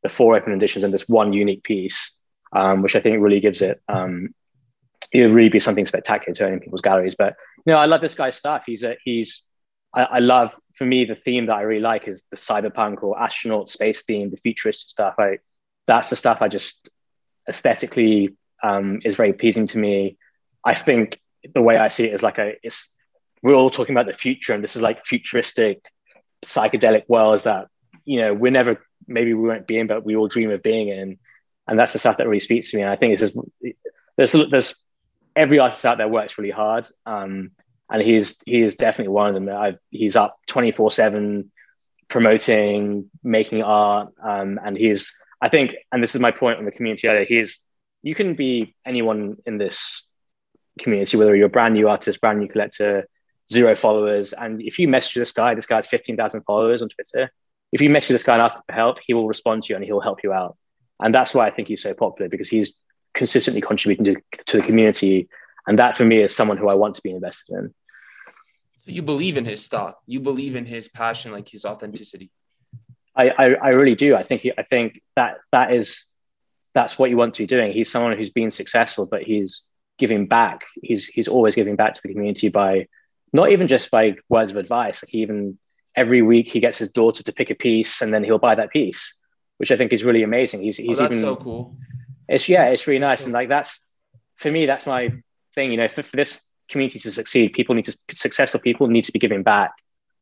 the 0.04 0.10
four 0.10 0.36
open 0.36 0.54
editions 0.54 0.84
and 0.84 0.94
this 0.94 1.08
one 1.08 1.34
unique 1.34 1.63
piece, 1.63 2.12
um, 2.54 2.82
which 2.82 2.96
I 2.96 3.02
think 3.02 3.22
really 3.22 3.39
gives 3.39 3.62
it. 3.62 3.82
Um, 3.88 4.34
it 5.12 5.22
would 5.22 5.36
really 5.36 5.50
be 5.50 5.60
something 5.60 5.86
spectacular 5.86 6.36
to 6.36 6.46
own 6.46 6.54
in 6.54 6.60
people's 6.60 6.82
galleries. 6.82 7.15
But 7.18 7.36
you 7.65 7.74
know, 7.74 7.80
I 7.80 7.86
love 7.86 8.02
this 8.02 8.15
guy's 8.15 8.36
stuff. 8.36 8.63
He's 8.65 8.84
a 8.84 8.98
he's 9.04 9.44
I, 9.95 10.03
I, 10.03 10.19
love 10.19 10.51
for 10.75 10.86
me 10.86 11.05
the 11.05 11.15
theme 11.15 11.45
that 11.47 11.55
I 11.55 11.62
really 11.62 11.81
like 11.81 12.08
is 12.08 12.23
the 12.29 12.38
cyberpunk 12.38 13.01
or 13.01 13.19
astronaut 13.19 13.69
space 13.69 14.03
theme, 14.03 14.29
the 14.29 14.38
futuristic 14.38 14.89
stuff. 14.89 15.15
I 15.17 15.39
that's 15.88 16.10
the 16.10 16.15
stuff 16.15 16.41
I 16.41 16.47
just 16.47 16.89
aesthetically 17.47 18.36
um, 18.63 19.01
is 19.05 19.15
very 19.15 19.34
pleasing 19.34 19.67
to 19.67 19.77
me. 19.77 20.17
I 20.63 20.73
think 20.73 21.19
the 21.53 21.62
way 21.62 21.77
I 21.77 21.88
see 21.88 22.05
it 22.05 22.13
is 22.13 22.23
like 22.23 22.38
a 22.38 22.53
it's 22.63 22.89
we're 23.41 23.53
all 23.53 23.69
talking 23.69 23.95
about 23.95 24.08
the 24.08 24.17
future, 24.17 24.53
and 24.53 24.63
this 24.63 24.75
is 24.75 24.81
like 24.81 25.05
futuristic 25.05 25.84
psychedelic 26.43 27.03
worlds 27.08 27.43
that 27.43 27.67
you 28.03 28.19
know 28.19 28.34
we're 28.34 28.51
never 28.51 28.86
maybe 29.08 29.34
we 29.34 29.47
won't 29.47 29.67
be 29.67 29.77
in, 29.77 29.88
but 29.88 30.03
we 30.03 30.15
all 30.15 30.27
dream 30.27 30.51
of 30.51 30.63
being 30.63 30.89
in, 30.89 31.19
and 31.67 31.79
that's 31.79 31.93
the 31.93 31.99
stuff 31.99 32.17
that 32.17 32.27
really 32.27 32.39
speaks 32.39 32.71
to 32.71 32.77
me. 32.77 32.84
And 32.84 32.91
I 32.91 32.95
think 32.95 33.13
it's 33.13 33.21
just 33.21 33.38
there's 34.17 34.49
there's 34.49 34.75
every 35.36 35.60
artist 35.60 35.86
out 35.86 35.97
there 35.97 36.08
works 36.08 36.38
really 36.38 36.51
hard. 36.51 36.88
Um, 37.05 37.51
and 37.89 38.02
he's 38.02 38.38
he 38.45 38.62
is 38.62 38.76
definitely 38.76 39.13
one 39.13 39.30
of 39.30 39.34
them. 39.36 39.50
I've, 39.50 39.78
he's 39.91 40.15
up 40.15 40.38
twenty 40.48 40.71
four 40.71 40.91
seven, 40.91 41.52
promoting, 42.08 43.10
making 43.24 43.62
art, 43.63 44.13
um, 44.21 44.60
and 44.63 44.78
he's 44.78 45.13
I 45.41 45.50
think, 45.50 45.76
and 45.91 46.02
this 46.02 46.15
is 46.15 46.21
my 46.21 46.32
point 46.32 46.58
on 46.60 46.65
the 46.65 46.71
community. 46.71 47.08
He's 47.28 47.60
you 48.02 48.15
can 48.15 48.36
be 48.36 48.76
anyone 48.86 49.38
in 49.45 49.58
this 49.58 50.04
community, 50.80 51.17
whether 51.17 51.36
you're 51.36 51.48
a 51.48 51.50
brand 51.50 51.74
new 51.74 51.89
artist, 51.89 52.21
brand 52.21 52.39
new 52.39 52.48
collector, 52.48 53.08
zero 53.52 53.76
followers, 53.76 54.34
and 54.34 54.62
if 54.62 54.80
you 54.80 54.88
message 54.88 55.15
this 55.15 55.32
guy, 55.32 55.56
this 55.56 55.65
guy 55.65 55.78
has 55.78 55.88
fifteen 55.88 56.17
thousand 56.17 56.43
followers 56.43 56.82
on 56.82 56.89
Twitter. 56.89 57.32
If 57.71 57.82
you 57.82 57.89
message 57.89 58.10
this 58.10 58.24
guy 58.24 58.34
and 58.34 58.41
ask 58.41 58.56
for 58.56 58.74
help, 58.74 59.00
he 59.06 59.13
will 59.13 59.28
respond 59.28 59.63
to 59.63 59.74
you 59.74 59.76
and 59.76 59.84
he'll 59.84 60.00
help 60.00 60.24
you 60.24 60.32
out. 60.32 60.56
And 61.02 61.13
that's 61.13 61.34
why 61.34 61.48
I 61.48 61.52
think 61.52 61.67
he's 61.67 61.82
so 61.82 61.93
popular 61.93 62.30
because 62.30 62.48
he's 62.48 62.74
consistently 63.13 63.62
contributing 63.62 64.06
to, 64.06 64.43
to 64.45 64.58
the 64.58 64.63
community 64.63 65.28
and 65.67 65.80
that 65.80 65.97
for 65.97 66.06
me 66.06 66.21
is 66.21 66.36
someone 66.36 66.58
who 66.58 66.69
I 66.69 66.73
want 66.75 66.95
to 66.95 67.01
be 67.01 67.12
invested 67.12 67.56
in. 67.56 67.73
So 68.86 68.91
you 68.91 69.01
believe 69.01 69.38
in 69.38 69.45
his 69.45 69.63
stock. 69.63 69.99
You 70.06 70.19
believe 70.19 70.56
in 70.56 70.65
his 70.65 70.88
passion, 70.88 71.32
like 71.32 71.49
his 71.49 71.65
authenticity. 71.65 72.30
I, 73.15 73.30
I, 73.30 73.45
I 73.54 73.69
really 73.69 73.95
do. 73.95 74.15
I 74.15 74.23
think 74.23 74.41
he, 74.41 74.51
I 74.58 74.63
think 74.63 75.01
that 75.15 75.38
that 75.51 75.73
is 75.73 76.06
that's 76.73 76.99
what 76.99 77.10
you 77.10 77.17
want 77.17 77.34
to 77.36 77.43
be 77.43 77.47
doing. 77.47 77.71
He's 77.71 77.89
someone 77.89 78.15
who's 78.17 78.30
been 78.30 78.51
successful, 78.51 79.06
but 79.06 79.23
he's 79.23 79.63
giving 79.97 80.28
back. 80.28 80.65
He's 80.82 81.08
he's 81.08 81.28
always 81.28 81.56
giving 81.56 81.75
back 81.75 81.95
to 81.95 82.01
the 82.04 82.10
community 82.10 82.49
by 82.49 82.88
not 83.34 83.51
even 83.51 83.67
just 83.67 83.89
by 83.89 84.17
words 84.30 84.51
of 84.51 84.58
advice. 84.58 85.01
Like 85.01 85.10
he 85.10 85.21
even 85.21 85.58
every 85.95 86.21
week 86.21 86.49
he 86.49 86.60
gets 86.60 86.78
his 86.78 86.89
daughter 86.89 87.23
to 87.23 87.34
pick 87.34 87.49
a 87.49 87.56
piece 87.56 88.01
and 88.01 88.13
then 88.13 88.23
he'll 88.23 88.38
buy 88.38 88.56
that 88.56 88.71
piece, 88.71 89.15
which 89.58 89.71
I 89.71 89.78
think 89.78 89.93
is 89.93 90.04
really 90.04 90.23
amazing. 90.23 90.62
He's 90.62 90.78
he's 90.78 90.99
oh, 90.99 91.04
that's 91.04 91.15
even 91.15 91.25
so 91.25 91.36
cool. 91.38 91.78
It's 92.28 92.49
yeah, 92.49 92.65
it's 92.65 92.86
really 92.86 92.99
nice. 92.99 93.19
So, 93.19 93.25
and 93.25 93.34
like 93.34 93.49
that's 93.49 93.82
for 94.36 94.51
me, 94.51 94.65
that's 94.65 94.86
my 94.86 95.13
thing. 95.56 95.72
You 95.72 95.78
know, 95.78 95.88
for, 95.88 96.04
for 96.04 96.18
this 96.18 96.41
community 96.70 97.00
to 97.00 97.12
succeed, 97.12 97.54
people 97.54 97.76
need 97.76 97.86
to 97.86 97.98
successful 98.13 98.60
people 98.60 98.88
need 98.88 99.04
to 99.04 99.12
be 99.12 99.20
giving 99.20 99.44
back, 99.44 99.72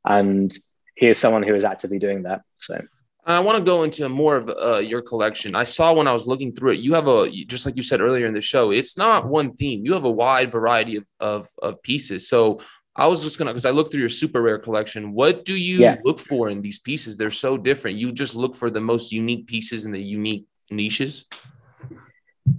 and 0.06 0.58
here's 0.96 1.18
someone 1.18 1.44
who 1.44 1.56
is 1.56 1.64
actively 1.64 2.00
doing 2.00 2.24
that. 2.24 2.42
So. 2.56 2.82
I 3.26 3.40
want 3.40 3.58
to 3.58 3.64
go 3.64 3.84
into 3.84 4.08
more 4.10 4.36
of 4.36 4.50
uh, 4.50 4.80
your 4.80 5.02
collection. 5.02 5.56
I 5.56 5.64
saw 5.64 5.94
when 5.94 6.10
I 6.10 6.14
was 6.14 6.28
looking 6.28 6.54
through 6.54 6.74
it, 6.74 6.80
you 6.80 6.94
have 6.96 7.08
a 7.08 7.30
just 7.46 7.66
like 7.66 7.78
you 7.78 7.84
said 7.84 8.02
earlier 8.02 8.28
in 8.28 8.34
the 8.34 8.42
show. 8.42 8.72
It's 8.72 8.98
not 8.98 9.26
one 9.26 9.56
theme. 9.56 9.86
You 9.86 9.94
have 9.94 10.04
a 10.04 10.12
wide 10.12 10.52
variety 10.52 10.98
of 10.98 11.08
of, 11.22 11.48
of 11.62 11.82
pieces. 11.84 12.28
So 12.28 12.60
I 12.96 13.08
was 13.08 13.24
just 13.24 13.38
gonna 13.38 13.52
because 13.52 13.66
I 13.66 13.72
looked 13.72 13.92
through 13.92 14.02
your 14.02 14.10
SuperRare 14.10 14.62
collection. 14.62 15.14
What 15.14 15.46
do 15.46 15.56
you 15.56 15.80
yeah. 15.80 15.98
look 16.04 16.20
for 16.20 16.50
in 16.50 16.62
these 16.62 16.80
pieces? 16.80 17.16
They're 17.16 17.32
so 17.32 17.56
different. 17.58 17.98
You 17.98 18.12
just 18.12 18.36
look 18.36 18.56
for 18.56 18.70
the 18.70 18.82
most 18.82 19.14
unique 19.14 19.48
pieces 19.48 19.86
in 19.86 19.94
the 19.94 20.04
unique 20.04 20.46
niches. 20.70 21.26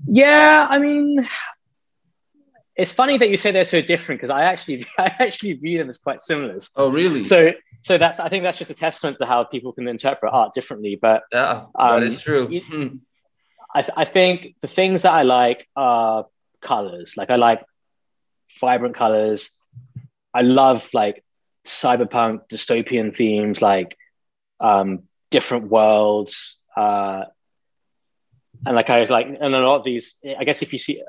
Yeah, 0.06 0.66
I 0.70 0.78
mean, 0.78 1.28
it's 2.76 2.90
funny 2.90 3.16
that 3.18 3.30
you 3.30 3.36
say 3.36 3.50
they're 3.50 3.64
so 3.64 3.80
different 3.80 4.20
because 4.20 4.30
I 4.30 4.44
actually 4.44 4.86
I 4.98 5.14
actually 5.18 5.54
view 5.54 5.78
them 5.78 5.88
as 5.88 5.98
quite 5.98 6.20
similar. 6.20 6.58
Oh, 6.76 6.90
really? 6.90 7.24
So 7.24 7.52
so 7.80 7.98
that's 7.98 8.20
I 8.20 8.28
think 8.28 8.44
that's 8.44 8.58
just 8.58 8.70
a 8.70 8.74
testament 8.74 9.18
to 9.18 9.26
how 9.26 9.44
people 9.44 9.72
can 9.72 9.86
interpret 9.88 10.32
art 10.32 10.54
differently. 10.54 10.98
But 11.00 11.22
yeah, 11.32 11.66
um, 11.74 12.00
that 12.00 12.06
is 12.06 12.20
true. 12.20 12.46
Hmm. 12.60 12.96
I, 13.76 13.82
th- 13.82 13.94
I 13.96 14.04
think 14.04 14.54
the 14.60 14.68
things 14.68 15.02
that 15.02 15.12
I 15.12 15.22
like 15.22 15.66
are 15.74 16.26
colors. 16.60 17.14
Like 17.16 17.30
I 17.30 17.36
like 17.36 17.64
vibrant 18.60 18.94
colors. 18.94 19.50
I 20.32 20.42
love 20.42 20.88
like 20.92 21.24
cyberpunk 21.64 22.48
dystopian 22.48 23.16
themes, 23.16 23.60
like 23.60 23.96
um, 24.60 25.04
different 25.30 25.68
worlds. 25.68 26.60
Uh, 26.76 27.24
and 28.66 28.76
like 28.76 28.90
I 28.90 29.00
was 29.00 29.10
like, 29.10 29.26
and 29.26 29.54
a 29.54 29.60
lot 29.60 29.76
of 29.76 29.84
these, 29.84 30.16
I 30.38 30.44
guess 30.44 30.62
if 30.62 30.72
you 30.72 30.78
see 30.78 31.02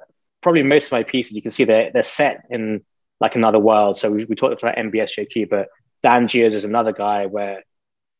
probably 0.45 0.61
most 0.61 0.85
of 0.85 0.91
my 0.91 1.01
pieces, 1.01 1.31
you 1.31 1.41
can 1.41 1.49
see 1.49 1.63
they're, 1.63 1.89
they're 1.91 2.03
set 2.03 2.45
in 2.51 2.85
like 3.19 3.33
another 3.33 3.57
world. 3.57 3.97
So 3.97 4.11
we, 4.11 4.25
we 4.25 4.35
talked 4.35 4.61
about 4.61 4.75
MBSJQ, 4.75 5.49
but 5.49 5.69
Dangiuz 6.03 6.53
is 6.53 6.63
another 6.63 6.93
guy 6.93 7.25
where, 7.25 7.63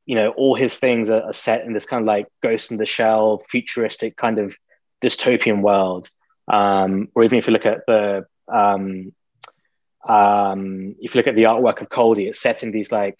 you 0.07 0.15
know, 0.15 0.31
all 0.31 0.55
his 0.55 0.75
things 0.75 1.11
are, 1.11 1.21
are, 1.21 1.33
set 1.33 1.65
in 1.65 1.73
this 1.73 1.85
kind 1.85 2.01
of 2.01 2.07
like 2.07 2.25
ghost 2.41 2.71
in 2.71 2.77
the 2.77 2.85
shell, 2.87 3.43
futuristic 3.47 4.17
kind 4.17 4.39
of 4.39 4.55
dystopian 5.03 5.61
world. 5.61 6.09
Um, 6.51 7.09
or 7.13 7.23
even 7.23 7.37
if 7.37 7.45
you 7.45 7.53
look 7.53 7.67
at 7.67 7.85
the, 7.85 8.25
um, 8.51 9.13
um, 10.09 10.95
if 10.99 11.13
you 11.13 11.19
look 11.19 11.27
at 11.27 11.35
the 11.35 11.43
artwork 11.43 11.79
of 11.79 11.89
Coldie, 11.89 12.27
it's 12.27 12.41
set 12.41 12.63
in 12.63 12.71
these 12.71 12.91
like, 12.91 13.19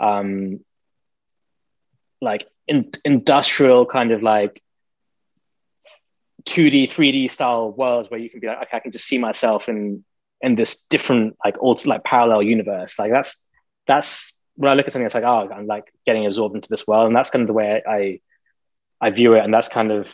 um, 0.00 0.60
like 2.22 2.48
in, 2.66 2.90
industrial 3.04 3.84
kind 3.84 4.12
of 4.12 4.22
like 4.22 4.62
2D, 6.44 6.90
3D 6.90 7.30
style 7.30 7.72
worlds 7.72 8.10
where 8.10 8.20
you 8.20 8.30
can 8.30 8.40
be 8.40 8.46
like, 8.46 8.58
okay, 8.62 8.76
I 8.76 8.80
can 8.80 8.92
just 8.92 9.06
see 9.06 9.18
myself 9.18 9.68
in 9.68 10.04
in 10.40 10.54
this 10.54 10.82
different 10.84 11.36
like 11.44 11.56
alt 11.60 11.84
like 11.86 12.04
parallel 12.04 12.42
universe. 12.42 12.98
Like 12.98 13.10
that's 13.10 13.46
that's 13.86 14.34
when 14.56 14.70
I 14.70 14.74
look 14.74 14.86
at 14.86 14.92
something, 14.92 15.06
it's 15.06 15.14
like, 15.14 15.24
oh, 15.24 15.48
I'm 15.52 15.66
like 15.66 15.92
getting 16.04 16.26
absorbed 16.26 16.54
into 16.54 16.68
this 16.68 16.86
world, 16.86 17.06
and 17.06 17.16
that's 17.16 17.30
kind 17.30 17.42
of 17.42 17.46
the 17.46 17.54
way 17.54 17.82
I 17.86 18.20
I 19.00 19.10
view 19.10 19.34
it, 19.34 19.44
and 19.44 19.52
that's 19.52 19.68
kind 19.68 19.90
of 19.90 20.12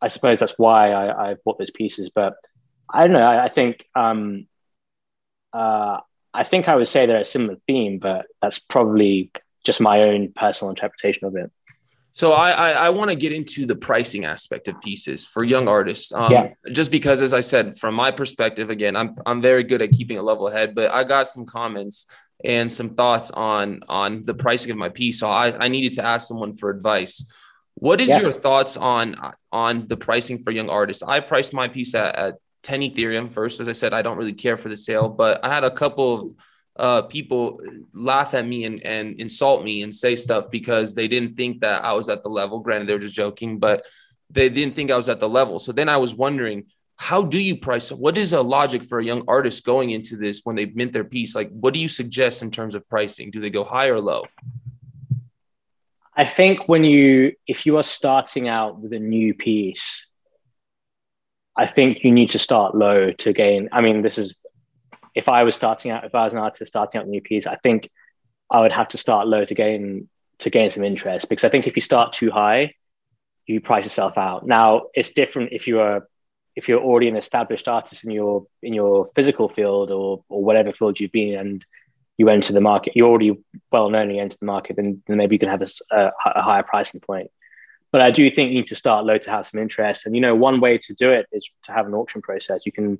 I 0.00 0.08
suppose 0.08 0.40
that's 0.40 0.54
why 0.58 0.90
I, 0.90 1.30
I 1.30 1.34
bought 1.44 1.58
those 1.58 1.70
pieces. 1.70 2.10
But 2.14 2.34
I 2.92 3.02
don't 3.02 3.12
know. 3.12 3.20
I, 3.20 3.44
I 3.44 3.48
think 3.48 3.86
um, 3.94 4.46
uh, 5.52 6.00
I 6.32 6.44
think 6.44 6.68
I 6.68 6.76
would 6.76 6.88
say 6.88 7.06
they're 7.06 7.20
a 7.20 7.24
similar 7.24 7.56
theme, 7.66 7.98
but 7.98 8.26
that's 8.42 8.58
probably 8.58 9.30
just 9.64 9.80
my 9.80 10.02
own 10.02 10.32
personal 10.34 10.70
interpretation 10.70 11.26
of 11.26 11.36
it. 11.36 11.50
So 12.14 12.32
I 12.32 12.50
I, 12.50 12.70
I 12.70 12.88
want 12.90 13.10
to 13.10 13.16
get 13.16 13.32
into 13.32 13.66
the 13.66 13.74
pricing 13.74 14.24
aspect 14.24 14.68
of 14.68 14.80
pieces 14.80 15.26
for 15.26 15.44
young 15.44 15.68
artists. 15.68 16.12
Um, 16.12 16.32
yeah. 16.32 16.54
Just 16.72 16.90
because, 16.90 17.22
as 17.22 17.32
I 17.32 17.40
said, 17.40 17.78
from 17.78 17.94
my 17.94 18.10
perspective, 18.10 18.70
again, 18.70 18.96
I'm 18.96 19.16
I'm 19.26 19.42
very 19.42 19.64
good 19.64 19.82
at 19.82 19.92
keeping 19.92 20.18
a 20.18 20.22
level 20.22 20.48
head, 20.48 20.74
but 20.74 20.92
I 20.92 21.04
got 21.04 21.28
some 21.28 21.44
comments 21.44 22.06
and 22.44 22.72
some 22.72 22.94
thoughts 22.94 23.30
on 23.30 23.82
on 23.88 24.22
the 24.22 24.34
pricing 24.34 24.70
of 24.70 24.76
my 24.76 24.88
piece. 24.88 25.18
So 25.18 25.28
I 25.28 25.64
I 25.64 25.68
needed 25.68 25.92
to 25.94 26.04
ask 26.04 26.28
someone 26.28 26.52
for 26.52 26.70
advice. 26.70 27.24
What 27.74 28.00
is 28.00 28.08
yeah. 28.08 28.20
your 28.20 28.32
thoughts 28.32 28.76
on 28.76 29.16
on 29.50 29.86
the 29.88 29.96
pricing 29.96 30.38
for 30.38 30.52
young 30.52 30.70
artists? 30.70 31.02
I 31.02 31.20
priced 31.20 31.52
my 31.52 31.66
piece 31.66 31.94
at, 31.94 32.14
at 32.14 32.34
10 32.62 32.80
Ethereum 32.80 33.30
first. 33.30 33.60
As 33.60 33.68
I 33.68 33.72
said, 33.72 33.92
I 33.92 34.02
don't 34.02 34.16
really 34.16 34.32
care 34.32 34.56
for 34.56 34.68
the 34.68 34.76
sale, 34.76 35.08
but 35.08 35.44
I 35.44 35.52
had 35.52 35.64
a 35.64 35.70
couple 35.70 36.22
of 36.22 36.32
uh, 36.76 37.02
people 37.02 37.60
laugh 37.92 38.34
at 38.34 38.46
me 38.46 38.64
and, 38.64 38.84
and 38.84 39.20
insult 39.20 39.64
me 39.64 39.82
and 39.82 39.94
say 39.94 40.16
stuff 40.16 40.50
because 40.50 40.94
they 40.94 41.08
didn't 41.08 41.36
think 41.36 41.60
that 41.60 41.84
I 41.84 41.92
was 41.92 42.08
at 42.08 42.22
the 42.22 42.28
level. 42.28 42.60
Granted, 42.60 42.88
they 42.88 42.94
were 42.94 42.98
just 42.98 43.14
joking, 43.14 43.58
but 43.58 43.84
they 44.30 44.48
didn't 44.48 44.74
think 44.74 44.90
I 44.90 44.96
was 44.96 45.08
at 45.08 45.20
the 45.20 45.28
level. 45.28 45.58
So 45.58 45.72
then 45.72 45.88
I 45.88 45.98
was 45.98 46.14
wondering, 46.14 46.66
how 46.96 47.22
do 47.22 47.38
you 47.38 47.56
price? 47.56 47.90
What 47.90 48.18
is 48.18 48.32
a 48.32 48.40
logic 48.40 48.84
for 48.84 48.98
a 48.98 49.04
young 49.04 49.24
artist 49.28 49.64
going 49.64 49.90
into 49.90 50.16
this 50.16 50.40
when 50.44 50.56
they 50.56 50.66
mint 50.66 50.92
their 50.92 51.04
piece? 51.04 51.34
Like, 51.34 51.50
what 51.50 51.74
do 51.74 51.80
you 51.80 51.88
suggest 51.88 52.42
in 52.42 52.50
terms 52.50 52.74
of 52.74 52.88
pricing? 52.88 53.30
Do 53.30 53.40
they 53.40 53.50
go 53.50 53.64
high 53.64 53.88
or 53.88 54.00
low? 54.00 54.24
I 56.16 56.24
think 56.24 56.68
when 56.68 56.84
you, 56.84 57.34
if 57.46 57.66
you 57.66 57.76
are 57.76 57.82
starting 57.82 58.48
out 58.48 58.78
with 58.80 58.92
a 58.92 59.00
new 59.00 59.34
piece, 59.34 60.06
I 61.56 61.66
think 61.66 62.04
you 62.04 62.12
need 62.12 62.30
to 62.30 62.38
start 62.38 62.74
low 62.74 63.10
to 63.12 63.32
gain. 63.32 63.68
I 63.72 63.80
mean, 63.80 64.02
this 64.02 64.18
is 64.18 64.36
if 65.14 65.28
I 65.28 65.44
was 65.44 65.54
starting 65.54 65.90
out, 65.90 66.04
if 66.04 66.14
I 66.14 66.24
was 66.24 66.32
an 66.32 66.40
artist 66.40 66.68
starting 66.68 67.00
out 67.00 67.08
new 67.08 67.20
piece, 67.20 67.46
I 67.46 67.56
think 67.56 67.90
I 68.50 68.60
would 68.60 68.72
have 68.72 68.88
to 68.88 68.98
start 68.98 69.26
low 69.26 69.44
to 69.44 69.54
gain 69.54 70.08
to 70.40 70.50
gain 70.50 70.68
some 70.68 70.84
interest 70.84 71.28
because 71.28 71.44
I 71.44 71.48
think 71.48 71.66
if 71.66 71.76
you 71.76 71.82
start 71.82 72.12
too 72.12 72.30
high, 72.30 72.74
you 73.46 73.60
price 73.60 73.84
yourself 73.84 74.18
out. 74.18 74.46
Now 74.46 74.86
it's 74.94 75.10
different 75.10 75.52
if 75.52 75.66
you're 75.66 76.08
if 76.56 76.68
you're 76.68 76.80
already 76.80 77.08
an 77.08 77.16
established 77.16 77.68
artist 77.68 78.04
in 78.04 78.10
your 78.10 78.46
in 78.62 78.74
your 78.74 79.10
physical 79.14 79.48
field 79.48 79.90
or 79.90 80.24
or 80.28 80.44
whatever 80.44 80.72
field 80.72 80.98
you've 80.98 81.12
been 81.12 81.38
and 81.38 81.64
you 82.16 82.28
enter 82.28 82.52
the 82.52 82.60
market, 82.60 82.94
you're 82.94 83.08
already 83.08 83.36
well 83.72 83.90
known, 83.90 84.10
you 84.10 84.20
enter 84.20 84.36
the 84.38 84.46
market, 84.46 84.76
then, 84.76 85.02
then 85.06 85.16
maybe 85.16 85.34
you 85.34 85.38
can 85.40 85.48
have 85.48 85.62
a, 85.62 85.66
a, 85.90 86.12
a 86.36 86.42
higher 86.42 86.62
pricing 86.62 87.00
point. 87.00 87.28
But 87.90 88.02
I 88.02 88.12
do 88.12 88.30
think 88.30 88.50
you 88.50 88.58
need 88.58 88.68
to 88.68 88.76
start 88.76 89.04
low 89.04 89.18
to 89.18 89.30
have 89.30 89.46
some 89.46 89.60
interest. 89.60 90.06
And 90.06 90.14
you 90.14 90.20
know, 90.20 90.34
one 90.34 90.60
way 90.60 90.78
to 90.78 90.94
do 90.94 91.10
it 91.10 91.26
is 91.32 91.48
to 91.64 91.72
have 91.72 91.86
an 91.86 91.94
auction 91.94 92.22
process. 92.22 92.66
You 92.66 92.72
can 92.72 92.98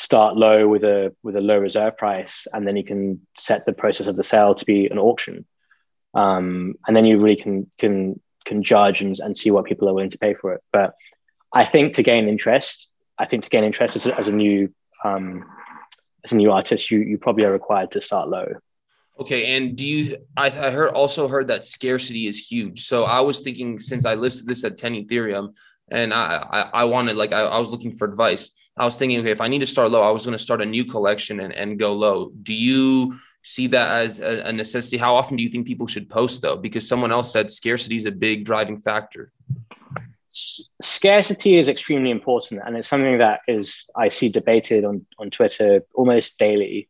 start 0.00 0.34
low 0.34 0.66
with 0.66 0.82
a 0.82 1.14
with 1.22 1.36
a 1.36 1.40
low 1.40 1.58
reserve 1.58 1.96
price, 1.98 2.46
and 2.52 2.66
then 2.66 2.76
you 2.76 2.84
can 2.84 3.20
set 3.36 3.66
the 3.66 3.72
process 3.74 4.06
of 4.06 4.16
the 4.16 4.24
sale 4.24 4.54
to 4.54 4.64
be 4.64 4.86
an 4.86 4.98
auction. 4.98 5.44
Um, 6.14 6.74
and 6.86 6.96
then 6.96 7.04
you 7.04 7.20
really 7.20 7.36
can 7.36 7.70
can 7.78 8.18
can 8.46 8.62
judge 8.62 9.02
and, 9.02 9.14
and 9.20 9.36
see 9.36 9.50
what 9.50 9.66
people 9.66 9.88
are 9.88 9.94
willing 9.94 10.10
to 10.10 10.18
pay 10.18 10.34
for 10.34 10.54
it. 10.54 10.62
But 10.72 10.94
I 11.52 11.66
think 11.66 11.94
to 11.94 12.02
gain 12.02 12.28
interest, 12.28 12.88
I 13.18 13.26
think 13.26 13.44
to 13.44 13.50
gain 13.50 13.64
interest 13.64 13.94
as, 13.96 14.06
as 14.06 14.28
a 14.28 14.32
new 14.32 14.72
um, 15.04 15.44
as 16.24 16.32
a 16.32 16.36
new 16.36 16.50
artist, 16.50 16.90
you 16.90 17.00
you 17.00 17.18
probably 17.18 17.44
are 17.44 17.52
required 17.52 17.90
to 17.92 18.00
start 18.00 18.28
low. 18.28 18.46
Okay, 19.20 19.54
and 19.54 19.76
do 19.76 19.84
you? 19.84 20.16
I, 20.34 20.46
I 20.46 20.70
heard 20.70 20.92
also 20.94 21.28
heard 21.28 21.48
that 21.48 21.66
scarcity 21.66 22.26
is 22.26 22.38
huge. 22.38 22.86
So 22.86 23.04
I 23.04 23.20
was 23.20 23.40
thinking 23.40 23.78
since 23.78 24.06
I 24.06 24.14
listed 24.14 24.46
this 24.46 24.64
at 24.64 24.78
ten 24.78 24.94
Ethereum, 24.94 25.52
and 25.90 26.14
I 26.14 26.24
I, 26.58 26.60
I 26.80 26.84
wanted 26.84 27.16
like 27.18 27.32
I, 27.32 27.42
I 27.42 27.58
was 27.58 27.68
looking 27.68 27.96
for 27.96 28.08
advice. 28.08 28.50
I 28.76 28.84
was 28.84 28.96
thinking, 28.96 29.20
okay, 29.20 29.30
if 29.30 29.40
I 29.40 29.48
need 29.48 29.58
to 29.58 29.66
start 29.66 29.90
low, 29.90 30.02
I 30.02 30.10
was 30.10 30.24
going 30.24 30.36
to 30.36 30.42
start 30.42 30.62
a 30.62 30.66
new 30.66 30.84
collection 30.84 31.40
and, 31.40 31.52
and 31.52 31.78
go 31.78 31.92
low. 31.92 32.30
Do 32.42 32.54
you 32.54 33.18
see 33.42 33.66
that 33.68 34.02
as 34.02 34.20
a, 34.20 34.42
a 34.42 34.52
necessity? 34.52 34.96
How 34.96 35.16
often 35.16 35.36
do 35.36 35.42
you 35.42 35.48
think 35.48 35.66
people 35.66 35.86
should 35.86 36.08
post 36.08 36.42
though? 36.42 36.56
Because 36.56 36.86
someone 36.86 37.12
else 37.12 37.32
said 37.32 37.50
scarcity 37.50 37.96
is 37.96 38.06
a 38.06 38.10
big 38.10 38.44
driving 38.44 38.78
factor 38.78 39.32
scarcity 40.32 41.58
is 41.58 41.68
extremely 41.68 42.10
important 42.10 42.60
and 42.64 42.76
it's 42.76 42.86
something 42.86 43.18
that 43.18 43.40
is 43.48 43.90
i 43.96 44.08
see 44.08 44.28
debated 44.28 44.84
on, 44.84 45.04
on 45.18 45.28
twitter 45.28 45.82
almost 45.94 46.38
daily 46.38 46.88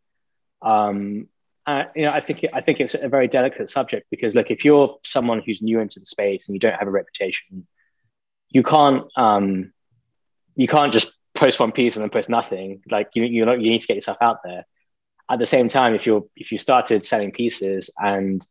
um, 0.62 1.26
uh, 1.66 1.84
you 1.96 2.02
know 2.02 2.12
i 2.12 2.20
think 2.20 2.44
i 2.52 2.60
think 2.60 2.80
it's 2.80 2.94
a 2.94 3.08
very 3.08 3.28
delicate 3.28 3.70
subject 3.70 4.06
because 4.10 4.34
look 4.34 4.50
if 4.50 4.64
you're 4.64 4.98
someone 5.04 5.42
who's 5.44 5.62
new 5.62 5.80
into 5.80 5.98
the 5.98 6.04
space 6.04 6.48
and 6.48 6.54
you 6.54 6.60
don't 6.60 6.78
have 6.78 6.88
a 6.88 6.90
reputation 6.90 7.66
you 8.50 8.62
can't 8.62 9.04
um, 9.16 9.72
you 10.54 10.68
can't 10.68 10.92
just 10.92 11.16
post 11.40 11.58
one 11.58 11.72
piece 11.72 11.96
and 11.96 12.02
then 12.02 12.10
post 12.10 12.28
nothing 12.28 12.82
like 12.90 13.08
you 13.14 13.24
you 13.24 13.44
know 13.44 13.52
you 13.52 13.70
need 13.70 13.80
to 13.80 13.86
get 13.86 13.96
yourself 13.96 14.18
out 14.20 14.38
there 14.44 14.64
at 15.30 15.38
the 15.38 15.46
same 15.46 15.68
time 15.68 15.94
if 15.94 16.06
you're 16.06 16.24
if 16.36 16.52
you 16.52 16.58
started 16.58 17.04
selling 17.04 17.32
pieces 17.32 17.90
and 17.98 18.46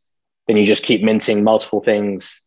then 0.46 0.56
you 0.56 0.66
just 0.66 0.82
keep 0.82 1.02
minting 1.02 1.44
multiple 1.44 1.80
things 1.80 2.42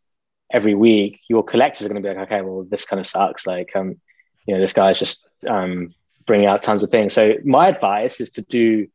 every 0.53 0.75
week, 0.75 1.19
your 1.27 1.43
collectors 1.43 1.85
are 1.85 1.89
going 1.89 2.01
to 2.01 2.07
be 2.07 2.13
like, 2.13 2.27
okay, 2.27 2.41
well, 2.41 2.65
this 2.69 2.85
kind 2.85 2.99
of 2.99 3.07
sucks. 3.07 3.47
Like, 3.47 3.75
um, 3.75 3.99
you 4.45 4.53
know, 4.53 4.61
this 4.61 4.73
guy's 4.73 4.99
just 4.99 5.27
um, 5.47 5.93
bringing 6.25 6.45
out 6.47 6.61
tons 6.61 6.83
of 6.83 6.91
things. 6.91 7.13
So 7.13 7.35
my 7.43 7.67
advice 7.67 8.21
is 8.21 8.31
to 8.31 8.43
do, 8.43 8.87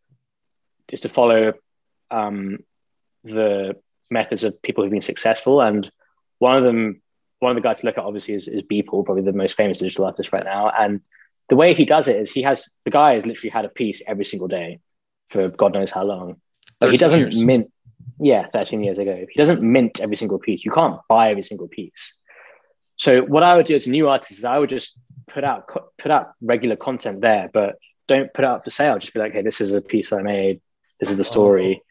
is 0.90 1.00
to 1.00 1.08
follow 1.08 1.54
um, 2.10 2.60
the 3.24 3.76
methods 4.10 4.44
of 4.44 4.62
people 4.62 4.84
who've 4.84 4.92
been 4.92 5.00
successful. 5.00 5.60
And 5.60 5.90
one 6.38 6.56
of 6.56 6.62
them, 6.62 7.02
one 7.40 7.50
of 7.50 7.56
the 7.56 7.66
guys 7.66 7.80
to 7.80 7.86
look 7.86 7.98
at 7.98 8.04
obviously 8.04 8.34
is, 8.34 8.46
is 8.46 8.62
Beeple, 8.62 9.04
probably 9.04 9.22
the 9.22 9.32
most 9.32 9.56
famous 9.56 9.80
digital 9.80 10.04
artist 10.04 10.32
right 10.32 10.44
now. 10.44 10.70
And 10.70 11.00
the 11.48 11.56
way 11.56 11.74
he 11.74 11.84
does 11.84 12.08
it 12.08 12.16
is 12.16 12.30
he 12.30 12.42
has, 12.42 12.68
the 12.84 12.90
guy 12.90 13.14
has 13.14 13.26
literally 13.26 13.50
had 13.50 13.64
a 13.64 13.68
piece 13.70 14.02
every 14.06 14.24
single 14.24 14.48
day 14.48 14.80
for 15.30 15.48
God 15.48 15.74
knows 15.74 15.90
how 15.90 16.04
long. 16.04 16.40
But 16.80 16.92
he 16.92 16.98
doesn't 16.98 17.32
years. 17.32 17.38
mint 17.38 17.72
yeah, 18.20 18.46
13 18.52 18.82
years 18.82 18.98
ago. 18.98 19.26
He 19.28 19.38
doesn't 19.38 19.62
mint 19.62 20.00
every 20.00 20.16
single 20.16 20.38
piece. 20.38 20.64
You 20.64 20.72
can't 20.72 21.00
buy 21.08 21.30
every 21.30 21.42
single 21.42 21.68
piece. 21.68 22.14
So 22.96 23.22
what 23.22 23.42
I 23.42 23.56
would 23.56 23.66
do 23.66 23.74
as 23.74 23.86
a 23.86 23.90
new 23.90 24.08
artist 24.08 24.38
is 24.38 24.44
I 24.44 24.58
would 24.58 24.70
just 24.70 24.98
put 25.28 25.44
out 25.44 25.68
put 25.98 26.10
out 26.10 26.32
regular 26.40 26.76
content 26.76 27.20
there, 27.20 27.48
but 27.52 27.76
don't 28.08 28.32
put 28.32 28.44
it 28.44 28.48
out 28.48 28.64
for 28.64 28.70
sale. 28.70 28.98
Just 28.98 29.14
be 29.14 29.20
like, 29.20 29.32
hey, 29.32 29.42
this 29.42 29.60
is 29.60 29.74
a 29.74 29.82
piece 29.82 30.10
that 30.10 30.18
I 30.18 30.22
made. 30.22 30.60
This 30.98 31.10
is 31.10 31.16
the 31.16 31.24
story. 31.24 31.80
Oh. 31.80 31.84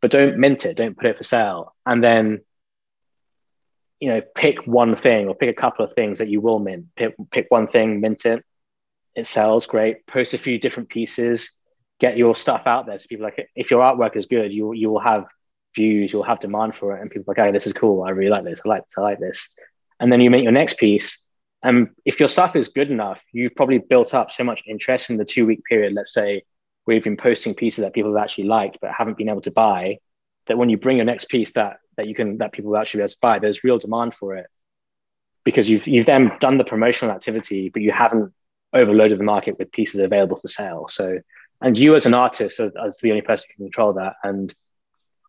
But 0.00 0.10
don't 0.10 0.38
mint 0.38 0.64
it. 0.64 0.76
Don't 0.76 0.96
put 0.96 1.06
it 1.06 1.18
for 1.18 1.24
sale. 1.24 1.74
And 1.84 2.02
then, 2.02 2.40
you 4.00 4.08
know, 4.08 4.22
pick 4.34 4.66
one 4.66 4.94
thing 4.94 5.28
or 5.28 5.34
pick 5.34 5.50
a 5.50 5.60
couple 5.60 5.84
of 5.84 5.92
things 5.94 6.20
that 6.20 6.28
you 6.28 6.40
will 6.40 6.60
mint. 6.60 6.86
Pick, 6.94 7.16
pick 7.32 7.46
one 7.48 7.66
thing, 7.66 8.00
mint 8.00 8.24
it. 8.24 8.44
It 9.18 9.26
sells 9.26 9.66
great. 9.66 10.06
Post 10.06 10.32
a 10.34 10.38
few 10.38 10.60
different 10.60 10.88
pieces. 10.88 11.50
Get 11.98 12.16
your 12.16 12.36
stuff 12.36 12.68
out 12.68 12.86
there. 12.86 12.96
So 12.98 13.06
people 13.08 13.24
like, 13.24 13.50
if 13.56 13.68
your 13.68 13.82
artwork 13.82 14.16
is 14.16 14.26
good, 14.26 14.52
you 14.52 14.72
you 14.74 14.88
will 14.90 15.00
have 15.00 15.26
views, 15.74 16.12
you'll 16.12 16.22
have 16.22 16.38
demand 16.38 16.76
for 16.76 16.96
it, 16.96 17.00
and 17.00 17.10
people 17.10 17.24
like, 17.26 17.44
"Hey, 17.44 17.50
this 17.50 17.66
is 17.66 17.72
cool. 17.72 18.04
I 18.04 18.10
really 18.10 18.30
like 18.30 18.44
this. 18.44 18.60
I 18.64 18.68
like 18.68 18.84
this. 18.84 18.94
I 18.96 19.00
like 19.00 19.18
this." 19.18 19.52
And 19.98 20.12
then 20.12 20.20
you 20.20 20.30
make 20.30 20.44
your 20.44 20.52
next 20.52 20.78
piece, 20.78 21.18
and 21.64 21.88
if 22.04 22.20
your 22.20 22.28
stuff 22.28 22.54
is 22.54 22.68
good 22.68 22.92
enough, 22.92 23.20
you've 23.32 23.56
probably 23.56 23.78
built 23.78 24.14
up 24.14 24.30
so 24.30 24.44
much 24.44 24.62
interest 24.66 25.10
in 25.10 25.16
the 25.16 25.24
two 25.24 25.46
week 25.46 25.64
period. 25.64 25.94
Let's 25.94 26.14
say 26.14 26.44
where 26.84 26.94
you've 26.94 27.04
been 27.10 27.16
posting 27.16 27.56
pieces 27.56 27.82
that 27.82 27.94
people 27.94 28.14
have 28.14 28.22
actually 28.22 28.44
liked 28.44 28.78
but 28.80 28.92
haven't 28.92 29.18
been 29.18 29.28
able 29.28 29.40
to 29.42 29.50
buy. 29.50 29.98
That 30.46 30.58
when 30.58 30.68
you 30.70 30.76
bring 30.76 30.98
your 30.98 31.06
next 31.06 31.28
piece 31.28 31.50
that 31.52 31.78
that 31.96 32.06
you 32.06 32.14
can 32.14 32.38
that 32.38 32.52
people 32.52 32.70
will 32.70 32.78
actually 32.78 32.98
be 32.98 33.02
able 33.02 33.18
to 33.18 33.18
buy, 33.20 33.38
there's 33.40 33.64
real 33.64 33.78
demand 33.78 34.14
for 34.14 34.36
it 34.36 34.46
because 35.44 35.68
you've 35.68 35.88
you've 35.88 36.06
then 36.06 36.30
done 36.38 36.56
the 36.56 36.64
promotional 36.72 37.12
activity, 37.12 37.68
but 37.68 37.82
you 37.82 37.90
haven't 37.90 38.32
overloaded 38.72 39.18
the 39.18 39.24
market 39.24 39.58
with 39.58 39.72
pieces 39.72 40.00
available 40.00 40.38
for 40.38 40.48
sale. 40.48 40.86
So, 40.88 41.18
and 41.60 41.76
you 41.76 41.94
as 41.94 42.06
an 42.06 42.14
artist, 42.14 42.60
as, 42.60 42.72
as 42.76 42.98
the 42.98 43.10
only 43.10 43.22
person 43.22 43.48
who 43.48 43.56
can 43.56 43.66
control 43.66 43.94
that, 43.94 44.14
and 44.22 44.54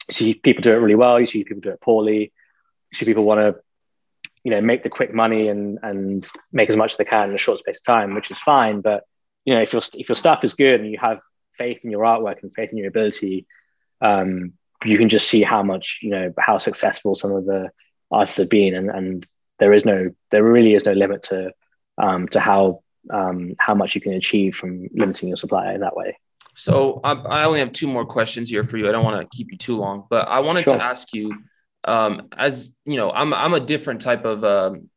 you 0.07 0.13
see 0.13 0.33
people 0.33 0.61
do 0.61 0.73
it 0.73 0.77
really 0.77 0.95
well. 0.95 1.19
You 1.19 1.25
see 1.25 1.43
people 1.43 1.61
do 1.61 1.71
it 1.71 1.81
poorly. 1.81 2.31
You 2.91 2.95
see 2.95 3.05
people 3.05 3.23
want 3.23 3.39
to, 3.39 3.61
you 4.43 4.51
know, 4.51 4.61
make 4.61 4.83
the 4.83 4.89
quick 4.89 5.13
money 5.13 5.47
and 5.47 5.79
and 5.81 6.27
make 6.51 6.69
as 6.69 6.75
much 6.75 6.93
as 6.93 6.97
they 6.97 7.05
can 7.05 7.29
in 7.29 7.35
a 7.35 7.39
short 7.39 7.59
space 7.59 7.77
of 7.77 7.83
time, 7.83 8.15
which 8.15 8.31
is 8.31 8.39
fine. 8.39 8.81
But 8.81 9.03
you 9.45 9.53
know, 9.53 9.61
if 9.61 9.73
your 9.73 9.81
if 9.93 10.09
your 10.09 10.15
stuff 10.15 10.43
is 10.43 10.53
good 10.53 10.81
and 10.81 10.91
you 10.91 10.97
have 10.99 11.19
faith 11.57 11.83
in 11.83 11.91
your 11.91 12.03
artwork 12.03 12.41
and 12.41 12.53
faith 12.53 12.71
in 12.71 12.77
your 12.77 12.87
ability, 12.87 13.45
um, 14.01 14.53
you 14.83 14.97
can 14.97 15.09
just 15.09 15.27
see 15.27 15.41
how 15.43 15.63
much 15.63 15.99
you 16.01 16.09
know 16.09 16.33
how 16.37 16.57
successful 16.57 17.15
some 17.15 17.31
of 17.31 17.45
the 17.45 17.69
artists 18.11 18.37
have 18.37 18.49
been, 18.49 18.75
and 18.75 18.89
and 18.89 19.25
there 19.59 19.73
is 19.73 19.85
no 19.85 20.11
there 20.31 20.43
really 20.43 20.73
is 20.73 20.85
no 20.85 20.93
limit 20.93 21.23
to 21.23 21.51
um, 21.97 22.27
to 22.29 22.39
how 22.39 22.81
um, 23.09 23.55
how 23.59 23.73
much 23.73 23.95
you 23.95 24.01
can 24.01 24.13
achieve 24.13 24.55
from 24.55 24.87
limiting 24.93 25.27
your 25.29 25.37
supply 25.37 25.73
in 25.73 25.81
that 25.81 25.95
way. 25.95 26.17
So 26.55 26.99
I, 27.03 27.13
I, 27.13 27.43
only 27.45 27.59
have 27.59 27.71
two 27.71 27.87
more 27.87 28.05
questions 28.05 28.49
here 28.49 28.65
for 28.65 28.77
you. 28.77 28.89
I 28.89 28.91
don't 28.91 29.05
want 29.05 29.21
to 29.21 29.37
keep 29.37 29.51
you 29.51 29.57
too 29.57 29.77
long, 29.77 30.05
but 30.09 30.27
I 30.27 30.39
wanted 30.39 30.63
sure. 30.63 30.75
to 30.75 30.83
ask 30.83 31.13
you, 31.13 31.33
um, 31.85 32.27
as 32.35 32.75
you 32.85 32.97
know, 32.97 33.11
I'm 33.11 33.33
I'm 33.33 33.53
a 33.53 33.61
different 33.61 34.01
type 34.01 34.25
of 34.25 34.43
um, 34.43 34.89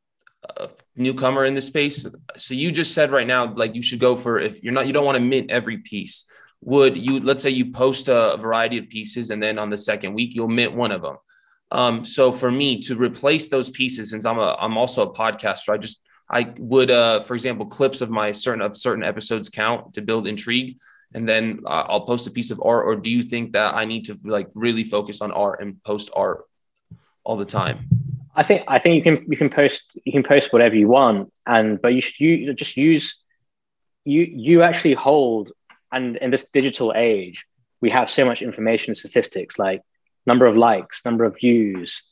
uh, 0.57 0.67
newcomer 0.97 1.45
in 1.45 1.55
this 1.55 1.67
space. 1.67 2.07
So 2.37 2.55
you 2.55 2.73
just 2.73 2.95
said 2.95 3.13
right 3.13 3.27
now, 3.27 3.55
like 3.55 3.75
you 3.75 3.83
should 3.83 4.01
go 4.01 4.17
for 4.17 4.39
if 4.39 4.63
you're 4.63 4.73
not, 4.73 4.87
you 4.87 4.93
don't 4.93 5.05
want 5.05 5.17
to 5.17 5.21
mint 5.21 5.51
every 5.51 5.79
piece. 5.79 6.27
Would 6.63 6.97
you, 6.97 7.21
let's 7.21 7.43
say 7.43 7.51
you 7.51 7.73
post 7.73 8.09
a 8.09 8.37
variety 8.41 8.79
of 8.79 8.89
pieces 8.89 9.31
and 9.31 9.43
then 9.43 9.59
on 9.59 9.71
the 9.71 9.77
second 9.77 10.15
week 10.15 10.35
you'll 10.35 10.49
mint 10.49 10.75
one 10.75 10.93
of 10.93 11.03
them. 11.03 11.17
Um, 11.71 12.05
so 12.05 12.33
for 12.33 12.51
me 12.51 12.81
to 12.83 12.97
replace 12.97 13.49
those 13.49 13.71
pieces, 13.71 14.11
since 14.11 14.27
I'm 14.27 14.39
a, 14.39 14.57
I'm 14.61 14.77
also 14.77 15.09
a 15.09 15.13
podcaster, 15.13 15.71
I 15.71 15.79
just, 15.79 16.02
I 16.33 16.55
would, 16.59 16.91
uh, 16.91 17.21
for 17.21 17.35
example, 17.35 17.67
clips 17.67 18.01
of 18.01 18.11
my 18.11 18.33
certain 18.33 18.63
of 18.63 18.77
certain 18.77 19.05
episodes 19.05 19.49
count 19.49 19.95
to 19.95 20.03
build 20.03 20.27
intrigue 20.27 20.79
and 21.15 21.29
then 21.29 21.61
uh, 21.67 21.85
I'll 21.89 22.07
post 22.07 22.27
a 22.27 22.31
piece 22.31 22.51
of 22.51 22.61
art? 22.65 22.87
Or 22.87 22.97
do 22.97 23.11
you 23.11 23.23
think 23.23 23.53
that 23.53 23.75
I 23.75 23.85
need 23.85 24.07
to 24.07 24.19
like 24.25 24.49
really 24.55 24.85
focus 24.85 25.21
on 25.21 25.31
art 25.31 25.61
and 25.61 25.83
post 25.85 26.11
art 26.15 26.45
all 27.25 27.37
the 27.37 27.45
time? 27.45 27.89
I 28.35 28.43
think 28.43 28.63
I 28.67 28.79
think 28.79 28.97
you 28.97 29.03
can 29.03 29.31
you 29.31 29.37
can 29.37 29.51
post 29.51 29.99
you 30.05 30.13
can 30.13 30.23
post 30.23 30.53
whatever 30.53 30.75
you 30.75 30.89
want, 30.89 31.33
and 31.47 31.81
but 31.81 31.95
you 31.95 32.01
should 32.01 32.21
you 32.21 32.55
just 32.55 32.77
use 32.77 33.19
you 34.05 34.23
you 34.23 34.63
actually 34.63 34.95
hold 34.95 35.53
and 35.93 36.17
in 36.17 36.31
this 36.31 36.49
digital 36.49 36.93
age 36.97 37.45
we 37.81 37.91
have 37.91 38.09
so 38.09 38.25
much 38.25 38.43
information 38.43 38.95
statistics 38.95 39.59
like 39.59 39.83
number 40.27 40.47
of 40.47 40.57
likes 40.57 41.05
number 41.05 41.25
of 41.25 41.37
views 41.37 42.03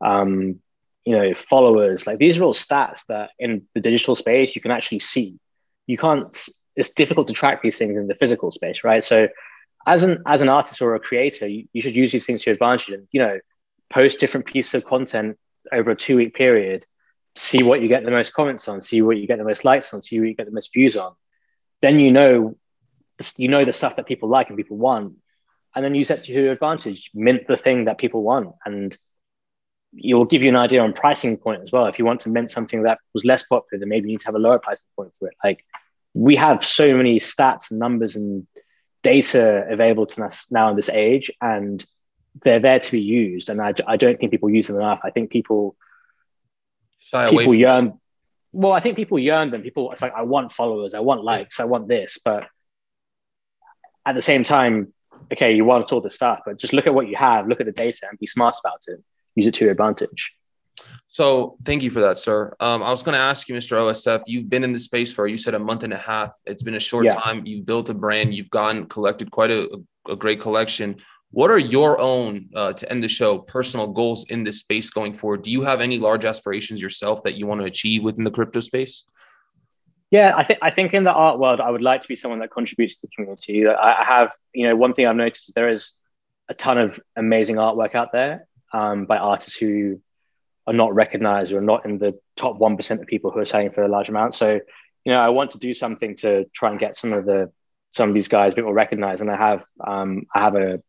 um, 0.00 0.60
you 1.04 1.16
know 1.16 1.34
followers 1.34 2.06
like 2.06 2.18
these 2.18 2.38
are 2.38 2.44
all 2.44 2.54
stats 2.54 3.04
that 3.06 3.30
in 3.38 3.62
the 3.74 3.80
digital 3.80 4.14
space 4.14 4.54
you 4.54 4.62
can 4.62 4.70
actually 4.70 4.98
see 4.98 5.38
you 5.86 5.98
can't 5.98 6.48
it's 6.76 6.92
difficult 6.92 7.28
to 7.28 7.34
track 7.34 7.62
these 7.62 7.78
things 7.78 7.96
in 7.96 8.06
the 8.06 8.14
physical 8.14 8.50
space, 8.50 8.84
right? 8.84 9.02
So 9.02 9.28
as 9.86 10.02
an 10.02 10.22
as 10.26 10.42
an 10.42 10.48
artist 10.48 10.80
or 10.82 10.94
a 10.94 11.00
creator, 11.00 11.46
you, 11.46 11.68
you 11.72 11.82
should 11.82 11.96
use 11.96 12.12
these 12.12 12.26
things 12.26 12.42
to 12.42 12.50
your 12.50 12.54
advantage 12.54 12.88
and 12.88 13.06
you 13.12 13.20
know 13.20 13.38
post 13.90 14.18
different 14.18 14.46
pieces 14.46 14.74
of 14.74 14.84
content 14.84 15.38
over 15.72 15.90
a 15.90 15.96
two 15.96 16.16
week 16.16 16.34
period, 16.34 16.86
see 17.36 17.62
what 17.62 17.80
you 17.80 17.88
get 17.88 18.04
the 18.04 18.10
most 18.10 18.32
comments 18.32 18.66
on, 18.68 18.80
see 18.80 19.02
what 19.02 19.18
you 19.18 19.26
get 19.26 19.38
the 19.38 19.44
most 19.44 19.64
likes 19.64 19.92
on, 19.94 20.02
see 20.02 20.18
what 20.18 20.28
you 20.28 20.34
get 20.34 20.46
the 20.46 20.52
most 20.52 20.72
views 20.72 20.96
on. 20.96 21.12
Then 21.82 22.00
you 22.00 22.10
know 22.10 22.56
you 23.36 23.48
know 23.48 23.64
the 23.64 23.72
stuff 23.72 23.96
that 23.96 24.06
people 24.06 24.28
like 24.28 24.48
and 24.48 24.56
people 24.56 24.76
want, 24.76 25.14
and 25.74 25.84
then 25.84 25.94
use 25.94 26.08
that 26.08 26.24
to 26.24 26.32
your 26.32 26.52
advantage. 26.52 27.10
Mint 27.14 27.46
the 27.46 27.56
thing 27.56 27.84
that 27.84 27.98
people 27.98 28.22
want, 28.22 28.54
and 28.64 28.96
it 29.96 30.14
will 30.14 30.24
give 30.24 30.42
you 30.42 30.48
an 30.48 30.56
idea 30.56 30.82
on 30.82 30.92
pricing 30.92 31.36
point 31.36 31.62
as 31.62 31.72
well. 31.72 31.86
If 31.86 31.98
you 31.98 32.04
want 32.04 32.20
to 32.22 32.28
mint 32.28 32.50
something 32.50 32.82
that 32.82 32.98
was 33.12 33.24
less 33.24 33.42
popular, 33.42 33.78
then 33.78 33.88
maybe 33.88 34.08
you 34.08 34.14
need 34.14 34.20
to 34.20 34.26
have 34.26 34.34
a 34.34 34.38
lower 34.38 34.58
pricing 34.58 34.86
point 34.96 35.12
for 35.18 35.28
it. 35.28 35.34
Like 35.42 35.64
we 36.14 36.36
have 36.36 36.64
so 36.64 36.96
many 36.96 37.18
stats 37.18 37.70
and 37.70 37.78
numbers 37.78 38.16
and 38.16 38.46
data 39.02 39.66
available 39.68 40.06
to 40.06 40.24
us 40.24 40.46
now 40.50 40.70
in 40.70 40.76
this 40.76 40.88
age, 40.88 41.30
and 41.40 41.84
they're 42.42 42.60
there 42.60 42.80
to 42.80 42.92
be 42.92 43.00
used. 43.00 43.50
And 43.50 43.60
I, 43.60 43.74
I 43.86 43.96
don't 43.96 44.18
think 44.18 44.30
people 44.30 44.50
use 44.50 44.66
them 44.66 44.76
enough. 44.76 45.00
I 45.04 45.10
think 45.10 45.30
people 45.30 45.76
Shy 46.98 47.28
people 47.28 47.54
yearn. 47.54 48.00
Well, 48.52 48.72
I 48.72 48.80
think 48.80 48.96
people 48.96 49.18
yearn 49.18 49.50
them. 49.50 49.62
People, 49.62 49.92
it's 49.92 50.02
like 50.02 50.14
I 50.14 50.22
want 50.22 50.52
followers, 50.52 50.94
I 50.94 51.00
want 51.00 51.24
likes, 51.24 51.60
I 51.60 51.64
want 51.64 51.88
this, 51.88 52.18
but 52.24 52.46
at 54.06 54.14
the 54.14 54.22
same 54.22 54.44
time, 54.44 54.92
okay, 55.32 55.54
you 55.54 55.64
want 55.64 55.92
all 55.92 56.00
the 56.00 56.10
stuff, 56.10 56.40
but 56.46 56.58
just 56.58 56.72
look 56.72 56.86
at 56.86 56.94
what 56.94 57.08
you 57.08 57.16
have, 57.16 57.48
look 57.48 57.60
at 57.60 57.66
the 57.66 57.72
data, 57.72 58.06
and 58.08 58.18
be 58.18 58.26
smart 58.26 58.54
about 58.62 58.82
it. 58.86 59.02
Use 59.34 59.46
it 59.46 59.54
to 59.54 59.64
your 59.64 59.72
advantage. 59.72 60.32
So 61.14 61.56
thank 61.64 61.84
you 61.84 61.92
for 61.92 62.00
that, 62.00 62.18
sir. 62.18 62.56
Um, 62.58 62.82
I 62.82 62.90
was 62.90 63.04
going 63.04 63.12
to 63.12 63.20
ask 63.20 63.48
you, 63.48 63.54
Mr. 63.54 63.76
OSF, 63.76 64.24
you've 64.26 64.50
been 64.50 64.64
in 64.64 64.72
the 64.72 64.80
space 64.80 65.12
for, 65.12 65.28
you 65.28 65.38
said 65.38 65.54
a 65.54 65.60
month 65.60 65.84
and 65.84 65.92
a 65.92 65.96
half. 65.96 66.32
It's 66.44 66.64
been 66.64 66.74
a 66.74 66.80
short 66.80 67.04
yeah. 67.04 67.14
time. 67.14 67.46
You've 67.46 67.64
built 67.64 67.88
a 67.88 67.94
brand. 67.94 68.34
You've 68.34 68.50
gone 68.50 68.86
collected 68.86 69.30
quite 69.30 69.52
a, 69.52 69.68
a 70.08 70.16
great 70.16 70.40
collection. 70.40 70.96
What 71.30 71.52
are 71.52 71.58
your 71.58 72.00
own, 72.00 72.48
uh, 72.52 72.72
to 72.72 72.90
end 72.90 73.04
the 73.04 73.08
show, 73.08 73.38
personal 73.38 73.86
goals 73.86 74.26
in 74.28 74.42
this 74.42 74.58
space 74.58 74.90
going 74.90 75.14
forward? 75.14 75.42
Do 75.42 75.52
you 75.52 75.62
have 75.62 75.80
any 75.80 76.00
large 76.00 76.24
aspirations 76.24 76.82
yourself 76.82 77.22
that 77.22 77.34
you 77.34 77.46
want 77.46 77.60
to 77.60 77.66
achieve 77.68 78.02
within 78.02 78.24
the 78.24 78.32
crypto 78.32 78.58
space? 78.58 79.04
Yeah, 80.10 80.32
I 80.36 80.42
think 80.42 80.58
I 80.62 80.70
think 80.70 80.94
in 80.94 81.04
the 81.04 81.12
art 81.12 81.38
world, 81.38 81.60
I 81.60 81.70
would 81.70 81.82
like 81.82 82.00
to 82.00 82.08
be 82.08 82.16
someone 82.16 82.40
that 82.40 82.50
contributes 82.50 82.96
to 82.96 83.06
the 83.06 83.10
community. 83.14 83.66
I 83.68 84.04
have, 84.04 84.32
you 84.52 84.66
know, 84.66 84.74
one 84.74 84.92
thing 84.94 85.06
I've 85.06 85.16
noticed 85.16 85.48
is 85.48 85.54
there 85.54 85.68
is 85.68 85.92
a 86.48 86.54
ton 86.54 86.78
of 86.78 87.00
amazing 87.16 87.56
artwork 87.56 87.94
out 87.94 88.12
there 88.12 88.48
um, 88.74 89.06
by 89.06 89.16
artists 89.16 89.56
who 89.56 90.00
are 90.66 90.74
not 90.74 90.94
recognized 90.94 91.52
or 91.52 91.60
not 91.60 91.84
in 91.86 91.98
the 91.98 92.18
top 92.36 92.58
1% 92.58 93.00
of 93.00 93.06
people 93.06 93.30
who 93.30 93.38
are 93.38 93.44
selling 93.44 93.70
for 93.70 93.84
a 93.84 93.88
large 93.88 94.08
amount. 94.08 94.34
So, 94.34 94.60
you 95.04 95.12
know, 95.12 95.18
I 95.18 95.28
want 95.28 95.52
to 95.52 95.58
do 95.58 95.72
something 95.72 96.16
to 96.16 96.46
try 96.54 96.70
and 96.70 96.78
get 96.78 96.96
some 96.96 97.12
of 97.12 97.24
the, 97.24 97.52
some 97.92 98.08
of 98.08 98.14
these 98.14 98.28
guys 98.28 98.52
a 98.52 98.56
bit 98.56 98.64
more 98.64 98.74
recognized. 98.74 99.20
And 99.20 99.30
I 99.30 99.36
have, 99.36 99.64
um, 99.86 100.24
I 100.34 100.40
have 100.40 100.56
a, 100.56 100.82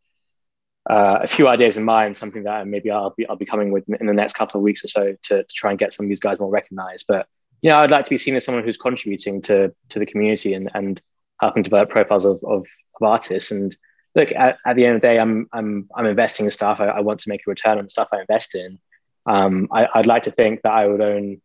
uh, 0.89 1.19
a 1.23 1.27
few 1.27 1.47
ideas 1.47 1.77
in 1.77 1.83
mind, 1.83 2.17
something 2.17 2.43
that 2.43 2.65
maybe 2.67 2.89
I'll 2.89 3.13
be, 3.15 3.27
I'll 3.27 3.35
be 3.35 3.45
coming 3.45 3.71
with 3.71 3.83
in 3.99 4.07
the 4.07 4.13
next 4.13 4.33
couple 4.33 4.59
of 4.59 4.63
weeks 4.63 4.83
or 4.83 4.87
so 4.87 5.15
to, 5.23 5.43
to 5.43 5.53
try 5.53 5.69
and 5.69 5.79
get 5.79 5.93
some 5.93 6.05
of 6.05 6.09
these 6.09 6.19
guys 6.19 6.39
more 6.39 6.49
recognized. 6.49 7.05
But, 7.07 7.27
you 7.61 7.69
know, 7.69 7.79
I'd 7.79 7.91
like 7.91 8.05
to 8.05 8.09
be 8.09 8.17
seen 8.17 8.35
as 8.35 8.45
someone 8.45 8.63
who's 8.63 8.77
contributing 8.77 9.41
to, 9.43 9.73
to 9.89 9.99
the 9.99 10.05
community 10.05 10.53
and, 10.53 10.71
and 10.73 10.99
helping 11.39 11.63
develop 11.63 11.89
profiles 11.89 12.25
of, 12.25 12.39
of, 12.43 12.65
of 12.99 13.01
artists. 13.01 13.51
And 13.51 13.75
look, 14.15 14.31
at, 14.31 14.57
at, 14.65 14.75
the 14.75 14.85
end 14.85 14.95
of 14.95 15.01
the 15.01 15.07
day, 15.07 15.19
I'm, 15.19 15.47
I'm, 15.53 15.89
I'm 15.95 16.05
investing 16.05 16.45
in 16.45 16.51
stuff. 16.51 16.79
I, 16.79 16.85
I 16.85 16.99
want 17.01 17.19
to 17.21 17.29
make 17.29 17.41
a 17.41 17.49
return 17.49 17.77
on 17.77 17.85
the 17.85 17.89
stuff 17.89 18.09
I 18.11 18.21
invest 18.21 18.55
in. 18.55 18.79
Um, 19.25 19.67
I, 19.71 19.87
would 19.95 20.07
like 20.07 20.23
to 20.23 20.31
think 20.31 20.61
that 20.61 20.71
I 20.71 20.87
would 20.87 21.01
own 21.01 21.41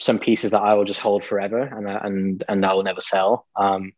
some 0.00 0.18
pieces 0.18 0.52
that 0.52 0.62
I 0.62 0.74
will 0.74 0.84
just 0.84 1.00
hold 1.00 1.24
forever 1.24 1.60
and 1.60 1.88
and 1.88 2.44
and 2.48 2.64
I 2.64 2.72
will 2.72 2.84
never 2.84 3.00
sell. 3.00 3.46
Um, 3.56 3.92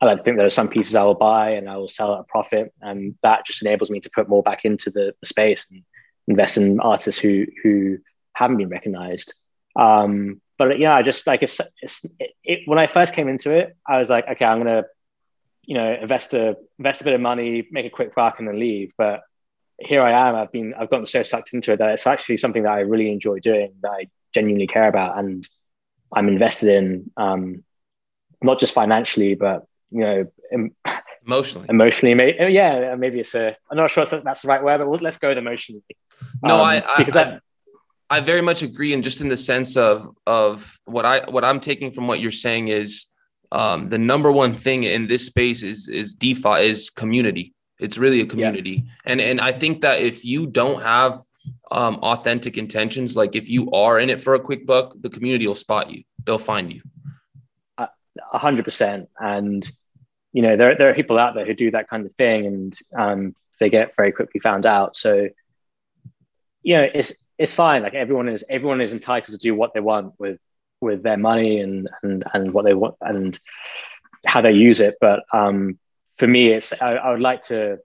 I 0.00 0.06
like 0.06 0.18
to 0.18 0.24
think 0.24 0.36
there 0.36 0.46
are 0.46 0.50
some 0.50 0.68
pieces 0.68 0.94
I 0.94 1.04
will 1.04 1.14
buy 1.14 1.50
and 1.50 1.68
I 1.68 1.76
will 1.76 1.88
sell 1.88 2.14
at 2.14 2.20
a 2.20 2.24
profit, 2.24 2.72
and 2.80 3.14
that 3.22 3.46
just 3.46 3.62
enables 3.62 3.90
me 3.90 4.00
to 4.00 4.10
put 4.14 4.28
more 4.28 4.42
back 4.42 4.64
into 4.64 4.90
the, 4.90 5.14
the 5.20 5.26
space 5.26 5.64
and 5.70 5.82
invest 6.26 6.56
in 6.56 6.80
artists 6.80 7.20
who 7.20 7.46
who 7.62 7.98
haven't 8.32 8.56
been 8.56 8.68
recognized. 8.68 9.34
Um, 9.76 10.40
but 10.58 10.78
yeah, 10.78 10.94
I 10.94 11.02
just 11.02 11.26
like 11.26 11.42
it's, 11.42 11.60
it's 11.80 12.04
it, 12.18 12.30
it, 12.42 12.60
when 12.66 12.78
I 12.78 12.86
first 12.86 13.14
came 13.14 13.28
into 13.28 13.50
it, 13.50 13.76
I 13.86 13.98
was 13.98 14.10
like, 14.10 14.26
okay, 14.28 14.44
I'm 14.44 14.58
gonna 14.58 14.84
you 15.66 15.74
know 15.74 15.96
invest 16.00 16.34
a 16.34 16.56
invest 16.78 17.00
a 17.00 17.04
bit 17.04 17.14
of 17.14 17.20
money, 17.20 17.66
make 17.70 17.86
a 17.86 17.90
quick 17.90 18.14
buck, 18.14 18.38
and 18.38 18.48
then 18.48 18.58
leave. 18.58 18.92
But 18.96 19.22
here 19.78 20.02
I 20.02 20.28
am. 20.28 20.34
I've 20.34 20.52
been 20.52 20.74
I've 20.74 20.90
gotten 20.90 21.06
so 21.06 21.22
sucked 21.22 21.52
into 21.52 21.72
it 21.72 21.78
that 21.78 21.90
it's 21.90 22.06
actually 22.06 22.36
something 22.36 22.62
that 22.62 22.72
I 22.72 22.80
really 22.80 23.10
enjoy 23.10 23.40
doing 23.40 23.74
that 23.82 23.90
I 23.90 24.08
genuinely 24.32 24.66
care 24.66 24.88
about 24.88 25.18
and 25.18 25.48
I'm 26.12 26.28
invested 26.28 26.70
in 26.70 27.10
um, 27.16 27.64
not 28.42 28.60
just 28.60 28.74
financially 28.74 29.34
but 29.34 29.66
you 29.90 30.00
know 30.00 30.26
em- 30.52 30.74
emotionally 31.26 31.66
emotionally 31.68 32.14
maybe, 32.14 32.52
yeah 32.52 32.94
maybe 32.96 33.20
it's 33.20 33.34
a 33.34 33.56
I'm 33.70 33.76
not 33.76 33.90
sure 33.90 34.02
if 34.02 34.10
that's 34.10 34.42
the 34.42 34.48
right 34.48 34.62
word 34.62 34.78
but 34.78 35.02
let's 35.02 35.16
go 35.16 35.28
with 35.28 35.38
emotionally 35.38 35.82
no 36.42 36.56
um, 36.56 36.60
I, 36.60 36.84
I 36.86 36.96
because 36.98 37.16
I, 37.16 37.40
I 38.10 38.20
very 38.20 38.42
much 38.42 38.62
agree 38.62 38.92
and 38.92 39.02
just 39.02 39.20
in 39.20 39.28
the 39.28 39.36
sense 39.36 39.76
of 39.76 40.14
of 40.26 40.78
what 40.84 41.06
I 41.06 41.28
what 41.30 41.44
I'm 41.44 41.60
taking 41.60 41.90
from 41.90 42.06
what 42.06 42.20
you're 42.20 42.30
saying 42.30 42.68
is 42.68 43.06
um, 43.52 43.88
the 43.88 43.98
number 43.98 44.30
one 44.32 44.56
thing 44.56 44.84
in 44.84 45.06
this 45.06 45.26
space 45.26 45.62
is 45.62 45.88
is 45.88 46.14
DeFi 46.14 46.66
is 46.66 46.90
community 46.90 47.54
it's 47.78 47.98
really 47.98 48.20
a 48.20 48.26
community. 48.26 48.84
Yeah. 48.84 48.92
And 49.04 49.20
and 49.20 49.40
I 49.40 49.52
think 49.52 49.80
that 49.80 50.00
if 50.00 50.24
you 50.24 50.46
don't 50.46 50.82
have 50.82 51.20
um, 51.70 51.96
authentic 51.96 52.56
intentions, 52.56 53.16
like 53.16 53.34
if 53.34 53.48
you 53.48 53.70
are 53.72 53.98
in 53.98 54.10
it 54.10 54.20
for 54.20 54.34
a 54.34 54.40
quick 54.40 54.66
buck, 54.66 54.94
the 55.00 55.10
community 55.10 55.46
will 55.46 55.54
spot 55.54 55.90
you. 55.90 56.04
They'll 56.24 56.38
find 56.38 56.72
you. 56.72 56.82
A 57.78 58.38
hundred 58.38 58.64
percent. 58.64 59.08
And 59.18 59.68
you 60.32 60.42
know, 60.42 60.56
there 60.56 60.76
there 60.76 60.88
are 60.90 60.94
people 60.94 61.18
out 61.18 61.34
there 61.34 61.44
who 61.44 61.54
do 61.54 61.70
that 61.72 61.88
kind 61.88 62.06
of 62.06 62.14
thing, 62.14 62.46
and 62.46 62.78
um, 62.96 63.34
they 63.58 63.70
get 63.70 63.96
very 63.96 64.12
quickly 64.12 64.40
found 64.40 64.66
out. 64.66 64.96
So, 64.96 65.28
you 66.62 66.76
know, 66.76 66.88
it's 66.94 67.12
it's 67.38 67.52
fine. 67.52 67.82
Like 67.82 67.94
everyone 67.94 68.28
is 68.28 68.44
everyone 68.48 68.80
is 68.80 68.92
entitled 68.92 69.38
to 69.38 69.46
do 69.46 69.54
what 69.54 69.74
they 69.74 69.80
want 69.80 70.14
with 70.18 70.38
with 70.84 71.02
their 71.02 71.16
money 71.16 71.60
and 71.60 71.88
and 72.02 72.24
and 72.32 72.52
what 72.52 72.64
they 72.64 72.74
want 72.74 72.96
and 73.00 73.38
how 74.26 74.40
they 74.40 74.52
use 74.52 74.80
it. 74.80 74.96
But 75.00 75.24
um, 75.32 75.78
for 76.18 76.26
me, 76.26 76.48
it's 76.48 76.72
I, 76.80 76.94
I, 76.94 77.10
would 77.10 77.20
like 77.20 77.42
to 77.42 77.78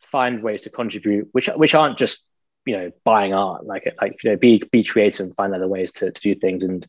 find 0.00 0.42
ways 0.42 0.62
to 0.62 0.70
contribute, 0.70 1.28
which 1.32 1.48
which 1.48 1.74
aren't 1.74 1.98
just 1.98 2.26
you 2.64 2.76
know 2.76 2.90
buying 3.04 3.34
art, 3.34 3.64
like 3.64 3.94
like 4.00 4.22
you 4.22 4.30
know 4.30 4.36
be 4.36 4.62
be 4.72 4.82
creative 4.82 5.26
and 5.26 5.36
find 5.36 5.54
other 5.54 5.68
ways 5.68 5.92
to, 5.92 6.10
to 6.10 6.20
do 6.20 6.34
things. 6.34 6.62
And 6.64 6.86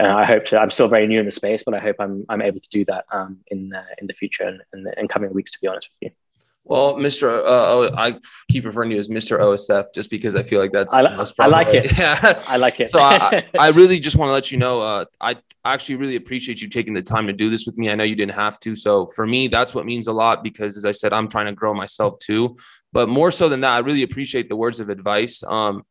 uh, 0.00 0.04
I 0.04 0.24
hope 0.24 0.46
to. 0.46 0.58
I'm 0.58 0.70
still 0.70 0.88
very 0.88 1.06
new 1.06 1.20
in 1.20 1.26
the 1.26 1.32
space, 1.32 1.62
but 1.64 1.74
I 1.74 1.80
hope 1.80 1.96
I'm 1.98 2.24
I'm 2.28 2.42
able 2.42 2.60
to 2.60 2.70
do 2.70 2.84
that 2.86 3.04
um, 3.12 3.38
in 3.48 3.72
uh, 3.74 3.84
in 3.98 4.06
the 4.06 4.14
future 4.14 4.44
and 4.44 4.62
in 4.72 4.86
in 4.96 5.08
coming 5.08 5.32
weeks. 5.32 5.50
To 5.52 5.58
be 5.60 5.68
honest 5.68 5.88
with 6.00 6.10
you. 6.10 6.16
Well, 6.64 6.94
Mr. 6.94 7.44
Uh, 7.44 7.90
I 7.96 8.18
keep 8.50 8.64
referring 8.64 8.90
to 8.90 8.94
you 8.94 9.00
as 9.00 9.08
Mr. 9.08 9.40
OSF 9.40 9.86
just 9.94 10.10
because 10.10 10.36
I 10.36 10.44
feel 10.44 10.60
like 10.60 10.70
that's 10.70 10.94
I, 10.94 11.00
I 11.38 11.46
like 11.48 11.68
it. 11.68 11.92
Yeah, 11.98 12.42
I 12.46 12.56
like 12.56 12.78
it. 12.78 12.88
so 12.88 13.00
I, 13.00 13.44
I 13.58 13.68
really 13.74 13.98
just 13.98 14.16
want 14.16 14.28
to 14.28 14.32
let 14.32 14.52
you 14.52 14.58
know, 14.58 14.80
uh, 14.80 15.04
I 15.20 15.36
actually 15.64 15.96
really 15.96 16.16
appreciate 16.16 16.62
you 16.62 16.68
taking 16.68 16.94
the 16.94 17.02
time 17.02 17.26
to 17.26 17.32
do 17.32 17.50
this 17.50 17.66
with 17.66 17.76
me. 17.76 17.90
I 17.90 17.94
know 17.96 18.04
you 18.04 18.14
didn't 18.14 18.34
have 18.34 18.60
to. 18.60 18.76
So 18.76 19.08
for 19.08 19.26
me, 19.26 19.48
that's 19.48 19.74
what 19.74 19.86
means 19.86 20.06
a 20.06 20.12
lot 20.12 20.44
because, 20.44 20.76
as 20.76 20.84
I 20.84 20.92
said, 20.92 21.12
I'm 21.12 21.28
trying 21.28 21.46
to 21.46 21.52
grow 21.52 21.74
myself 21.74 22.18
too. 22.20 22.56
But 22.92 23.08
more 23.08 23.32
so 23.32 23.48
than 23.48 23.62
that, 23.62 23.74
I 23.74 23.78
really 23.80 24.02
appreciate 24.02 24.48
the 24.48 24.56
words 24.56 24.78
of 24.78 24.88
advice. 24.88 25.42
Um, 25.42 25.84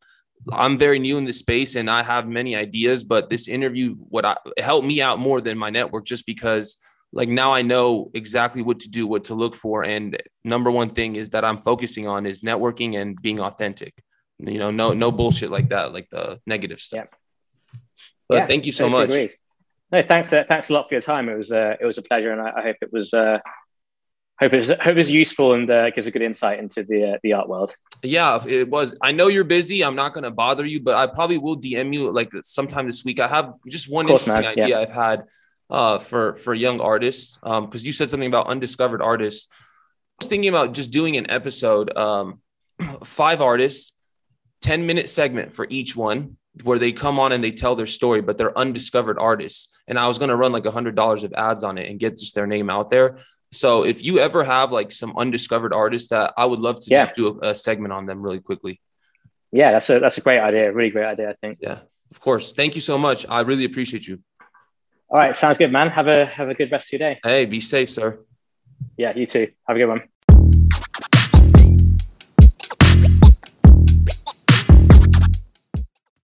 I'm 0.51 0.77
very 0.77 0.99
new 0.99 1.17
in 1.17 1.25
this 1.25 1.39
space 1.39 1.75
and 1.75 1.89
I 1.89 2.01
have 2.01 2.27
many 2.27 2.55
ideas, 2.55 3.03
but 3.03 3.29
this 3.29 3.47
interview, 3.47 3.95
what 3.95 4.25
I, 4.25 4.37
helped 4.57 4.87
me 4.87 5.01
out 5.01 5.19
more 5.19 5.41
than 5.41 5.57
my 5.57 5.69
network 5.69 6.05
just 6.05 6.25
because– 6.25 6.77
like 7.13 7.29
now 7.29 7.53
I 7.53 7.61
know 7.61 8.09
exactly 8.13 8.61
what 8.61 8.79
to 8.81 8.89
do, 8.89 9.05
what 9.05 9.25
to 9.25 9.35
look 9.35 9.55
for. 9.55 9.83
And 9.83 10.17
number 10.43 10.71
one 10.71 10.91
thing 10.91 11.15
is 11.15 11.29
that 11.29 11.43
I'm 11.43 11.57
focusing 11.57 12.07
on 12.07 12.25
is 12.25 12.41
networking 12.41 12.99
and 13.01 13.21
being 13.21 13.39
authentic. 13.39 13.93
You 14.39 14.57
know, 14.57 14.71
no 14.71 14.93
no 14.93 15.11
bullshit 15.11 15.51
like 15.51 15.69
that, 15.69 15.93
like 15.93 16.09
the 16.09 16.39
negative 16.47 16.79
stuff. 16.79 17.07
Yeah. 17.11 17.79
But 18.27 18.35
yeah, 18.35 18.47
thank 18.47 18.65
you 18.65 18.71
so 18.71 18.89
much. 18.89 19.09
Agreed. 19.09 19.35
No, 19.91 20.01
thanks. 20.01 20.31
Uh, 20.31 20.45
thanks 20.47 20.69
a 20.69 20.73
lot 20.73 20.87
for 20.87 20.95
your 20.95 21.01
time. 21.01 21.27
It 21.27 21.35
was 21.35 21.51
uh, 21.51 21.75
it 21.79 21.85
was 21.85 21.97
a 21.97 22.01
pleasure, 22.01 22.31
and 22.31 22.41
I, 22.41 22.51
I 22.55 22.61
hope 22.63 22.77
it 22.81 22.93
was 22.93 23.13
uh, 23.13 23.39
hope 24.39 24.53
it's 24.53 24.69
hope 24.69 24.97
it's 24.97 25.11
useful 25.11 25.53
and 25.53 25.69
uh, 25.69 25.89
gives 25.91 26.07
a 26.07 26.11
good 26.11 26.21
insight 26.21 26.59
into 26.59 26.83
the 26.83 27.13
uh, 27.13 27.17
the 27.23 27.33
art 27.33 27.49
world. 27.49 27.75
Yeah, 28.01 28.43
it 28.47 28.69
was. 28.69 28.95
I 29.01 29.11
know 29.11 29.27
you're 29.27 29.43
busy. 29.43 29.83
I'm 29.83 29.95
not 29.95 30.13
going 30.13 30.23
to 30.23 30.31
bother 30.31 30.65
you, 30.65 30.79
but 30.79 30.95
I 30.95 31.07
probably 31.07 31.37
will 31.37 31.59
DM 31.59 31.93
you 31.93 32.09
like 32.11 32.31
sometime 32.41 32.87
this 32.87 33.03
week. 33.03 33.19
I 33.19 33.27
have 33.27 33.53
just 33.67 33.89
one 33.89 34.07
course, 34.07 34.23
interesting 34.23 34.63
idea 34.63 34.67
yeah. 34.69 34.79
I've 34.79 34.93
had 34.93 35.23
uh, 35.71 35.99
for 35.99 36.35
for 36.37 36.53
young 36.53 36.79
artists 36.81 37.37
because 37.37 37.59
um, 37.59 37.71
you 37.73 37.91
said 37.91 38.09
something 38.09 38.27
about 38.27 38.47
undiscovered 38.47 39.01
artists. 39.01 39.47
I 39.51 40.23
was 40.23 40.29
thinking 40.29 40.49
about 40.49 40.73
just 40.73 40.91
doing 40.91 41.17
an 41.17 41.31
episode, 41.31 41.95
um, 41.97 42.41
five 43.03 43.41
artists, 43.41 43.93
ten 44.61 44.85
minute 44.85 45.09
segment 45.09 45.53
for 45.53 45.65
each 45.69 45.95
one, 45.95 46.37
where 46.63 46.77
they 46.77 46.91
come 46.91 47.19
on 47.19 47.31
and 47.31 47.43
they 47.43 47.51
tell 47.51 47.75
their 47.75 47.87
story, 47.87 48.21
but 48.21 48.37
they're 48.37 48.57
undiscovered 48.57 49.17
artists. 49.17 49.69
And 49.87 49.97
I 49.97 50.07
was 50.07 50.19
going 50.19 50.29
to 50.29 50.35
run 50.35 50.51
like 50.51 50.65
a 50.65 50.71
hundred 50.71 50.95
dollars 50.95 51.23
of 51.23 51.33
ads 51.33 51.63
on 51.63 51.77
it 51.77 51.89
and 51.89 51.99
get 51.99 52.17
just 52.17 52.35
their 52.35 52.47
name 52.47 52.69
out 52.69 52.89
there. 52.89 53.17
So 53.53 53.83
if 53.83 54.03
you 54.03 54.19
ever 54.19 54.43
have 54.43 54.71
like 54.71 54.91
some 54.91 55.15
undiscovered 55.17 55.73
artists 55.73 56.09
that 56.09 56.33
I 56.37 56.45
would 56.45 56.59
love 56.59 56.79
to 56.83 56.89
yeah. 56.89 57.05
just 57.05 57.15
do 57.15 57.39
a, 57.41 57.49
a 57.49 57.55
segment 57.55 57.93
on 57.93 58.05
them 58.05 58.21
really 58.21 58.39
quickly. 58.39 58.79
Yeah, 59.51 59.71
that's 59.71 59.89
a 59.89 59.99
that's 59.99 60.17
a 60.17 60.21
great 60.21 60.39
idea. 60.39 60.71
Really 60.71 60.91
great 60.91 61.05
idea, 61.05 61.29
I 61.31 61.35
think. 61.41 61.59
Yeah, 61.61 61.79
of 62.11 62.19
course. 62.21 62.53
Thank 62.53 62.75
you 62.75 62.81
so 62.81 62.97
much. 62.97 63.25
I 63.27 63.41
really 63.41 63.65
appreciate 63.65 64.07
you. 64.07 64.19
All 65.11 65.17
right, 65.17 65.35
sounds 65.35 65.57
good, 65.57 65.73
man. 65.73 65.89
Have 65.89 66.07
a 66.07 66.25
have 66.27 66.47
a 66.47 66.53
good 66.53 66.71
rest 66.71 66.87
of 66.87 66.99
your 66.99 67.09
day. 67.09 67.19
Hey, 67.21 67.45
be 67.45 67.59
safe, 67.59 67.89
sir. 67.89 68.19
Yeah, 68.95 69.13
you 69.13 69.25
too. 69.25 69.51
Have 69.67 69.75
a 69.75 69.79
good 69.79 69.87
one. 69.87 70.03